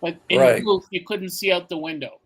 [0.00, 0.56] But in Right.
[0.56, 2.20] the booth, you couldn't see out the window.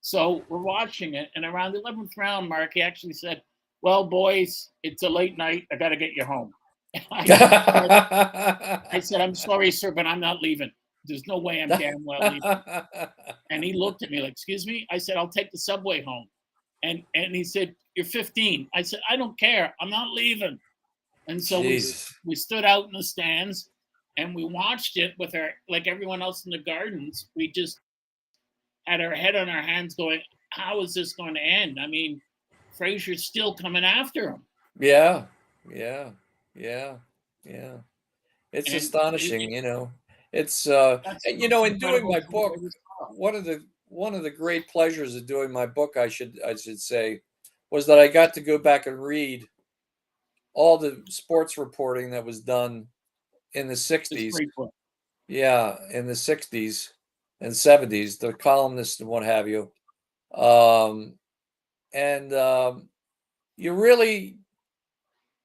[0.00, 3.42] So we're watching it, and around the eleventh round mark, he actually said,
[3.82, 5.66] "Well, boys, it's a late night.
[5.70, 6.54] I got to get you home."
[7.10, 7.40] I, said,
[8.92, 10.70] I said, "I'm sorry, sir, but I'm not leaving.
[11.04, 12.42] There's no way I'm damn well leaving."
[13.50, 16.28] And he looked at me like, "Excuse me." I said, "I'll take the subway home."
[16.82, 19.74] And and he said, "You're 15." I said, "I don't care.
[19.80, 20.58] I'm not leaving."
[21.28, 21.82] And so we,
[22.24, 23.70] we stood out in the stands
[24.16, 27.28] and we watched it with our like everyone else in the gardens.
[27.36, 27.78] We just
[28.86, 32.20] had our head on our hands, going, "How is this going to end?" I mean,
[32.72, 34.42] Frazier's still coming after him.
[34.78, 35.24] Yeah,
[35.72, 36.10] yeah,
[36.54, 36.96] yeah,
[37.44, 37.78] yeah.
[38.52, 39.92] It's And it- astonishing, you know.
[40.32, 42.70] It's uh, and, you know, in doing my book, thing
[43.00, 43.14] I ever saw.
[43.14, 46.54] one of the one of the great pleasures of doing my book, I should I
[46.54, 47.22] should say,
[47.70, 49.44] was that I got to go back and read
[50.54, 52.86] all the sports reporting that was done
[53.54, 54.32] in the 60s.
[55.28, 56.92] Yeah, in the 60s
[57.40, 59.70] and 70s, the columnists and what have you.
[60.34, 61.14] Um,
[61.92, 62.88] and um,
[63.56, 64.38] you really,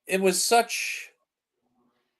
[0.07, 1.11] it was such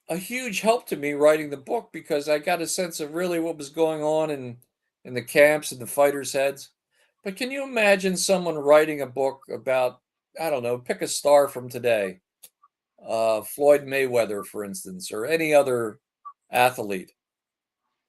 [0.10, 3.40] a huge help to me writing the book because I got a sense of really
[3.40, 4.58] what was going on in
[5.04, 6.72] in the camps and the fighters' heads.
[7.24, 10.02] But can you imagine someone writing a book about,
[10.40, 12.20] I don't know, pick a star from today,
[13.08, 16.00] uh, Floyd Mayweather, for instance, or any other
[16.52, 17.12] athlete?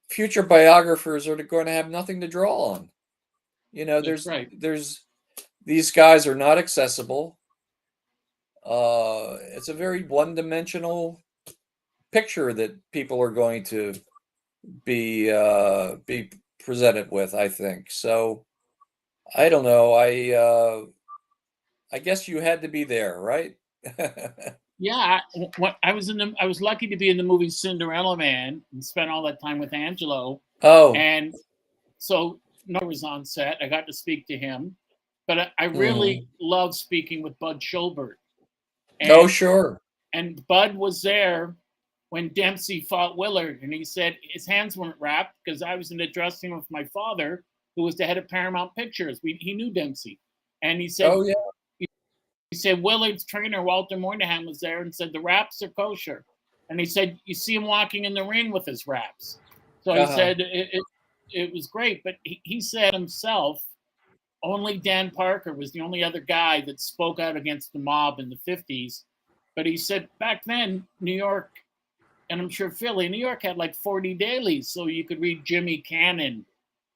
[0.09, 2.89] Future biographers are going to have nothing to draw on.
[3.71, 4.49] You know, That's there's right.
[4.59, 5.01] there's
[5.65, 7.36] these guys are not accessible.
[8.67, 11.21] Uh, it's a very one-dimensional
[12.11, 13.93] picture that people are going to
[14.83, 16.29] be uh, be
[16.59, 17.33] presented with.
[17.33, 18.45] I think so.
[19.35, 19.93] I don't know.
[19.93, 20.85] I uh,
[21.91, 23.55] I guess you had to be there, right?
[24.79, 25.21] Yeah, I,
[25.57, 28.61] what I was in the I was lucky to be in the movie Cinderella Man
[28.71, 30.39] and spent all that time with Angelo.
[30.61, 31.33] oh, And
[31.97, 33.57] so no was on set.
[33.61, 34.75] I got to speak to him,
[35.27, 38.15] but I, I really love speaking with Bud Schulberg.
[38.99, 39.79] And, oh, sure.
[40.13, 41.55] and Bud was there
[42.09, 45.97] when Dempsey fought Willard, and he said his hands weren't wrapped because I was in
[45.97, 47.43] the dressing room with my father,
[47.75, 49.19] who was the head of Paramount Pictures.
[49.23, 50.19] We, he knew Dempsey,
[50.61, 51.33] and he said Oh, yeah.
[51.79, 56.23] he said Willard's trainer Walter Monahan was there and said the wraps are kosher,
[56.69, 59.37] and he said you see him walking in the ring with his wraps.
[59.81, 60.15] So he Uh-huh.
[60.15, 60.83] said it, it
[61.29, 63.61] it was great, but he, he said himself
[64.43, 68.29] only Dan Parker was the only other guy that spoke out against the mob in
[68.29, 69.03] the 50s.
[69.55, 71.51] But he said back then New York,
[72.29, 75.79] and I'm sure Philly, New York had like 40 dailies, so you could read Jimmy
[75.79, 76.45] Cannon,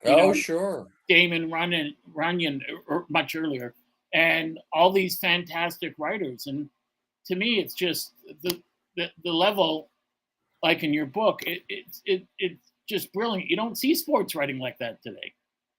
[0.06, 0.88] Oh, know, sure.
[1.08, 3.74] Damon Runyon, Runyon or much earlier,
[4.14, 6.48] and all these fantastic writers.
[6.48, 6.70] And
[7.28, 8.14] to me, it's just
[8.44, 8.62] the
[8.98, 9.90] the, the level,
[10.64, 13.50] like in your book, it, it, it it's just brilliant.
[13.50, 15.34] You don't see sports writing like that today.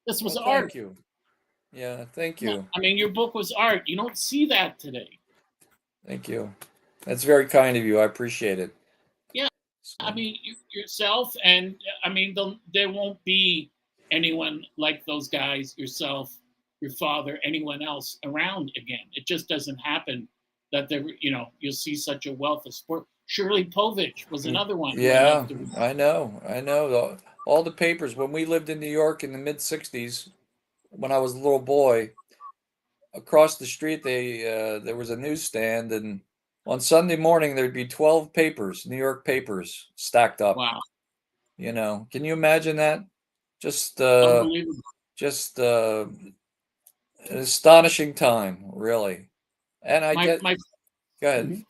[0.07, 0.63] This was Well, art.
[0.73, 0.97] thank you.
[1.73, 2.67] Yeah, thank you.
[2.75, 3.83] I mean, your book was art.
[3.87, 5.19] You don't see that today.
[6.07, 6.53] Thank you.
[7.07, 7.99] That's very kind of you.
[7.99, 8.75] I appreciate it.
[9.33, 9.49] Yeah,
[9.83, 12.37] So- I mean, you, yourself, and I mean,
[12.75, 13.71] there won't be
[14.11, 16.37] anyone like those guys, yourself,
[16.81, 19.07] your father, anyone else around again.
[19.15, 20.29] It just doesn't happen
[20.73, 23.05] that there, you know, you'll see such a wealth of sport.
[23.27, 24.99] Shirley Povich was Mm, another one.
[24.99, 25.75] Yeah, loved to read.
[25.77, 26.41] I know.
[26.47, 26.93] I know.
[26.95, 27.17] All,
[27.47, 30.29] all the papers when we lived in New York in the mid '60s,
[30.93, 32.11] when I was a little boy,
[33.15, 36.21] across the street they uh, there was a newsstand, and
[36.67, 40.57] on Sunday morning there'd be 12 papers, New York papers, stacked up.
[40.57, 40.81] Wow.
[41.57, 43.05] You know, can you imagine that?
[43.61, 44.47] Just uh,
[45.17, 46.07] just uh,
[47.31, 49.29] an astonishing time, really.
[49.83, 50.57] And I My, get my
[51.21, 51.49] go ahead.
[51.49, 51.65] Mhm.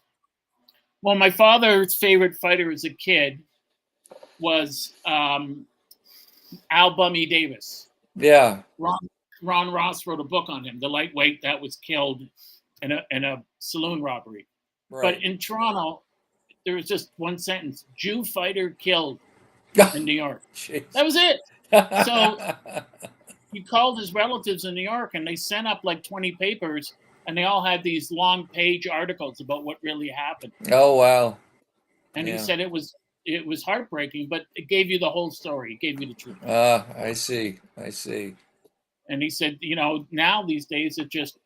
[1.03, 3.43] Well, my father's favorite fighter as a kid
[4.39, 5.67] was um,
[6.71, 7.89] Al Bummy Davis.
[8.15, 8.99] Yeah, Ron,
[9.43, 12.23] Ron Ross wrote a book on him, the lightweight that was killed
[12.81, 14.47] in a, in a saloon robbery.
[14.91, 15.03] right.
[15.15, 16.03] But in Toronto,
[16.65, 19.19] there was just one sentence Jew fighter killed
[19.95, 20.43] in New York.
[20.93, 21.41] That was it.
[22.07, 22.55] So-
[23.53, 26.95] He called his relatives in New York and they sent up like 20 papers
[27.27, 30.53] and they all had these long page articles about what really happened.
[30.73, 31.37] oh wow.
[32.15, 32.35] and Yeah.
[32.35, 32.95] he said it was
[33.27, 35.75] it was heartbreaking, but it gave you the whole story.
[35.75, 36.37] It gave you the truth.
[36.47, 37.59] Ah, I see.
[37.77, 38.35] I see.
[39.09, 41.39] And he said, you know, now these days it just,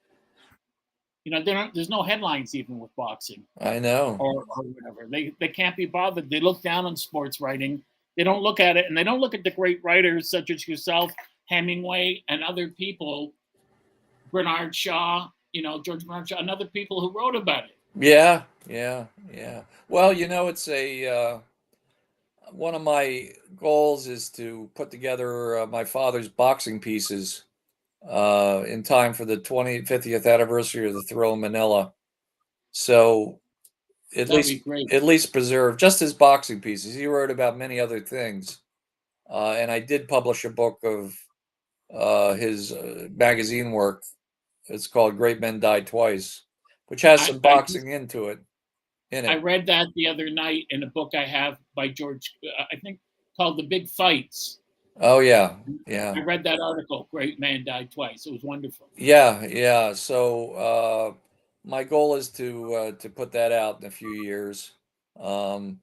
[1.25, 1.43] you know,
[1.75, 4.17] there's no headlines even with boxing I know.
[4.21, 5.09] or, or whatever.
[5.11, 6.31] They they can't be bothered.
[6.31, 7.83] They look down on sports writing.
[8.17, 10.67] They don't look at it, and they don't look at the great writers such as
[10.67, 11.13] yourself,
[11.49, 13.33] Hemingway, and other people,
[14.33, 17.77] Bernard Shaw, you know, George Bernard Shaw, and other people who wrote about it.
[17.99, 19.63] Yeah, yeah, yeah.
[19.89, 21.39] Well, you know, it's a uh,
[22.53, 27.45] one of my goals is to put together uh, my father's boxing pieces
[28.09, 31.93] uh, in time for the 20th, 50th anniversary of the Thrill in Manila.
[32.73, 33.41] So
[34.15, 36.95] at That'd least at least preserve just his boxing pieces.
[36.95, 38.59] He wrote about many other things,
[39.29, 41.15] uh, and I did publish a book of
[41.93, 44.03] uh, his uh, magazine work.
[44.67, 46.43] It's called "Great Men Die Twice,"
[46.87, 48.39] which has some I- boxing into it.
[49.13, 52.77] I read that the other night in a book I have by George, uh, I
[52.77, 52.99] think
[53.37, 54.61] called The Big Fights.
[55.01, 55.57] oh yeah,
[55.87, 57.09] yeah, I read that article.
[57.11, 58.27] Great man died twice.
[58.27, 58.89] It was wonderful.
[58.97, 59.93] yeah, yeah.
[59.93, 61.15] So uh,
[61.65, 64.73] my goal is to uh, to put that out in a few years,
[65.21, 65.81] um,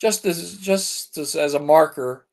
[0.00, 2.26] just as just as, as a marker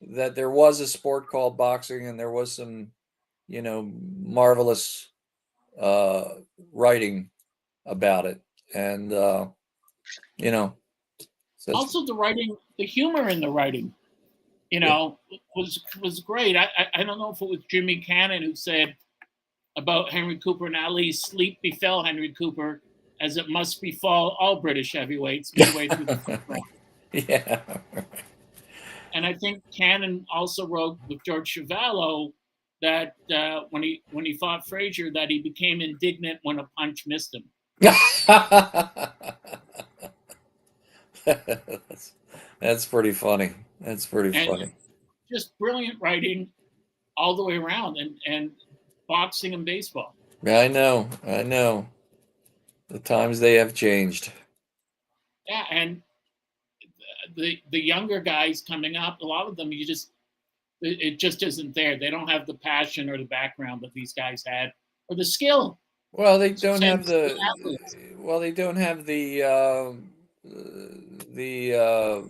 [0.00, 2.88] that there was a sport called boxing and there was some,
[3.48, 3.90] you know,
[4.22, 5.08] marvelous
[5.80, 6.24] uh,
[6.72, 7.30] writing
[7.86, 8.40] about it,
[8.74, 9.48] and uh,
[10.36, 10.74] you know,
[11.56, 13.94] so Also, the writing, the humor in the writing,
[14.70, 14.88] you Yeah.
[14.88, 15.18] know,
[15.56, 16.56] was was great.
[16.56, 18.96] I, I don't know if it was Jimmy Cannon who said
[19.76, 22.82] about Henry Cooper and Ali, sleep befell Henry Cooper
[23.20, 26.18] as it must befall all British heavyweights midway through the
[27.12, 27.60] yeah,
[29.14, 32.32] And I think Cannon also wrote with George Chuvalo
[32.82, 37.04] that uh, when he when he fought Frazier, that he became indignant when a punch
[37.06, 37.44] missed him.
[37.80, 38.26] That's,
[42.60, 43.52] that's pretty funny.
[43.80, 44.72] That's pretty And- funny.
[45.30, 46.48] Just brilliant writing
[47.16, 48.50] all the way around, and and
[49.08, 50.14] boxing and baseball.
[50.42, 51.08] Yeah, I know.
[51.26, 51.86] I know.
[52.88, 54.32] The times they have changed.
[55.46, 56.00] Yeah, and
[57.36, 60.12] the the younger guys coming up, a lot of them, you just
[60.80, 61.98] it, it just isn't there.
[61.98, 64.72] They don't have the passion or the background that these guys had,
[65.10, 65.78] or the skill.
[66.18, 67.38] Well, they don't have the.
[68.18, 69.92] Well, they don't have the uh,
[71.32, 72.22] the uh,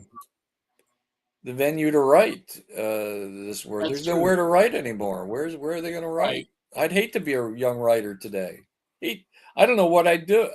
[1.43, 3.85] the venue to write uh, this word.
[3.85, 4.16] That's There's true.
[4.16, 5.24] nowhere to write anymore.
[5.24, 6.48] Where's where are they going to write?
[6.77, 6.85] Right.
[6.85, 8.60] I'd hate to be a young writer today.
[9.01, 9.24] He,
[9.56, 10.51] I don't know what I'd do.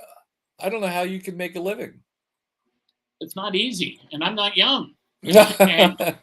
[0.60, 1.98] I don't know how you can make a living.
[3.18, 4.94] It's not easy, and I'm not young.
[5.22, 5.52] yeah,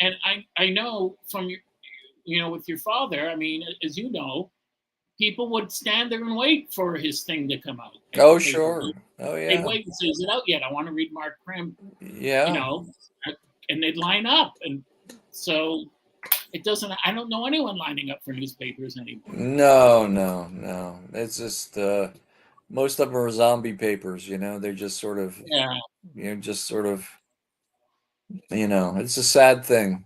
[0.00, 1.58] and I, I know from your,
[2.24, 4.52] you know, with your father, I mean, as you know,
[5.18, 7.92] people would stand there and wait for his thing to come out.
[8.18, 8.92] oh, sure.
[9.18, 9.56] Oh, yeah.
[9.56, 10.62] They'd wait and say, "Is it out yet?
[10.62, 12.48] I want to read Mark Kram." Yeah.
[12.48, 12.86] You know,
[13.68, 14.84] and they'd line up, and
[15.30, 15.84] so
[16.52, 16.92] it doesn't.
[17.04, 19.34] I don't know anyone lining up for newspapers anymore.
[19.34, 20.98] No, no, no.
[21.12, 22.08] It's just uh,
[22.70, 24.28] most of them are zombie papers.
[24.28, 25.78] You know, they're just sort of, Yeah,
[26.14, 27.08] you know, just sort of,
[28.50, 30.04] you know, it's a sad thing.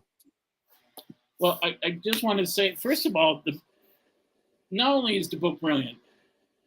[1.39, 3.59] Well, I, I just want to say, first of all, the
[4.71, 5.99] not only is the book brilliant,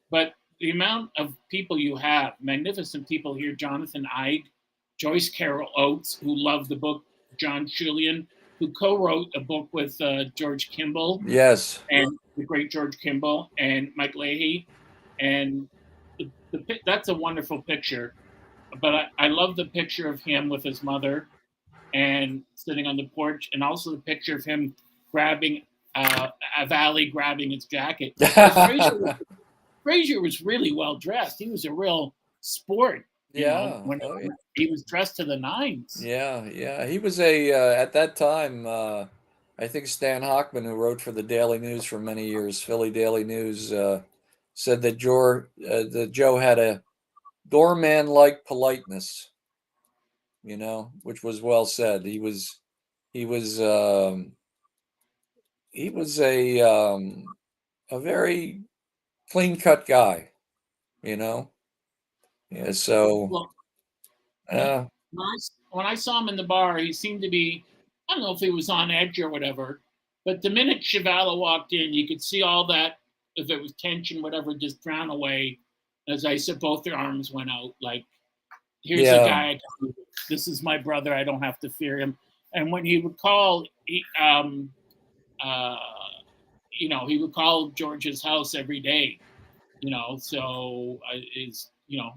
[0.10, 4.44] but the amount of people you have, magnificent people here, Jonathan Eig,
[4.98, 7.04] Joyce Carol Oates, who loved the book,
[7.40, 8.28] John Schulian,
[8.60, 11.82] who co-wrote a book with uh, George Kimball Yes.
[11.90, 14.68] and the great George Kimball and Mike Leahy,
[15.20, 15.68] and
[16.20, 18.14] the, the, that's a wonderful picture.
[18.80, 21.28] But I, I love the picture of him with his mother
[21.94, 24.76] and sitting on the porch, and also the picture of him
[25.12, 25.64] grabbing
[25.96, 28.14] uh, a valley, grabbing his jacket.
[28.18, 29.16] Frazier, was,
[29.84, 31.38] Frazier was really well dressed.
[31.40, 33.06] He was a real sport.
[33.34, 33.82] know, yeah.
[33.84, 34.30] when oh, yeah.
[34.56, 35.98] he was dressed to the nines.
[36.00, 36.86] Yeah, yeah.
[36.86, 38.66] He was a uh, at that time.
[38.66, 39.06] Uh,
[39.60, 43.24] I think Stan Hochman, who wrote for the Daily News for many years, Philly Daily
[43.24, 44.02] News, uh,
[44.54, 46.82] said that Joe uh, that Joe had a
[47.48, 49.30] doorman-like politeness.
[50.44, 52.04] you know, which was well said.
[52.04, 52.60] He was,
[53.14, 54.32] he was, um,
[55.72, 57.36] he was a um,
[57.90, 58.62] a very
[59.32, 60.30] clean cut guy,
[61.02, 61.50] you know.
[62.50, 63.52] Yeah, so Well,
[64.50, 67.64] uh, when I, s- when I saw him in the bar, he seemed to be,
[68.10, 69.80] I don't know if he was on edge or whatever,
[70.26, 73.00] but the minute Chuvalo walked in, you could see all that,
[73.38, 75.60] if it was tension, whatever, just drown away.
[76.10, 77.74] As I said, both their arms went out.
[77.82, 78.04] Like,
[78.84, 79.24] here's Yeah.
[79.24, 79.62] a guy, I
[80.30, 82.18] this is my brother, I don't have to fear him.
[82.54, 84.74] And when he would call, he, um,
[85.44, 85.78] uh,
[86.72, 89.20] you know, he would call George's house every day,
[89.82, 92.12] you know, so uh, is, you know,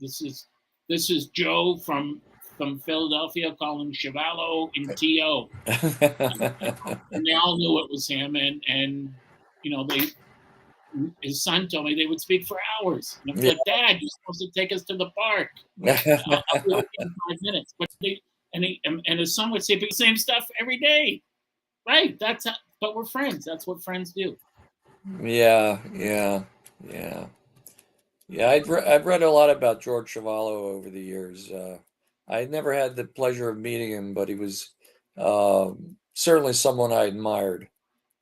[0.00, 0.46] this is
[0.88, 2.20] this is Joe from
[2.56, 5.48] from Philadelphia calling Chuvalo in TO.
[7.12, 9.14] And they all knew it was him and and
[9.62, 10.08] you know they
[11.22, 13.18] his son told me they would speak for hours.
[13.22, 15.50] And I'm like, Dad, you're supposed to take us to the park.
[15.86, 17.74] I'll, I'll in five minutes.
[17.78, 18.20] But they
[18.52, 21.22] and he and, and his son would say the same stuff every day.
[21.90, 22.16] Right.
[22.20, 22.46] That's
[22.80, 23.44] but we're friends.
[23.44, 24.36] That's what friends do.
[25.20, 26.44] yeah, yeah,
[26.88, 27.26] yeah,
[28.28, 28.50] yeah.
[28.50, 31.50] I'd re- I've read a lot about George Chuvalo over the years.
[31.50, 31.78] Uh,
[32.28, 34.70] I never had the pleasure of meeting him, but he was
[35.18, 37.68] um, certainly someone I admired.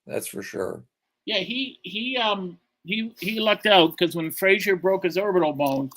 [0.07, 0.83] That's for sure.
[1.27, 5.91] Yeah, he he um he he lucked out because when Frazier broke his orbital bone,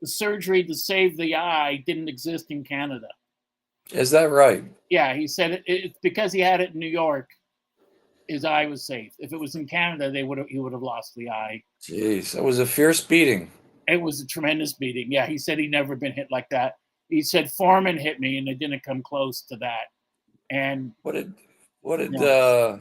[0.00, 3.06] the surgery to save the eye didn't exist in Canada.
[3.90, 4.64] Is that right?
[4.90, 7.28] Yeah, he said it, it's because he had it in New York.
[8.28, 9.12] His eye was safe.
[9.18, 11.62] If it was in Canada, they would have he would have lost the eye.
[11.82, 13.50] Jeez, that was a fierce beating.
[13.88, 15.10] It was a tremendous beating.
[15.10, 16.74] Yeah, he said he'd never been hit like that.
[17.08, 19.86] He said Foreman hit me and it didn't come close to that.
[20.50, 21.34] And What did
[21.80, 22.20] what did Yeah.
[22.26, 22.78] uh,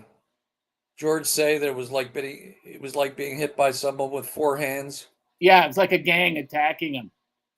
[0.98, 1.58] George say?
[1.58, 5.08] That it was like being it was like being hit by someone with four hands.
[5.40, 7.12] yeah, it's like a gang attacking him.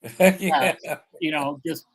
[0.40, 0.76] yeah.
[1.20, 1.86] you know, just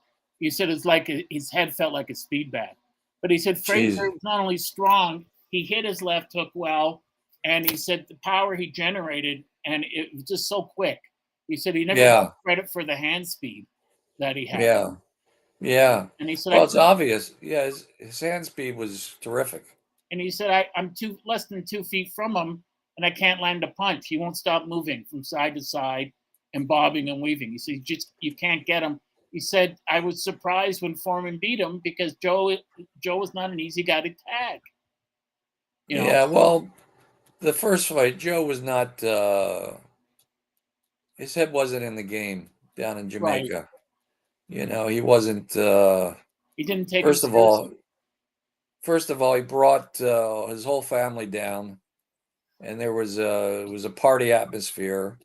[0.40, 2.76] he said it's like a, his head felt like a speed bat.
[3.22, 4.12] But he said Frazier Jeez.
[4.12, 7.02] was not only strong, he hit his left hook well,
[7.44, 11.00] and he said the power he generated, and it was just so quick.
[11.48, 12.24] He said he never Yeah.
[12.24, 13.66] got credit for the hand speed
[14.18, 14.60] that he had.
[14.60, 14.94] Yeah.
[15.60, 16.06] Yeah.
[16.20, 17.32] And he said, Well, it's obvious.
[17.40, 19.64] Yeah, his, his hand speed was terrific.
[20.12, 22.62] and he said, I, I'm two less than two feet from him,
[22.96, 24.06] and I can't land a punch.
[24.06, 26.12] He won't stop moving from side to side
[26.54, 27.50] and bobbing and weaving.
[27.50, 29.00] He said, you just you can't get him.
[29.30, 32.56] He said, I was surprised when Foreman beat him because Joe
[33.02, 34.60] Joe was not an easy guy to tag.
[35.86, 36.68] You know, Yeah, well,
[37.40, 39.02] the first fight, Joe was not.
[39.04, 39.72] uh
[41.16, 43.42] His head wasn't in the game down in Right.
[43.42, 43.68] Jamaica.
[44.48, 45.56] You know, he wasn't.
[45.56, 46.14] uh
[46.56, 47.04] he didn't take.
[47.04, 47.70] First of all,
[48.82, 51.78] first of all, he brought uh, his whole family down,
[52.60, 55.18] and there was a it was a party atmosphere.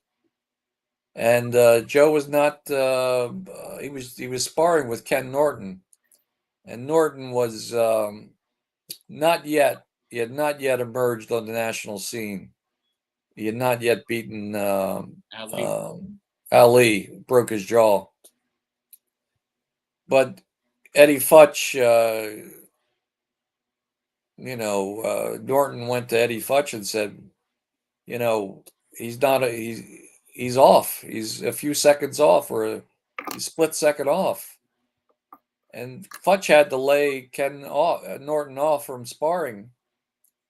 [1.15, 2.69] And uh, Joe was not.
[2.69, 3.33] Uh,
[3.79, 5.81] he was he was sparring with Ken Norton,
[6.65, 8.31] and Norton was um,
[9.07, 9.85] not yet.
[10.09, 12.49] He had not yet emerged on the national scene.
[13.35, 15.63] He had not yet beaten um, Ali.
[15.63, 16.19] um,
[16.51, 18.07] Ali, broke his jaw.
[20.07, 20.41] But
[20.93, 22.43] Eddie Futch, uh,
[24.37, 27.19] you know, uh, Norton went to Eddie Futch and said,
[28.05, 28.63] you know,
[28.95, 29.81] he's not a, he's
[30.33, 31.01] he's off.
[31.01, 32.81] He's a few seconds off, or a,
[33.37, 34.57] split second off.
[35.73, 39.69] And Futch had to lay Ken off, uh, Norton off from sparring,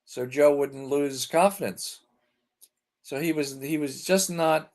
[0.06, 2.02] so Joe wouldn't lose confidence.
[3.04, 4.72] So he was he was just not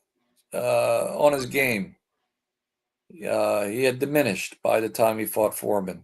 [0.53, 1.95] uh, on his game.
[3.11, 6.03] Uh, he had diminished by the time he fought Foreman,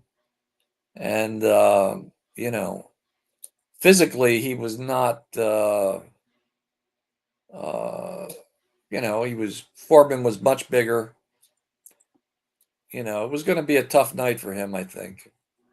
[0.96, 1.98] and uh,
[2.36, 2.92] you know,
[3.80, 5.24] physically he was not.
[8.90, 11.16] You know, he was Foreman was much bigger.
[12.92, 15.32] You know, it was going to be a tough night for him, I think,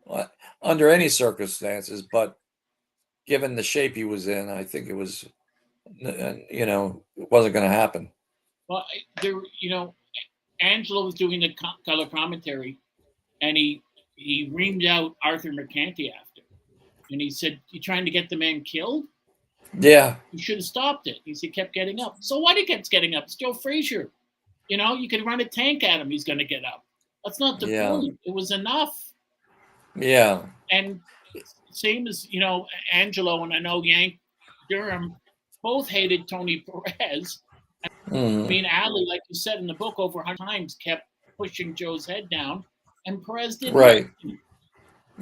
[0.09, 0.25] uh,
[0.61, 2.03] under any circumstances.
[2.03, 2.39] But
[3.27, 5.29] given the shape he was in, I think it was,
[6.01, 8.11] you know, it wasn't going to happen.
[8.69, 8.85] Well,
[9.21, 9.95] there, you know,
[10.61, 12.79] Angelo was doing the color commentary,
[13.41, 13.83] and he
[14.17, 16.43] he reamed out Arthur Mercante after,
[17.11, 19.05] and he said, "You trying to get the man killed?
[19.79, 22.17] Yeah, You should have stopped it." He "Kept getting up.
[22.21, 22.57] So what?
[22.57, 23.25] He kept getting up.
[23.25, 24.11] It's Joe Frazier.
[24.69, 26.11] You know, you could run a tank at him.
[26.11, 26.85] He's going to get up.
[27.25, 27.89] That's not the Yeah.
[27.91, 28.19] point.
[28.25, 29.13] It was enough."
[29.95, 31.01] yeah, And
[31.71, 34.19] same as you know, Angelo and I know Yank
[34.69, 35.17] Durham
[35.63, 37.41] both hated Tony Perez.
[37.85, 41.07] I mm, mean, Ali, like you said in the book, over a hundred times kept
[41.37, 42.65] pushing Joe's head down,
[43.07, 44.07] and Perez didn't Right.
[44.25, 44.39] nothing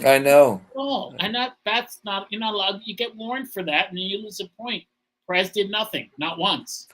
[0.04, 0.62] I know.
[0.74, 1.14] all.
[1.18, 2.80] And that that's not you're not allowed.
[2.84, 4.84] You get warned for that, and you lose a point.
[5.26, 6.88] Perez did nothing, not once.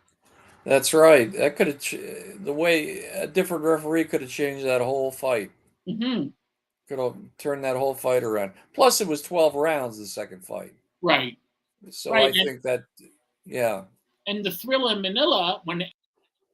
[0.64, 1.32] That's right.
[1.32, 1.94] That could have ch-
[2.42, 5.52] the way a different referee could have changed that whole fight.
[5.86, 6.28] hmm
[6.88, 8.52] Could have turned that whole fight around.
[8.74, 10.74] Plus, it was 12 rounds the second fight.
[11.02, 11.38] Right.
[11.90, 12.82] So Right, I and- think that,
[13.44, 13.84] yeah,
[14.26, 15.84] And the thrill in Manila, when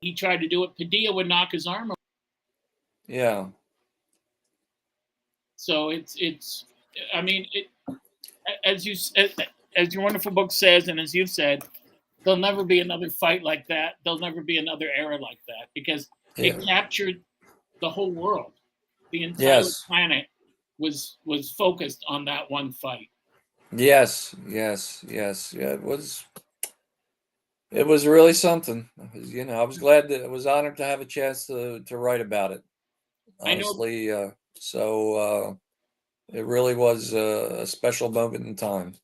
[0.02, 1.90] he tried to do it, Padilla would knock his arm.
[1.90, 1.96] off.
[3.06, 3.46] yeah,
[5.62, 6.64] So it's it's.
[7.14, 7.68] I mean, it,
[8.64, 9.30] as you as,
[9.76, 11.62] as your wonderful book says, and as you've said,
[12.24, 13.94] there'll never be another fight like that.
[14.02, 16.54] There'll never be another era like that because yeah.
[16.54, 17.22] it captured
[17.80, 18.50] the whole world.
[19.12, 19.84] The entire Yes.
[19.84, 20.26] planet
[20.78, 23.08] was was focused on that one fight.
[23.70, 25.54] Yes, yes, yes.
[25.56, 26.24] Yeah, it was.
[27.70, 28.90] It was really something.
[29.14, 31.84] Was, You know, I was glad that I was honored to have a chance to
[31.84, 32.64] to write about it.
[33.40, 35.54] I know- Honestly, uh, so uh,
[36.36, 38.94] it really was a, a special moment in time.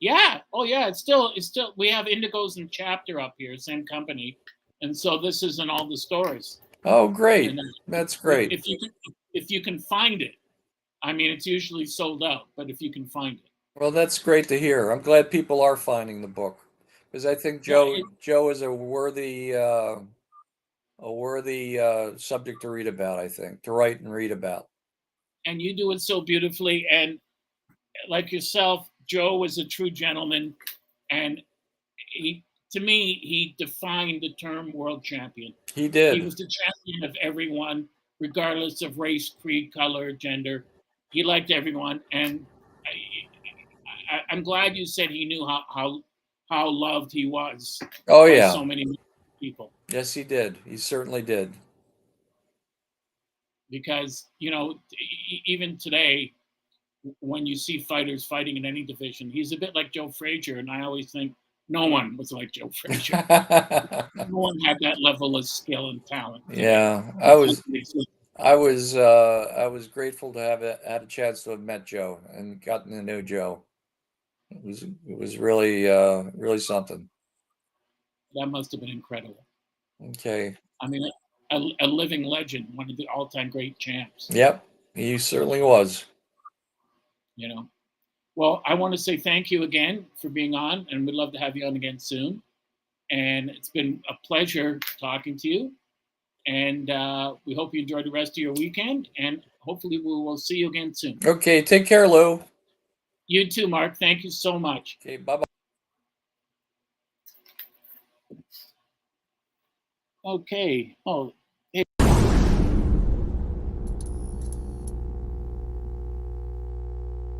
[0.00, 0.40] Yeah.
[0.52, 0.88] Oh, yeah.
[0.88, 1.32] It's still.
[1.36, 1.72] It's still.
[1.76, 4.36] We have Indigos and Chapter up here, same company,
[4.82, 6.60] and so this is in all the stores.
[6.84, 7.50] Oh, great.
[7.50, 8.50] And, That's great.
[8.52, 8.90] If you can,
[9.32, 10.34] if you can find it,
[11.02, 13.50] I mean, it's usually sold out, but if you can find it,
[13.80, 14.90] Well, that's great to hear.
[14.90, 16.58] I'm glad people are finding the book
[17.10, 19.96] because I think Joe it- Joe is a worthy uh,
[21.02, 23.18] a worthy uh, subject to read about.
[23.18, 24.68] I think to write and read about.
[25.46, 26.86] and you do it so beautifully.
[26.90, 27.18] And
[28.08, 30.54] like yourself, Joe was a true gentleman,
[31.10, 31.42] and
[32.12, 35.52] he, to me, he defined the term world champion.
[35.74, 36.14] He did.
[36.14, 37.88] He was the champion of everyone,
[38.20, 40.64] regardless of race, creed, color, gender.
[41.10, 42.46] He liked everyone, and
[44.10, 46.00] I, I'm glad you said he knew how how
[46.48, 47.80] how loved he was.
[48.08, 48.52] Oh yeah.
[48.52, 48.86] so many
[49.40, 49.70] people.
[49.92, 50.58] Yes, he did.
[50.64, 51.52] He certainly did.
[53.72, 54.80] because you know
[55.46, 56.32] even today
[57.18, 60.70] when you see fighters fighting in any division he's a bit like joe frazier and
[60.70, 61.32] i always think
[61.68, 66.44] no one was like joe frazier no one had that level of skill and talent
[66.48, 67.62] yeah, I was
[68.36, 71.86] I was uh, I was grateful to have a, had a chance to have met
[71.86, 73.62] Joe and gotten to know Joe.
[74.50, 77.08] It was it was really uh, really something.
[78.34, 79.44] that must have been incredible
[80.10, 80.54] Okay.
[80.80, 81.02] i mean
[81.50, 84.64] a, a living legend one of the all-time great champs Yep,
[84.94, 86.04] he certainly was.
[87.36, 87.68] you know
[88.36, 91.38] well i want to say thank you again for being on and we'd love to
[91.38, 92.42] have you on again soon
[93.10, 95.72] and it's been a pleasure talking to you
[96.46, 100.36] and uh, we hope you enjoy the rest of your weekend and hopefully we will
[100.36, 102.42] see you again soon Okay, take care, Lou.
[103.28, 105.51] you too mark thank you so much Okay, bye bye.
[110.24, 110.96] Okay.
[111.06, 111.32] Oh